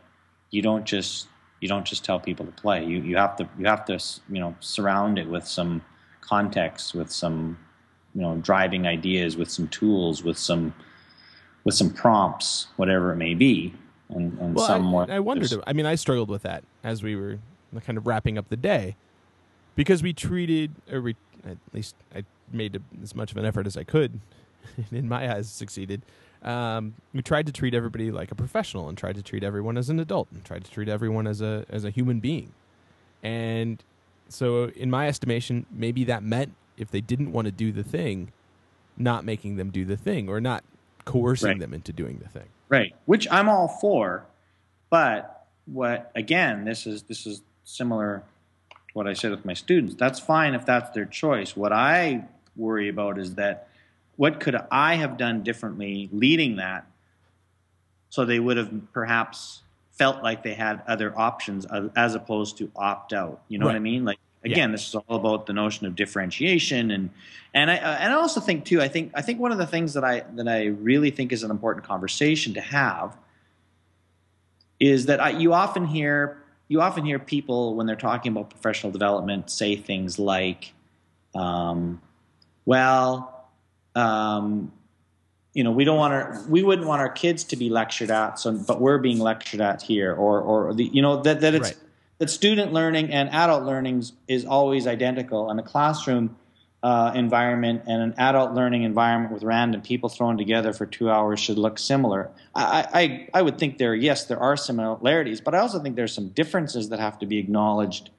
you 0.49 0.61
don't 0.61 0.85
just 0.85 1.27
you 1.59 1.67
don't 1.67 1.85
just 1.85 2.03
tell 2.03 2.19
people 2.19 2.45
to 2.45 2.51
play. 2.51 2.83
You 2.83 3.01
you 3.01 3.17
have 3.17 3.35
to 3.37 3.47
you 3.57 3.67
have 3.67 3.85
to 3.85 3.99
you 4.29 4.39
know 4.39 4.55
surround 4.59 5.19
it 5.19 5.29
with 5.29 5.47
some 5.47 5.81
context 6.27 6.93
with 6.93 7.11
some 7.11 7.57
you 8.15 8.21
know 8.21 8.35
driving 8.37 8.87
ideas 8.87 9.37
with 9.37 9.49
some 9.49 9.67
tools 9.67 10.23
with 10.23 10.37
some 10.37 10.73
with 11.63 11.75
some 11.75 11.91
prompts 11.91 12.67
whatever 12.77 13.11
it 13.11 13.17
may 13.17 13.33
be. 13.33 13.73
And, 14.09 14.37
and 14.39 14.55
well, 14.55 14.65
some 14.65 14.95
I, 14.95 15.15
I 15.15 15.19
wondered 15.19 15.51
I 15.67 15.73
mean 15.73 15.85
I 15.85 15.95
struggled 15.95 16.29
with 16.29 16.43
that 16.43 16.63
as 16.83 17.03
we 17.03 17.15
were 17.15 17.39
kind 17.85 17.97
of 17.97 18.07
wrapping 18.07 18.37
up 18.37 18.49
the 18.49 18.57
day. 18.57 18.95
Because 19.75 20.01
we 20.01 20.11
treated 20.13 20.71
or 20.91 21.01
we 21.01 21.15
at 21.45 21.57
least 21.73 21.95
I 22.15 22.23
made 22.51 22.81
as 23.03 23.13
much 23.13 23.31
of 23.31 23.37
an 23.37 23.45
effort 23.45 23.67
as 23.67 23.77
I 23.77 23.83
could 23.83 24.19
in 24.91 25.07
my 25.07 25.31
eyes 25.33 25.49
succeeded. 25.49 26.01
Um, 26.41 26.93
we 27.13 27.21
tried 27.21 27.45
to 27.47 27.51
treat 27.51 27.73
everybody 27.73 28.11
like 28.11 28.31
a 28.31 28.35
professional 28.35 28.89
and 28.89 28.97
tried 28.97 29.15
to 29.15 29.21
treat 29.21 29.43
everyone 29.43 29.77
as 29.77 29.89
an 29.89 29.99
adult 29.99 30.27
and 30.31 30.43
tried 30.45 30.63
to 30.65 30.71
treat 30.71 30.87
everyone 30.87 31.27
as 31.27 31.41
a 31.41 31.65
as 31.69 31.83
a 31.83 31.89
human 31.89 32.19
being. 32.19 32.53
And 33.21 33.83
so, 34.29 34.69
in 34.69 34.89
my 34.89 35.07
estimation, 35.07 35.65
maybe 35.71 36.03
that 36.05 36.23
meant 36.23 36.53
if 36.77 36.91
they 36.91 37.01
didn't 37.01 37.31
want 37.31 37.45
to 37.45 37.51
do 37.51 37.71
the 37.71 37.83
thing, 37.83 38.31
not 38.97 39.25
making 39.25 39.57
them 39.57 39.69
do 39.69 39.85
the 39.85 39.97
thing 39.97 40.29
or 40.29 40.39
not 40.39 40.63
coercing 41.05 41.49
right. 41.49 41.59
them 41.59 41.73
into 41.73 41.93
doing 41.93 42.19
the 42.19 42.29
thing. 42.29 42.47
Right. 42.69 42.93
Which 43.05 43.27
I'm 43.31 43.49
all 43.49 43.67
for. 43.67 44.25
But 44.89 45.45
what 45.65 46.11
again, 46.15 46.65
this 46.65 46.85
is 46.85 47.03
this 47.03 47.25
is 47.25 47.41
similar 47.63 48.23
to 48.69 48.75
what 48.93 49.07
I 49.07 49.13
said 49.13 49.31
with 49.31 49.45
my 49.45 49.53
students. 49.53 49.95
That's 49.95 50.19
fine 50.19 50.53
if 50.53 50.65
that's 50.65 50.91
their 50.91 51.05
choice. 51.05 51.55
What 51.55 51.73
I 51.73 52.25
worry 52.55 52.89
about 52.89 53.17
is 53.17 53.35
that 53.35 53.67
what 54.15 54.39
could 54.39 54.55
I 54.71 54.95
have 54.95 55.17
done 55.17 55.43
differently 55.43 56.09
leading 56.11 56.57
that 56.57 56.85
so 58.09 58.25
they 58.25 58.39
would 58.39 58.57
have 58.57 58.71
perhaps 58.93 59.61
felt 59.91 60.23
like 60.23 60.43
they 60.43 60.53
had 60.53 60.81
other 60.87 61.13
options 61.17 61.65
as 61.95 62.15
opposed 62.15 62.57
to 62.57 62.71
opt 62.75 63.13
out. 63.13 63.41
You 63.47 63.59
know 63.59 63.65
right. 63.65 63.73
what 63.73 63.75
I 63.77 63.79
mean? 63.79 64.05
Like 64.05 64.19
again, 64.43 64.69
yeah. 64.69 64.71
this 64.73 64.87
is 64.87 64.95
all 64.95 65.15
about 65.15 65.45
the 65.45 65.53
notion 65.53 65.85
of 65.85 65.95
differentiation 65.95 66.91
and 66.91 67.09
and 67.53 67.71
I 67.71 67.77
uh, 67.77 67.97
and 67.99 68.13
I 68.13 68.15
also 68.15 68.39
think 68.39 68.65
too. 68.65 68.81
I 68.81 68.87
think 68.87 69.11
I 69.15 69.21
think 69.21 69.39
one 69.39 69.51
of 69.51 69.57
the 69.57 69.67
things 69.67 69.93
that 69.93 70.03
I 70.03 70.23
that 70.35 70.47
I 70.47 70.65
really 70.65 71.11
think 71.11 71.31
is 71.31 71.43
an 71.43 71.51
important 71.51 71.85
conversation 71.85 72.53
to 72.53 72.61
have 72.61 73.17
is 74.79 75.07
that 75.07 75.19
I, 75.19 75.31
you 75.31 75.53
often 75.53 75.85
hear 75.85 76.37
you 76.67 76.81
often 76.81 77.05
hear 77.05 77.19
people 77.19 77.75
when 77.75 77.87
they're 77.87 77.95
talking 77.95 78.31
about 78.31 78.49
professional 78.49 78.91
development 78.91 79.49
say 79.49 79.75
things 79.75 80.19
like, 80.19 80.73
um, 81.33 82.01
"Well, 82.65 83.49
um, 83.95 84.71
you 85.53 85.63
know, 85.63 85.71
we 85.71 85.85
don't 85.85 85.97
want 85.97 86.13
our, 86.13 86.45
we 86.47 86.61
wouldn't 86.61 86.87
want 86.87 87.01
our 87.01 87.09
kids 87.09 87.43
to 87.45 87.55
be 87.55 87.67
lectured 87.67 88.11
at, 88.11 88.37
so, 88.37 88.51
but 88.51 88.79
we're 88.79 88.99
being 88.99 89.17
lectured 89.17 89.59
at 89.59 89.81
here, 89.81 90.13
or, 90.13 90.39
or 90.39 90.71
the, 90.75 90.83
you 90.85 91.01
know, 91.01 91.19
that, 91.23 91.41
that 91.41 91.55
it's, 91.55 91.69
right. 91.69 91.77
That 92.19 92.29
student 92.29 92.73
learning 92.73 93.11
and 93.11 93.29
adult 93.29 93.63
learning 93.63 94.03
is 94.27 94.45
always 94.45 94.87
identical. 94.87 95.49
And 95.49 95.59
the 95.59 95.63
classroom, 95.63 96.35
uh, 96.83 97.11
environment 97.15 97.81
and 97.87 98.01
an 98.01 98.13
adult 98.17 98.53
learning 98.53 98.83
environment 98.83 99.33
with 99.33 99.43
random 99.43 99.81
people 99.81 100.09
thrown 100.09 100.37
together 100.37 100.71
for 100.73 100.85
two 100.85 101.09
hours 101.09 101.39
should 101.39 101.57
look 101.57 101.79
similar. 101.79 102.29
I, 102.53 102.87
I, 102.93 103.29
I 103.33 103.41
would 103.41 103.57
think 103.57 103.77
there, 103.77 103.95
yes, 103.95 104.25
there 104.25 104.39
are 104.39 104.55
similarities, 104.55 105.41
but 105.41 105.55
I 105.55 105.59
also 105.59 105.79
think 105.79 105.95
there's 105.95 106.13
some 106.13 106.29
differences 106.29 106.89
that 106.89 106.99
have 106.99 107.17
to 107.19 107.25
be 107.25 107.39
acknowledged 107.39 108.11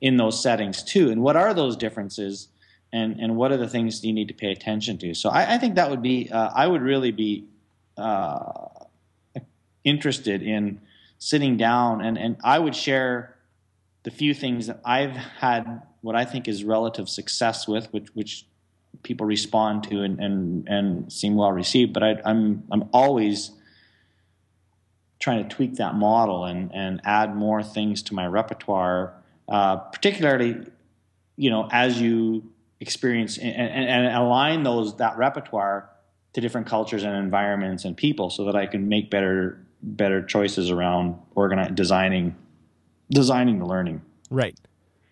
in 0.00 0.16
those 0.16 0.40
settings 0.40 0.82
too. 0.82 1.10
And 1.10 1.22
what 1.22 1.36
are 1.36 1.54
those 1.54 1.76
differences? 1.76 2.48
And, 2.92 3.18
and 3.20 3.36
what 3.36 3.52
are 3.52 3.56
the 3.56 3.68
things 3.68 4.04
you 4.04 4.12
need 4.12 4.28
to 4.28 4.34
pay 4.34 4.52
attention 4.52 4.98
to? 4.98 5.14
So 5.14 5.30
I, 5.30 5.54
I 5.54 5.58
think 5.58 5.74
that 5.76 5.90
would 5.90 6.02
be, 6.02 6.30
uh, 6.30 6.50
I 6.54 6.66
would 6.66 6.82
really 6.82 7.10
be 7.10 7.46
uh, 7.96 8.68
interested 9.82 10.42
in 10.42 10.80
sitting 11.18 11.56
down 11.56 12.00
and, 12.00 12.16
and 12.16 12.36
I 12.42 12.58
would 12.58 12.74
share 12.74 13.36
the 14.04 14.10
few 14.10 14.32
things 14.32 14.68
that 14.68 14.80
I've 14.84 15.10
had 15.12 15.82
what 16.00 16.14
I 16.14 16.24
think 16.24 16.48
is 16.48 16.64
relative 16.64 17.08
success 17.08 17.66
with, 17.66 17.92
which 17.92 18.08
which 18.14 18.46
people 19.02 19.26
respond 19.26 19.84
to 19.84 20.02
and 20.02 20.18
and, 20.20 20.68
and 20.68 21.12
seem 21.12 21.34
well 21.34 21.52
received. 21.52 21.92
But 21.92 22.02
I, 22.02 22.16
I'm 22.24 22.64
I'm 22.70 22.88
always 22.92 23.50
trying 25.18 25.46
to 25.46 25.54
tweak 25.54 25.74
that 25.74 25.94
model 25.94 26.44
and 26.44 26.70
and 26.72 27.00
add 27.04 27.34
more 27.34 27.62
things 27.62 28.02
to 28.04 28.14
my 28.14 28.26
repertoire, 28.26 29.14
uh, 29.48 29.76
particularly 29.76 30.56
you 31.36 31.50
know 31.50 31.68
as 31.70 32.00
you 32.00 32.50
experience 32.80 33.36
and, 33.38 33.54
and, 33.54 33.88
and 33.90 34.16
align 34.16 34.62
those 34.62 34.96
that 34.96 35.18
repertoire 35.18 35.90
to 36.32 36.40
different 36.40 36.68
cultures 36.68 37.02
and 37.02 37.16
environments 37.16 37.84
and 37.84 37.96
people, 37.96 38.30
so 38.30 38.44
that 38.44 38.54
I 38.54 38.66
can 38.66 38.88
make 38.88 39.10
better 39.10 39.66
better 39.82 40.22
choices 40.22 40.70
around 40.70 41.16
organizing 41.34 41.74
designing 41.74 42.36
designing 43.10 43.58
the 43.58 43.66
learning. 43.66 44.02
Right. 44.30 44.58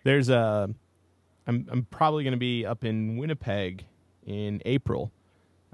There's 0.03 0.29
a. 0.29 0.69
I'm 1.47 1.67
I'm 1.71 1.85
probably 1.85 2.23
going 2.23 2.33
to 2.33 2.37
be 2.37 2.65
up 2.65 2.83
in 2.83 3.17
Winnipeg 3.17 3.85
in 4.25 4.61
April, 4.65 5.11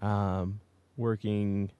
um, 0.02 0.60
working 0.98 1.72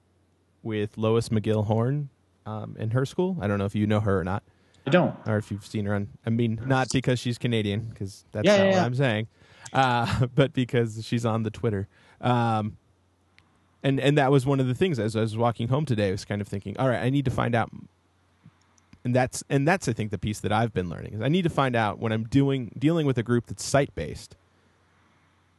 with 0.62 0.98
Lois 0.98 1.28
McGill 1.28 1.64
Horn 1.66 2.08
um, 2.46 2.76
in 2.78 2.90
her 2.90 3.06
school. 3.06 3.36
I 3.40 3.46
don't 3.46 3.58
know 3.58 3.64
if 3.66 3.74
you 3.74 3.86
know 3.86 4.00
her 4.00 4.18
or 4.18 4.24
not. 4.24 4.42
I 4.86 4.90
don't. 4.90 5.14
Or 5.26 5.36
if 5.38 5.50
you've 5.50 5.64
seen 5.66 5.86
her 5.86 5.94
on. 5.94 6.08
I 6.26 6.30
mean, 6.30 6.60
not 6.66 6.88
because 6.92 7.18
she's 7.18 7.38
Canadian, 7.38 7.80
because 7.80 8.24
that's 8.32 8.44
Yeah, 8.46 8.56
not 8.56 8.62
yeah, 8.64 8.68
what 8.70 8.74
yeah. 8.76 8.84
I'm 8.84 8.94
saying, 8.94 9.28
uh, 9.72 10.26
but 10.34 10.52
because 10.52 11.04
she's 11.06 11.24
on 11.24 11.42
the 11.44 11.50
Twitter. 11.50 11.88
Um, 12.20 12.76
and 13.84 14.00
and 14.00 14.18
that 14.18 14.32
was 14.32 14.44
one 14.44 14.58
of 14.58 14.66
the 14.66 14.74
things 14.74 14.98
as 14.98 15.14
I 15.14 15.20
was 15.20 15.36
walking 15.36 15.68
home 15.68 15.84
today. 15.84 16.08
I 16.08 16.10
was 16.10 16.24
kind 16.24 16.40
of 16.40 16.48
thinking, 16.48 16.76
all 16.78 16.88
right, 16.88 17.00
I 17.02 17.10
need 17.10 17.24
to 17.26 17.30
find 17.30 17.54
out. 17.54 17.70
And 19.04 19.14
that's 19.14 19.44
and 19.50 19.68
that's 19.68 19.86
I 19.86 19.92
think 19.92 20.10
the 20.10 20.18
piece 20.18 20.40
that 20.40 20.50
I've 20.52 20.72
been 20.72 20.88
learning 20.88 21.12
is 21.14 21.20
I 21.20 21.28
need 21.28 21.42
to 21.42 21.50
find 21.50 21.76
out 21.76 21.98
when 22.00 22.10
I'm 22.10 22.24
doing 22.24 22.72
dealing 22.78 23.06
with 23.06 23.18
a 23.18 23.22
group 23.22 23.46
that's 23.46 23.62
site 23.64 23.94
based. 23.94 24.34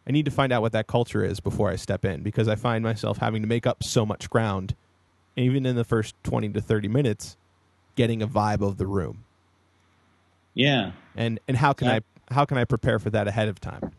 I 0.08 0.12
need 0.12 0.26
to 0.26 0.32
find 0.32 0.52
out 0.52 0.62
what 0.62 0.72
that 0.74 0.88
culture 0.88 1.24
is 1.24 1.40
before 1.40 1.70
I 1.70 1.76
step 1.78 2.04
in 2.06 2.22
because 2.24 2.48
I 2.48 2.56
find 2.56 2.84
myself 2.84 3.18
having 3.20 3.42
to 3.44 3.48
make 3.48 3.66
up 3.68 3.84
so 3.84 4.06
much 4.06 4.30
ground, 4.30 4.76
even 5.36 5.66
in 5.66 5.76
the 5.76 5.84
first 5.84 6.16
twenty 6.24 6.50
to 6.50 6.62
thirty 6.62 6.88
minutes, 6.88 7.38
getting 7.96 8.22
a 8.24 8.28
vibe 8.28 8.62
of 8.62 8.78
the 8.78 8.88
room 8.88 9.24
Yeah. 10.56 10.92
and 11.16 11.40
and 11.48 11.58
how 11.58 11.74
can 11.74 11.88
Yeah. 11.88 12.00
I 12.30 12.34
how 12.34 12.46
can 12.46 12.58
I 12.58 12.64
prepare 12.66 12.98
for 12.98 13.12
that 13.12 13.28
ahead 13.28 13.48
of 13.48 13.60
time 13.60 13.92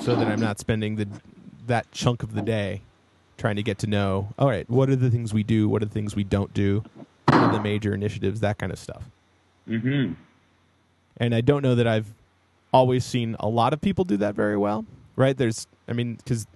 so 0.00 0.14
that 0.16 0.26
I'm 0.28 0.40
not 0.40 0.58
spending 0.60 0.96
the 0.96 1.08
that 1.72 1.90
chunk 1.90 2.22
of 2.22 2.34
the 2.34 2.42
day 2.42 2.82
trying 3.38 3.56
to 3.56 3.62
get 3.62 3.78
to 3.78 3.86
know 3.86 4.28
all 4.38 4.46
right 4.46 4.68
what 4.68 4.90
are 4.90 4.96
the 4.96 5.08
things 5.10 5.32
we 5.32 5.42
do? 5.42 5.68
What 5.70 5.80
are 5.82 5.86
the 5.86 5.92
things 5.94 6.14
we 6.14 6.22
don't 6.22 6.52
do? 6.52 6.84
What 7.26 7.34
are 7.38 7.52
the 7.52 7.60
major 7.62 7.94
initiatives? 7.94 8.40
That 8.40 8.58
kind 8.58 8.70
of 8.70 8.78
stuff. 8.78 9.04
Mm-hmm. 9.66 10.12
and 11.16 11.34
I 11.34 11.40
don't 11.40 11.62
know 11.62 11.74
that 11.74 11.86
I've 11.86 12.12
always 12.74 13.04
seen 13.04 13.36
a 13.40 13.48
lot 13.48 13.72
of 13.72 13.80
people 13.80 14.04
do 14.04 14.16
that 14.18 14.34
very 14.34 14.56
well 14.56 14.84
right? 15.16 15.36
There's 15.36 15.66
I 15.88 15.92
mean 15.94 16.16
because 16.16 16.46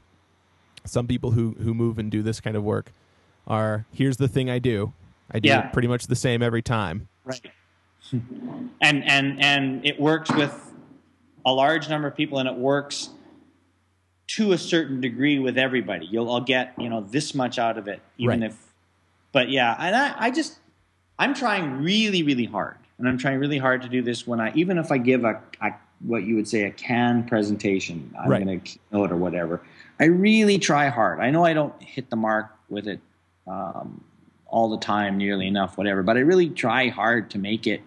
some 0.84 1.06
people 1.06 1.30
who 1.30 1.56
who 1.62 1.72
move 1.72 1.98
and 1.98 2.10
do 2.10 2.22
this 2.22 2.40
kind 2.40 2.56
of 2.56 2.62
work 2.62 2.92
are 3.46 3.86
here's 3.92 4.16
the 4.18 4.28
thing 4.28 4.50
I 4.50 4.58
do. 4.58 4.92
I 5.30 5.38
do 5.40 5.48
Yeah. 5.48 5.66
it 5.68 5.72
pretty 5.72 5.88
much 5.88 6.06
the 6.08 6.16
same 6.16 6.42
every 6.42 6.62
time. 6.62 7.08
Right. 7.24 7.40
and 8.12 9.04
and 9.04 9.40
and 9.42 9.84
it 9.86 9.98
works 9.98 10.30
with 10.32 10.74
a 11.44 11.52
large 11.52 11.88
number 11.88 12.08
of 12.08 12.16
people, 12.16 12.38
and 12.38 12.48
it 12.48 12.54
works 12.56 13.10
to 14.28 14.52
a 14.52 14.58
certain 14.58 15.00
degree 15.00 15.38
with 15.38 15.56
everybody. 15.56 16.06
You'll 16.06 16.28
all 16.28 16.40
get 16.40 16.74
you 16.78 16.88
know 16.88 17.00
this 17.00 17.34
much 17.34 17.58
out 17.58 17.78
of 17.78 17.88
it, 17.88 18.00
even 18.18 18.40
Right. 18.40 18.50
if. 18.50 18.62
But 19.32 19.50
yeah, 19.50 19.76
and 19.78 19.94
I, 19.94 20.14
I 20.26 20.30
just 20.30 20.58
I'm 21.18 21.34
trying 21.34 21.82
really 21.82 22.22
really 22.22 22.46
hard, 22.46 22.76
and 22.98 23.08
I'm 23.08 23.18
trying 23.18 23.38
really 23.38 23.58
hard 23.58 23.82
to 23.82 23.88
do 23.88 24.02
this 24.02 24.26
when 24.26 24.40
I 24.40 24.52
even 24.54 24.78
if 24.78 24.90
I 24.90 24.98
give 24.98 25.24
a, 25.24 25.40
a 25.60 25.70
what 26.00 26.24
you 26.24 26.34
would 26.36 26.48
say 26.48 26.64
a 26.64 26.70
canned 26.70 27.28
presentation, 27.28 28.14
I'm 28.18 28.30
Right. 28.30 28.44
going 28.44 28.60
to 28.60 28.64
keynote 28.90 29.12
or 29.12 29.16
whatever. 29.16 29.62
I 29.98 30.04
really 30.04 30.58
try 30.58 30.88
hard. 30.88 31.20
I 31.20 31.30
know 31.30 31.44
I 31.44 31.54
don't 31.54 31.80
hit 31.82 32.10
the 32.10 32.16
mark 32.16 32.54
with 32.68 32.86
it 32.86 33.00
um, 33.46 34.04
all 34.46 34.68
the 34.68 34.76
time, 34.78 35.16
nearly 35.16 35.46
enough, 35.46 35.78
whatever. 35.78 36.02
But 36.02 36.18
I 36.18 36.20
really 36.20 36.50
try 36.50 36.88
hard 36.88 37.30
to 37.30 37.38
make 37.38 37.66
it 37.66 37.80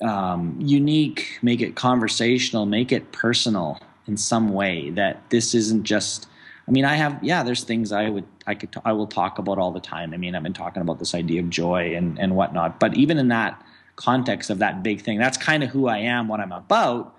um, 0.00 0.56
unique, 0.60 1.38
make 1.42 1.60
it 1.60 1.74
conversational, 1.74 2.66
make 2.66 2.92
it 2.92 3.10
personal 3.12 3.80
in 4.06 4.16
some 4.16 4.50
way. 4.50 4.90
That 4.90 5.28
this 5.30 5.54
isn't 5.54 5.84
just. 5.84 6.28
I 6.68 6.72
mean, 6.72 6.84
I 6.84 6.96
have 6.96 7.22
yeah. 7.22 7.42
There's 7.42 7.64
things 7.64 7.92
I 7.92 8.08
would 8.08 8.24
I 8.46 8.54
could 8.54 8.74
I 8.84 8.92
will 8.92 9.06
talk 9.06 9.38
about 9.38 9.58
all 9.58 9.70
the 9.70 9.80
time. 9.80 10.12
I 10.12 10.16
mean, 10.16 10.34
I've 10.34 10.42
been 10.42 10.52
talking 10.52 10.82
about 10.82 10.98
this 10.98 11.14
idea 11.14 11.40
of 11.40 11.50
joy 11.50 11.94
and 11.94 12.18
and 12.18 12.34
whatnot. 12.36 12.80
But 12.80 12.94
even 12.94 13.18
in 13.18 13.28
that 13.28 13.62
context 13.96 14.50
of 14.50 14.58
that 14.58 14.82
big 14.82 15.00
thing, 15.00 15.18
that's 15.18 15.38
kind 15.38 15.62
of 15.62 15.70
who 15.70 15.88
I 15.88 15.98
am, 15.98 16.28
what 16.28 16.40
I'm 16.40 16.52
about. 16.52 17.14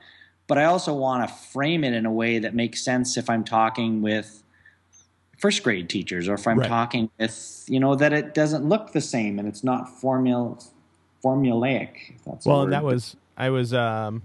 But 0.47 0.57
I 0.57 0.65
also 0.65 0.93
want 0.93 1.27
to 1.27 1.33
frame 1.33 1.83
it 1.83 1.93
in 1.93 2.05
a 2.05 2.11
way 2.11 2.39
that 2.39 2.55
makes 2.55 2.83
sense 2.83 3.17
if 3.17 3.29
I'm 3.29 3.43
talking 3.43 4.01
with 4.01 4.43
first 5.37 5.61
grade 5.63 5.89
teachers 5.89 6.27
or 6.27 6.35
if 6.35 6.47
I'm 6.47 6.59
Right. 6.59 6.67
talking 6.67 7.09
with 7.19 7.63
you 7.67 7.79
know 7.79 7.95
that 7.95 8.13
it 8.13 8.33
doesn't 8.33 8.65
look 8.65 8.91
the 8.93 9.01
same 9.01 9.39
and 9.39 9.47
it's 9.47 9.63
not 9.63 9.89
formula 9.89 10.57
formulaic. 11.23 12.15
If 12.15 12.25
that's 12.25 12.45
Well, 12.45 12.63
and 12.63 12.73
that 12.73 12.83
was 12.83 13.15
I 13.37 13.49
was 13.49 13.73
um, 13.73 14.23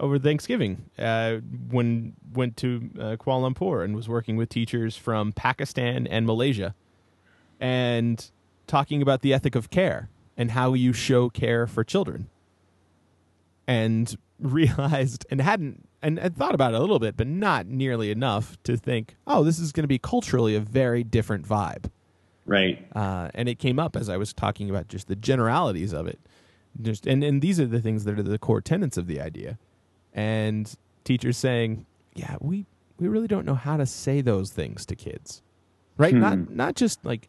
over 0.00 0.18
Thanksgiving 0.18 0.90
uh, 0.98 1.36
when 1.68 2.14
went 2.32 2.56
to 2.58 2.90
uh, 2.98 3.02
Kuala 3.16 3.52
Lumpur 3.52 3.84
and 3.84 3.94
was 3.94 4.08
working 4.08 4.36
with 4.36 4.48
teachers 4.48 4.96
from 4.96 5.32
Pakistan 5.32 6.06
and 6.06 6.26
Malaysia, 6.26 6.74
and 7.60 8.30
talking 8.66 9.02
about 9.02 9.22
the 9.22 9.32
ethic 9.32 9.54
of 9.54 9.70
care 9.70 10.08
and 10.36 10.52
how 10.52 10.74
you 10.74 10.92
show 10.92 11.28
care 11.28 11.66
for 11.66 11.84
children, 11.84 12.28
and 13.68 14.16
realized 14.40 15.26
and 15.30 15.40
hadn't 15.40 15.86
and 16.02 16.18
had 16.18 16.34
thought 16.34 16.54
about 16.54 16.72
it 16.72 16.78
a 16.78 16.80
little 16.80 16.98
bit, 16.98 17.16
but 17.16 17.26
not 17.26 17.66
nearly 17.66 18.10
enough 18.10 18.56
to 18.64 18.76
think, 18.76 19.16
oh, 19.26 19.44
this 19.44 19.58
is 19.58 19.70
going 19.70 19.84
to 19.84 19.88
be 19.88 19.98
culturally 19.98 20.56
a 20.56 20.60
very 20.60 21.04
different 21.04 21.46
vibe 21.46 21.90
right. 22.50 22.86
uh, 22.94 23.30
and 23.34 23.48
it 23.48 23.58
came 23.58 23.78
up 23.78 23.96
as 23.96 24.08
I 24.08 24.16
was 24.16 24.34
talking 24.34 24.68
about 24.68 24.88
just 24.88 25.08
the 25.08 25.16
generalities 25.16 25.92
of 25.92 26.06
it. 26.06 26.18
Just 26.80 27.06
and, 27.06 27.24
and 27.24 27.40
these 27.40 27.58
are 27.58 27.66
the 27.66 27.80
things 27.80 28.04
that 28.04 28.18
are 28.18 28.22
the 28.22 28.38
core 28.38 28.60
tenets 28.60 28.96
of 28.96 29.06
the 29.06 29.20
idea. 29.20 29.58
And 30.12 30.72
teachers 31.04 31.36
saying, 31.36 31.86
"Yeah, 32.14 32.36
we 32.40 32.66
we 32.98 33.08
really 33.08 33.28
don't 33.28 33.46
know 33.46 33.54
how 33.54 33.76
to 33.76 33.86
say 33.86 34.20
those 34.20 34.50
things 34.50 34.84
to 34.86 34.96
kids, 34.96 35.42
right? 35.96 36.12
Hmm. 36.12 36.20
Not 36.20 36.50
not 36.50 36.74
just 36.76 37.04
like 37.04 37.28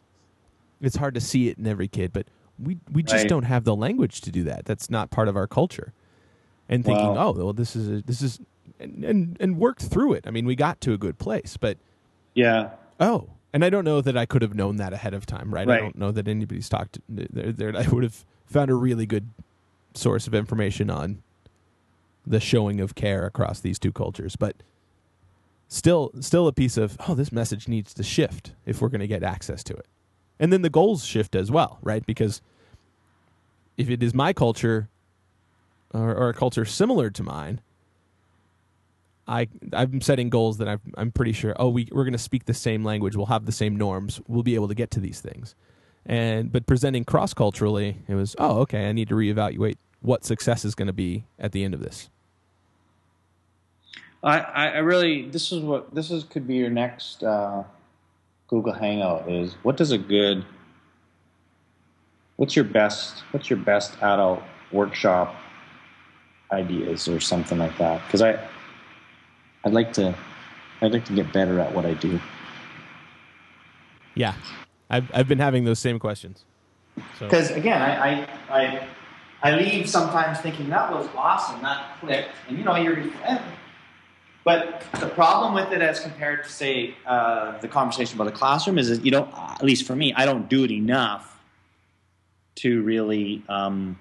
it's 0.82 0.96
hard 0.96 1.14
to 1.14 1.22
see 1.22 1.48
it 1.50 1.58
in 1.60 1.68
every 1.68 1.88
kid, 1.88 2.12
but 2.12 2.28
we 2.60 2.78
we 2.92 3.04
just 3.04 3.24
Right. 3.24 3.30
don't 3.30 3.44
have 3.44 3.64
the 3.64 3.76
language 3.76 4.22
to 4.22 4.32
do 4.32 4.44
that. 4.46 4.66
That's 4.66 4.90
not 4.90 5.12
part 5.12 5.28
of 5.28 5.36
our 5.36 5.48
culture." 5.48 5.94
And 6.70 6.84
thinking, 6.86 7.14
Wow. 7.16 7.28
"Oh, 7.28 7.32
well, 7.34 7.54
this 7.54 7.76
is 7.76 7.88
a, 7.90 8.02
this 8.02 8.22
is," 8.22 8.40
and, 8.80 9.04
and 9.04 9.38
and 9.40 9.58
worked 9.58 9.84
through 9.84 10.14
it. 10.14 10.26
I 10.26 10.32
mean, 10.32 10.46
we 10.46 10.56
got 10.56 10.82
to 10.82 10.94
a 10.94 10.98
good 10.98 11.20
place, 11.20 11.58
but 11.58 11.78
Yeah. 12.34 12.72
Oh, 13.00 13.30
and 13.54 13.66
I 13.66 13.70
don't 13.70 13.84
know 13.84 14.00
that 14.02 14.16
I 14.18 14.26
could 14.26 14.42
have 14.42 14.56
known 14.56 14.78
that 14.78 14.94
ahead 14.94 15.14
of 15.14 15.26
time, 15.26 15.54
right? 15.54 15.70
I 15.70 15.78
don't 15.78 15.98
know 15.98 16.12
that 16.12 16.28
anybody's 16.28 16.70
talked. 16.70 17.00
There, 17.10 17.52
there, 17.52 17.76
I 17.76 17.88
would 17.90 18.04
have 18.04 18.24
found 18.46 18.72
a 18.72 18.76
really 18.76 19.06
good 19.06 19.30
source 19.94 20.26
of 20.28 20.34
information 20.34 20.90
on 20.90 21.22
the 22.26 22.40
showing 22.40 22.80
of 22.80 22.96
care 22.96 23.26
across 23.26 23.60
these 23.60 23.80
two 23.80 23.92
cultures, 23.92 24.36
but 24.36 24.56
still, 25.68 26.12
still 26.20 26.48
a 26.48 26.54
piece 26.54 26.78
of 26.78 26.98
oh, 27.08 27.16
this 27.16 27.32
message 27.32 27.68
needs 27.68 27.94
to 27.94 28.04
shift 28.04 28.54
if 28.66 28.82
we're 28.82 28.90
going 28.90 29.02
to 29.02 29.08
get 29.08 29.24
access 29.24 29.64
to 29.66 29.74
it, 29.74 29.88
and 30.40 30.52
then 30.52 30.62
the 30.62 30.70
goals 30.70 31.06
shift 31.06 31.36
as 31.36 31.52
well, 31.52 31.80
right? 31.82 32.06
Because 32.06 32.42
if 33.78 33.90
it 33.90 34.04
is 34.04 34.14
my 34.14 34.34
culture 34.34 34.90
or, 35.94 36.16
or 36.16 36.30
a 36.30 36.34
culture 36.34 36.66
similar 36.66 37.10
to 37.10 37.24
mine, 37.24 37.62
I 39.28 39.48
I'm 39.74 40.02
setting 40.02 40.30
goals 40.30 40.58
that 40.58 40.68
I'm 40.68 40.82
I'm 40.96 41.12
pretty 41.12 41.32
sure. 41.32 41.56
Oh, 41.58 41.70
we 41.70 41.88
we're 41.92 42.04
going 42.04 42.14
to 42.14 42.20
speak 42.20 42.46
the 42.46 42.54
same 42.54 42.84
language. 42.84 43.16
We'll 43.16 43.28
have 43.28 43.46
the 43.46 43.52
same 43.52 43.76
norms. 43.76 44.22
We'll 44.28 44.44
be 44.44 44.56
able 44.56 44.68
to 44.68 44.76
get 44.76 44.92
to 44.92 45.00
these 45.00 45.22
things. 45.22 45.56
And 46.06 46.52
but 46.52 46.66
presenting 46.66 47.06
cross 47.06 47.34
culturally, 47.34 48.00
it 48.08 48.16
was 48.16 48.36
oh 48.40 48.60
okay. 48.62 48.90
I 48.90 48.92
need 48.92 49.10
to 49.10 49.16
reevaluate 49.16 49.78
what 50.02 50.26
success 50.26 50.66
is 50.66 50.76
going 50.76 50.88
to 50.88 50.93
be 50.93 51.26
at 51.39 51.52
the 51.52 51.64
end 51.64 51.74
of 51.74 51.80
this. 51.80 52.10
I, 54.24 54.39
I 54.39 54.78
really 54.80 55.28
this 55.30 55.52
is 55.52 55.64
what 55.64 55.93
this 55.95 56.12
is 56.12 56.24
could 56.24 56.47
be 56.47 56.56
your 56.56 56.70
next 56.70 57.24
uh, 57.24 57.64
Google 58.47 58.74
Hangout 58.74 59.30
is 59.32 59.56
what 59.64 59.78
does 59.78 59.91
a 59.91 59.97
good 59.97 60.45
what's 62.36 62.56
your 62.56 62.66
best 62.66 63.24
what's 63.32 63.49
your 63.49 63.58
best 63.58 63.93
adult 64.02 64.43
workshop 64.72 65.36
ideas 66.52 67.08
or 67.08 67.20
something 67.20 67.58
like 67.58 67.76
that 67.80 67.99
because 68.06 68.22
I 68.22 68.39
I'd 69.64 69.74
like 69.74 69.93
to 69.93 70.16
I'd 70.82 70.91
like 70.91 71.06
to 71.06 71.14
get 71.14 71.32
better 71.32 71.60
at 71.60 71.74
what 71.74 71.86
I 71.86 71.93
do. 71.95 72.20
Yeah, 74.16 74.34
I've 74.89 75.10
I've 75.14 75.28
been 75.28 75.39
having 75.39 75.64
those 75.64 75.80
same 75.80 75.99
questions. 75.99 76.45
Because 77.20 77.49
so. 77.49 77.56
again, 77.56 77.82
I, 77.82 77.95
I, 77.95 78.28
I 78.49 78.88
I 79.44 79.56
leave 79.56 79.89
sometimes 79.89 80.39
thinking 80.39 80.70
that 80.70 80.92
was 80.92 81.08
awesome, 81.16 81.62
that 81.64 82.00
clicked, 82.00 82.30
and 82.48 82.58
you 82.58 82.64
know 82.64 82.76
you're. 82.76 83.00
Eh. 83.00 83.42
But 84.44 84.84
the 85.00 85.08
problem 85.08 85.54
with 85.54 85.72
it, 85.72 85.82
as 85.82 86.00
compared 86.00 86.44
to 86.44 86.50
say 86.50 86.96
uh, 87.06 87.60
the 87.60 87.68
conversation 87.68 88.18
about 88.18 88.26
the 88.26 88.38
classroom, 88.38 88.78
is 88.78 88.89
that 88.89 89.06
you 89.06 89.12
don't. 89.12 89.32
At 89.36 89.64
least 89.64 89.86
for 89.86 89.96
me, 89.96 90.14
I 90.16 90.26
don't 90.26 90.50
do 90.50 90.64
it 90.64 90.72
enough 90.72 91.39
to 92.56 92.82
really 92.84 93.44
um, 93.50 93.98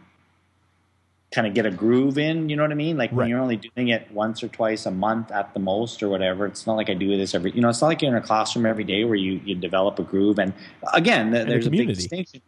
kind 1.32 1.46
of 1.46 1.54
get 1.54 1.64
a 1.66 1.70
groove 1.70 2.18
in. 2.18 2.48
You 2.48 2.56
know 2.56 2.62
what 2.62 2.72
I 2.72 2.74
mean? 2.76 2.96
Like 2.96 3.10
right. 3.10 3.18
when 3.18 3.28
you're 3.28 3.40
only 3.40 3.56
doing 3.56 3.88
it 3.88 4.10
once 4.12 4.42
or 4.42 4.48
twice 4.48 4.86
a 4.86 4.90
month 4.90 5.30
at 5.30 5.54
the 5.54 5.60
most, 5.60 6.02
or 6.02 6.08
whatever. 6.08 6.46
It's 6.46 6.66
not 6.66 6.76
like 6.76 6.90
I 6.90 6.94
do 6.94 7.16
this 7.16 7.34
every. 7.34 7.52
You 7.52 7.60
know, 7.60 7.68
it's 7.68 7.80
not 7.80 7.88
like 7.88 8.02
you're 8.02 8.10
in 8.10 8.22
a 8.22 8.26
classroom 8.26 8.66
every 8.66 8.84
day 8.84 9.04
where 9.04 9.16
you 9.16 9.40
you 9.44 9.54
develop 9.54 9.98
a 9.98 10.02
groove. 10.02 10.38
And 10.38 10.52
again, 10.92 11.30
there's 11.30 11.66
a, 11.66 11.68
a 11.68 11.72
big 11.72 11.88
distinction. 11.88 12.42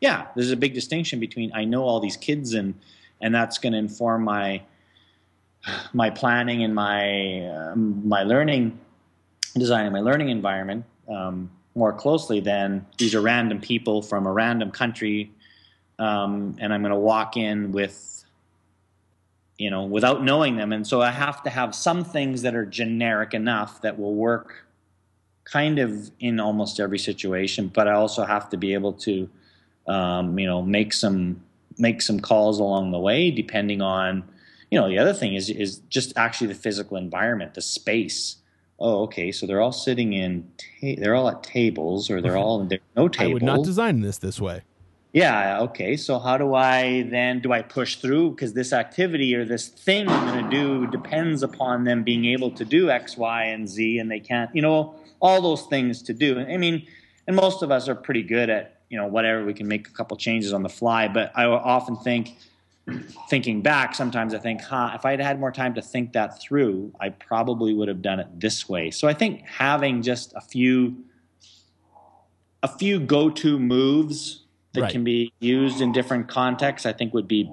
Yeah, 0.00 0.26
there's 0.34 0.50
a 0.50 0.56
big 0.56 0.74
distinction 0.74 1.20
between 1.20 1.52
I 1.54 1.64
know 1.64 1.82
all 1.84 2.00
these 2.00 2.16
kids 2.16 2.54
and 2.54 2.74
and 3.20 3.34
that's 3.34 3.58
going 3.58 3.72
to 3.72 3.78
inform 3.78 4.24
my 4.24 4.62
my 5.92 6.10
planning 6.10 6.62
and 6.62 6.74
my 6.74 7.46
um, 7.46 8.06
my 8.06 8.22
learning 8.22 8.78
designing 9.54 9.92
my 9.92 10.00
learning 10.00 10.28
environment 10.28 10.84
um, 11.08 11.50
more 11.74 11.92
closely 11.92 12.40
than 12.40 12.86
these 12.98 13.14
are 13.14 13.22
random 13.22 13.60
people 13.60 14.02
from 14.02 14.26
a 14.26 14.32
random 14.32 14.70
country 14.70 15.30
um, 15.98 16.56
and 16.58 16.72
I'm 16.72 16.82
going 16.82 16.92
to 16.92 16.98
walk 16.98 17.36
in 17.36 17.72
with, 17.72 18.24
you 19.58 19.70
know, 19.70 19.84
without 19.84 20.22
knowing 20.22 20.56
them. 20.56 20.72
And 20.72 20.86
so 20.86 21.00
I 21.00 21.10
have 21.10 21.42
to 21.44 21.50
have 21.50 21.74
some 21.74 22.04
things 22.04 22.42
that 22.42 22.54
are 22.54 22.66
generic 22.66 23.34
enough 23.34 23.80
that 23.82 23.98
will 23.98 24.14
work 24.14 24.66
kind 25.44 25.78
of 25.78 26.10
in 26.20 26.40
almost 26.40 26.80
every 26.80 26.98
situation, 26.98 27.70
but 27.72 27.88
I 27.88 27.92
also 27.92 28.24
have 28.24 28.48
to 28.50 28.56
be 28.56 28.74
able 28.74 28.92
to, 28.94 29.28
um, 29.86 30.38
you 30.38 30.46
know, 30.46 30.62
make 30.62 30.92
some 30.92 31.40
make 31.78 32.02
some 32.02 32.20
calls 32.20 32.58
along 32.58 32.92
the 32.92 32.98
way, 32.98 33.30
depending 33.30 33.82
on, 33.82 34.24
you 34.70 34.80
know, 34.80 34.88
the 34.88 34.98
other 34.98 35.12
thing 35.14 35.34
is 35.34 35.50
is 35.50 35.78
just 35.88 36.12
actually 36.16 36.48
the 36.48 36.54
physical 36.54 36.96
environment, 36.96 37.54
the 37.54 37.62
space. 37.62 38.36
Oh, 38.78 39.04
okay. 39.04 39.32
So 39.32 39.46
they're 39.46 39.60
all 39.60 39.72
sitting 39.72 40.12
in. 40.12 40.50
Ta- 40.58 41.00
they're 41.00 41.14
all 41.14 41.28
at 41.28 41.42
tables, 41.42 42.10
or 42.10 42.20
they're 42.20 42.36
all 42.44 42.60
in 42.60 42.78
no 42.96 43.08
tables. 43.08 43.30
I 43.30 43.32
would 43.34 43.42
not 43.42 43.64
design 43.64 44.00
this 44.00 44.18
this 44.18 44.40
way 44.40 44.62
yeah 45.16 45.60
okay 45.60 45.96
so 45.96 46.18
how 46.18 46.36
do 46.36 46.54
i 46.54 47.02
then 47.10 47.40
do 47.40 47.50
i 47.50 47.62
push 47.62 47.96
through 47.96 48.28
because 48.30 48.52
this 48.52 48.70
activity 48.70 49.34
or 49.34 49.46
this 49.46 49.68
thing 49.68 50.06
i'm 50.06 50.28
going 50.28 50.44
to 50.44 50.50
do 50.50 50.86
depends 50.88 51.42
upon 51.42 51.84
them 51.84 52.02
being 52.02 52.26
able 52.26 52.50
to 52.50 52.66
do 52.66 52.90
x 52.90 53.16
y 53.16 53.44
and 53.44 53.66
z 53.66 53.98
and 53.98 54.10
they 54.10 54.20
can't 54.20 54.54
you 54.54 54.60
know 54.60 54.94
all 55.20 55.40
those 55.40 55.62
things 55.68 56.02
to 56.02 56.12
do 56.12 56.38
i 56.40 56.58
mean 56.58 56.86
and 57.26 57.34
most 57.34 57.62
of 57.62 57.70
us 57.70 57.88
are 57.88 57.94
pretty 57.94 58.22
good 58.22 58.50
at 58.50 58.75
you 58.88 58.96
know 58.96 59.06
whatever 59.06 59.44
we 59.44 59.54
can 59.54 59.66
make 59.66 59.88
a 59.88 59.90
couple 59.92 60.16
changes 60.16 60.52
on 60.52 60.62
the 60.62 60.68
fly 60.68 61.08
but 61.08 61.32
i 61.34 61.44
often 61.44 61.96
think 61.96 62.36
thinking 63.28 63.62
back 63.62 63.94
sometimes 63.94 64.32
i 64.32 64.38
think 64.38 64.60
huh 64.60 64.92
if 64.94 65.04
i 65.04 65.10
had 65.10 65.20
had 65.20 65.40
more 65.40 65.50
time 65.50 65.74
to 65.74 65.82
think 65.82 66.12
that 66.12 66.40
through 66.40 66.92
i 67.00 67.08
probably 67.08 67.74
would 67.74 67.88
have 67.88 68.00
done 68.00 68.20
it 68.20 68.28
this 68.38 68.68
way 68.68 68.90
so 68.90 69.08
i 69.08 69.14
think 69.14 69.42
having 69.42 70.02
just 70.02 70.32
a 70.36 70.40
few 70.40 70.96
a 72.62 72.68
few 72.68 72.98
go-to 72.98 73.58
moves 73.58 74.42
that 74.72 74.82
right. 74.82 74.92
can 74.92 75.04
be 75.04 75.32
used 75.40 75.80
in 75.80 75.92
different 75.92 76.28
contexts, 76.28 76.86
I 76.86 76.92
think 76.92 77.14
would 77.14 77.28
be 77.28 77.50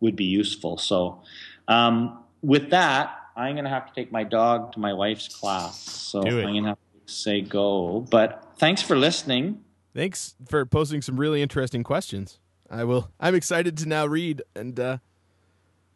would 0.00 0.16
be 0.16 0.24
useful. 0.24 0.78
So, 0.78 1.22
um, 1.68 2.24
with 2.42 2.70
that, 2.70 3.16
I'm 3.36 3.54
going 3.54 3.64
to 3.64 3.70
have 3.70 3.86
to 3.86 3.94
take 3.94 4.10
my 4.10 4.24
dog 4.24 4.72
to 4.72 4.80
my 4.80 4.92
wife's 4.92 5.28
class. 5.28 5.78
So 5.78 6.20
I'm 6.20 6.40
going 6.40 6.62
to 6.62 6.70
have 6.70 6.78
to 7.06 7.12
say 7.12 7.42
go. 7.42 8.06
But 8.10 8.54
thanks 8.56 8.82
for 8.82 8.96
listening. 8.96 9.62
Thanks 9.94 10.36
for 10.48 10.64
posing 10.64 11.02
some 11.02 11.18
really 11.18 11.42
interesting 11.42 11.82
questions. 11.82 12.38
I 12.70 12.84
will. 12.84 13.10
I'm 13.18 13.34
excited 13.34 13.76
to 13.78 13.88
now 13.88 14.06
read 14.06 14.42
and 14.54 14.78
uh, 14.78 14.98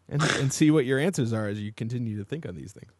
and 0.08 0.22
and 0.22 0.52
see 0.52 0.70
what 0.70 0.84
your 0.84 0.98
answers 0.98 1.32
are 1.32 1.46
as 1.46 1.60
you 1.60 1.72
continue 1.72 2.18
to 2.18 2.24
think 2.24 2.46
on 2.46 2.56
these 2.56 2.72
things. 2.72 2.92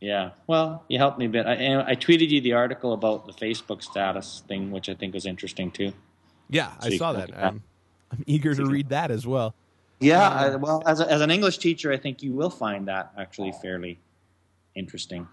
Yeah, 0.00 0.30
well, 0.48 0.84
you 0.88 0.98
helped 0.98 1.20
me 1.20 1.26
a 1.26 1.28
bit. 1.28 1.46
I, 1.46 1.80
I 1.80 1.94
tweeted 1.94 2.28
you 2.28 2.40
the 2.40 2.54
article 2.54 2.92
about 2.92 3.24
the 3.24 3.32
Facebook 3.32 3.84
status 3.84 4.42
thing, 4.48 4.72
which 4.72 4.88
I 4.88 4.94
think 4.94 5.14
was 5.14 5.26
interesting 5.26 5.70
too. 5.70 5.92
Yeah, 6.50 6.76
so 6.80 6.88
I 6.88 6.96
saw 6.96 7.12
that. 7.12 7.30
I'm, 7.36 7.62
I'm, 8.10 8.24
eager 8.26 8.52
to 8.52 8.66
read 8.66 8.88
that 8.88 9.12
as 9.12 9.28
well. 9.28 9.54
Yeah, 10.00 10.28
uh, 10.28 10.58
well, 10.58 10.82
as, 10.86 10.98
a, 10.98 11.08
as 11.08 11.20
an 11.20 11.30
English 11.30 11.58
teacher, 11.58 11.92
I 11.92 11.98
think 11.98 12.20
you 12.20 12.32
will 12.32 12.50
find 12.50 12.88
that 12.88 13.12
actually 13.16 13.52
fairly 13.52 14.00
interesting. 14.74 15.28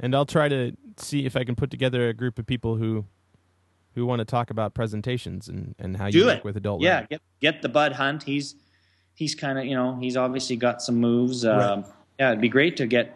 And 0.00 0.14
I'll 0.14 0.24
try 0.24 0.48
to 0.48 0.72
see 0.96 1.26
if 1.26 1.36
I 1.36 1.44
can 1.44 1.54
put 1.54 1.70
together 1.70 2.08
a 2.08 2.14
group 2.14 2.38
of 2.38 2.46
people 2.46 2.76
who 2.76 3.04
who 3.98 4.06
want 4.06 4.20
to 4.20 4.24
talk 4.24 4.50
about 4.50 4.74
presentations 4.74 5.48
and, 5.48 5.74
and 5.78 5.96
how 5.96 6.08
Do 6.10 6.18
you 6.18 6.24
it. 6.28 6.36
work 6.36 6.44
with 6.44 6.56
adult 6.56 6.80
yeah, 6.82 6.94
learning. 6.94 7.06
get 7.10 7.20
get 7.40 7.62
the 7.62 7.68
Bud 7.68 7.92
Hunt. 7.92 8.22
He's 8.22 8.54
he's 9.14 9.34
kind 9.34 9.58
of 9.58 9.64
you 9.66 9.74
know 9.74 9.96
he's 10.00 10.16
obviously 10.16 10.56
got 10.56 10.80
some 10.82 10.96
moves. 10.96 11.44
Um, 11.44 11.84
Yeah, 12.18 12.30
it'd 12.30 12.40
be 12.40 12.48
great 12.48 12.76
to 12.78 12.86
get 12.86 13.14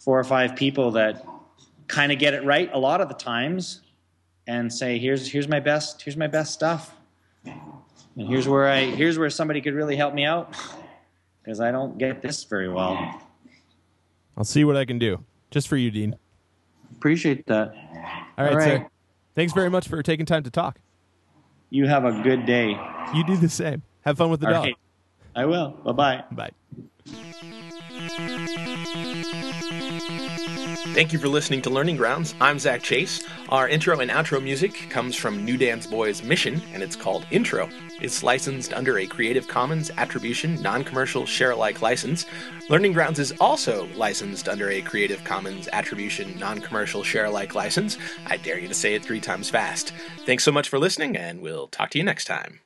four 0.00 0.18
or 0.18 0.24
five 0.24 0.54
people 0.56 0.90
that 0.92 1.24
kind 1.88 2.12
of 2.12 2.18
get 2.18 2.34
it 2.34 2.44
right 2.44 2.68
a 2.72 2.78
lot 2.78 3.00
of 3.00 3.08
the 3.08 3.14
times 3.14 3.80
and 4.48 4.72
say, 4.72 4.98
here's 4.98 5.28
here's 5.28 5.48
my 5.48 5.60
best 5.60 6.02
here's 6.02 6.16
my 6.16 6.26
best 6.28 6.52
stuff, 6.52 6.94
and 7.44 8.28
here's 8.28 8.48
where 8.48 8.66
I 8.68 8.84
here's 8.84 9.18
where 9.18 9.30
somebody 9.30 9.60
could 9.60 9.74
really 9.74 9.96
help 9.96 10.14
me 10.14 10.24
out 10.24 10.54
because 11.42 11.60
I 11.60 11.70
don't 11.70 11.96
get 11.98 12.22
this 12.22 12.44
very 12.44 12.68
well. 12.68 13.20
I'll 14.36 14.44
see 14.44 14.64
what 14.64 14.76
I 14.76 14.84
can 14.84 14.98
do 14.98 15.24
just 15.50 15.66
for 15.68 15.76
you, 15.76 15.90
Dean. 15.90 16.16
Appreciate 16.92 17.46
that. 17.46 17.68
All 18.38 18.44
right, 18.44 18.52
All 18.52 18.58
right. 18.58 18.80
sir. 18.82 18.88
Thanks 19.36 19.52
very 19.52 19.70
much 19.70 19.86
for 19.86 20.02
taking 20.02 20.26
time 20.26 20.42
to 20.44 20.50
talk. 20.50 20.80
You 21.70 21.86
have 21.86 22.04
a 22.04 22.22
good 22.22 22.46
day. 22.46 22.76
You 23.14 23.24
do 23.24 23.36
the 23.36 23.48
same. 23.50 23.82
Have 24.00 24.16
fun 24.16 24.30
with 24.30 24.40
the 24.40 24.46
All 24.46 24.52
dog. 24.54 24.64
Right. 24.64 24.74
I 25.36 25.44
will. 25.44 25.70
Bye-bye. 25.84 26.24
Bye. 26.32 27.52
Thank 30.94 31.12
you 31.12 31.18
for 31.18 31.28
listening 31.28 31.60
to 31.62 31.70
Learning 31.70 31.96
Grounds. 31.96 32.34
I'm 32.40 32.58
Zac 32.58 32.82
Chase. 32.82 33.22
Our 33.50 33.68
intro 33.68 34.00
and 34.00 34.10
outro 34.10 34.42
music 34.42 34.88
comes 34.88 35.14
from 35.14 35.44
New 35.44 35.58
Dance 35.58 35.86
Boys 35.86 36.22
Mission, 36.22 36.62
and 36.72 36.82
it's 36.82 36.96
called 36.96 37.26
Intro. 37.30 37.68
It's 38.00 38.22
licensed 38.22 38.72
under 38.72 38.98
a 38.98 39.06
Creative 39.06 39.46
Commons 39.46 39.90
Attribution 39.98 40.60
Non 40.62 40.84
Commercial 40.84 41.26
Share 41.26 41.50
Alike 41.50 41.82
license. 41.82 42.24
Learning 42.70 42.92
Grounds 42.94 43.18
is 43.18 43.32
also 43.40 43.86
licensed 43.94 44.48
under 44.48 44.70
a 44.70 44.80
Creative 44.80 45.22
Commons 45.24 45.68
Attribution 45.72 46.38
Non 46.38 46.60
Commercial 46.60 47.02
Share 47.02 47.26
Alike 47.26 47.54
license. 47.54 47.98
I 48.26 48.38
dare 48.38 48.58
you 48.58 48.68
to 48.68 48.74
say 48.74 48.94
it 48.94 49.04
three 49.04 49.20
times 49.20 49.50
fast. 49.50 49.92
Thanks 50.24 50.44
so 50.44 50.52
much 50.52 50.68
for 50.68 50.78
listening, 50.78 51.16
and 51.16 51.42
we'll 51.42 51.68
talk 51.68 51.90
to 51.90 51.98
you 51.98 52.04
next 52.04 52.24
time. 52.24 52.60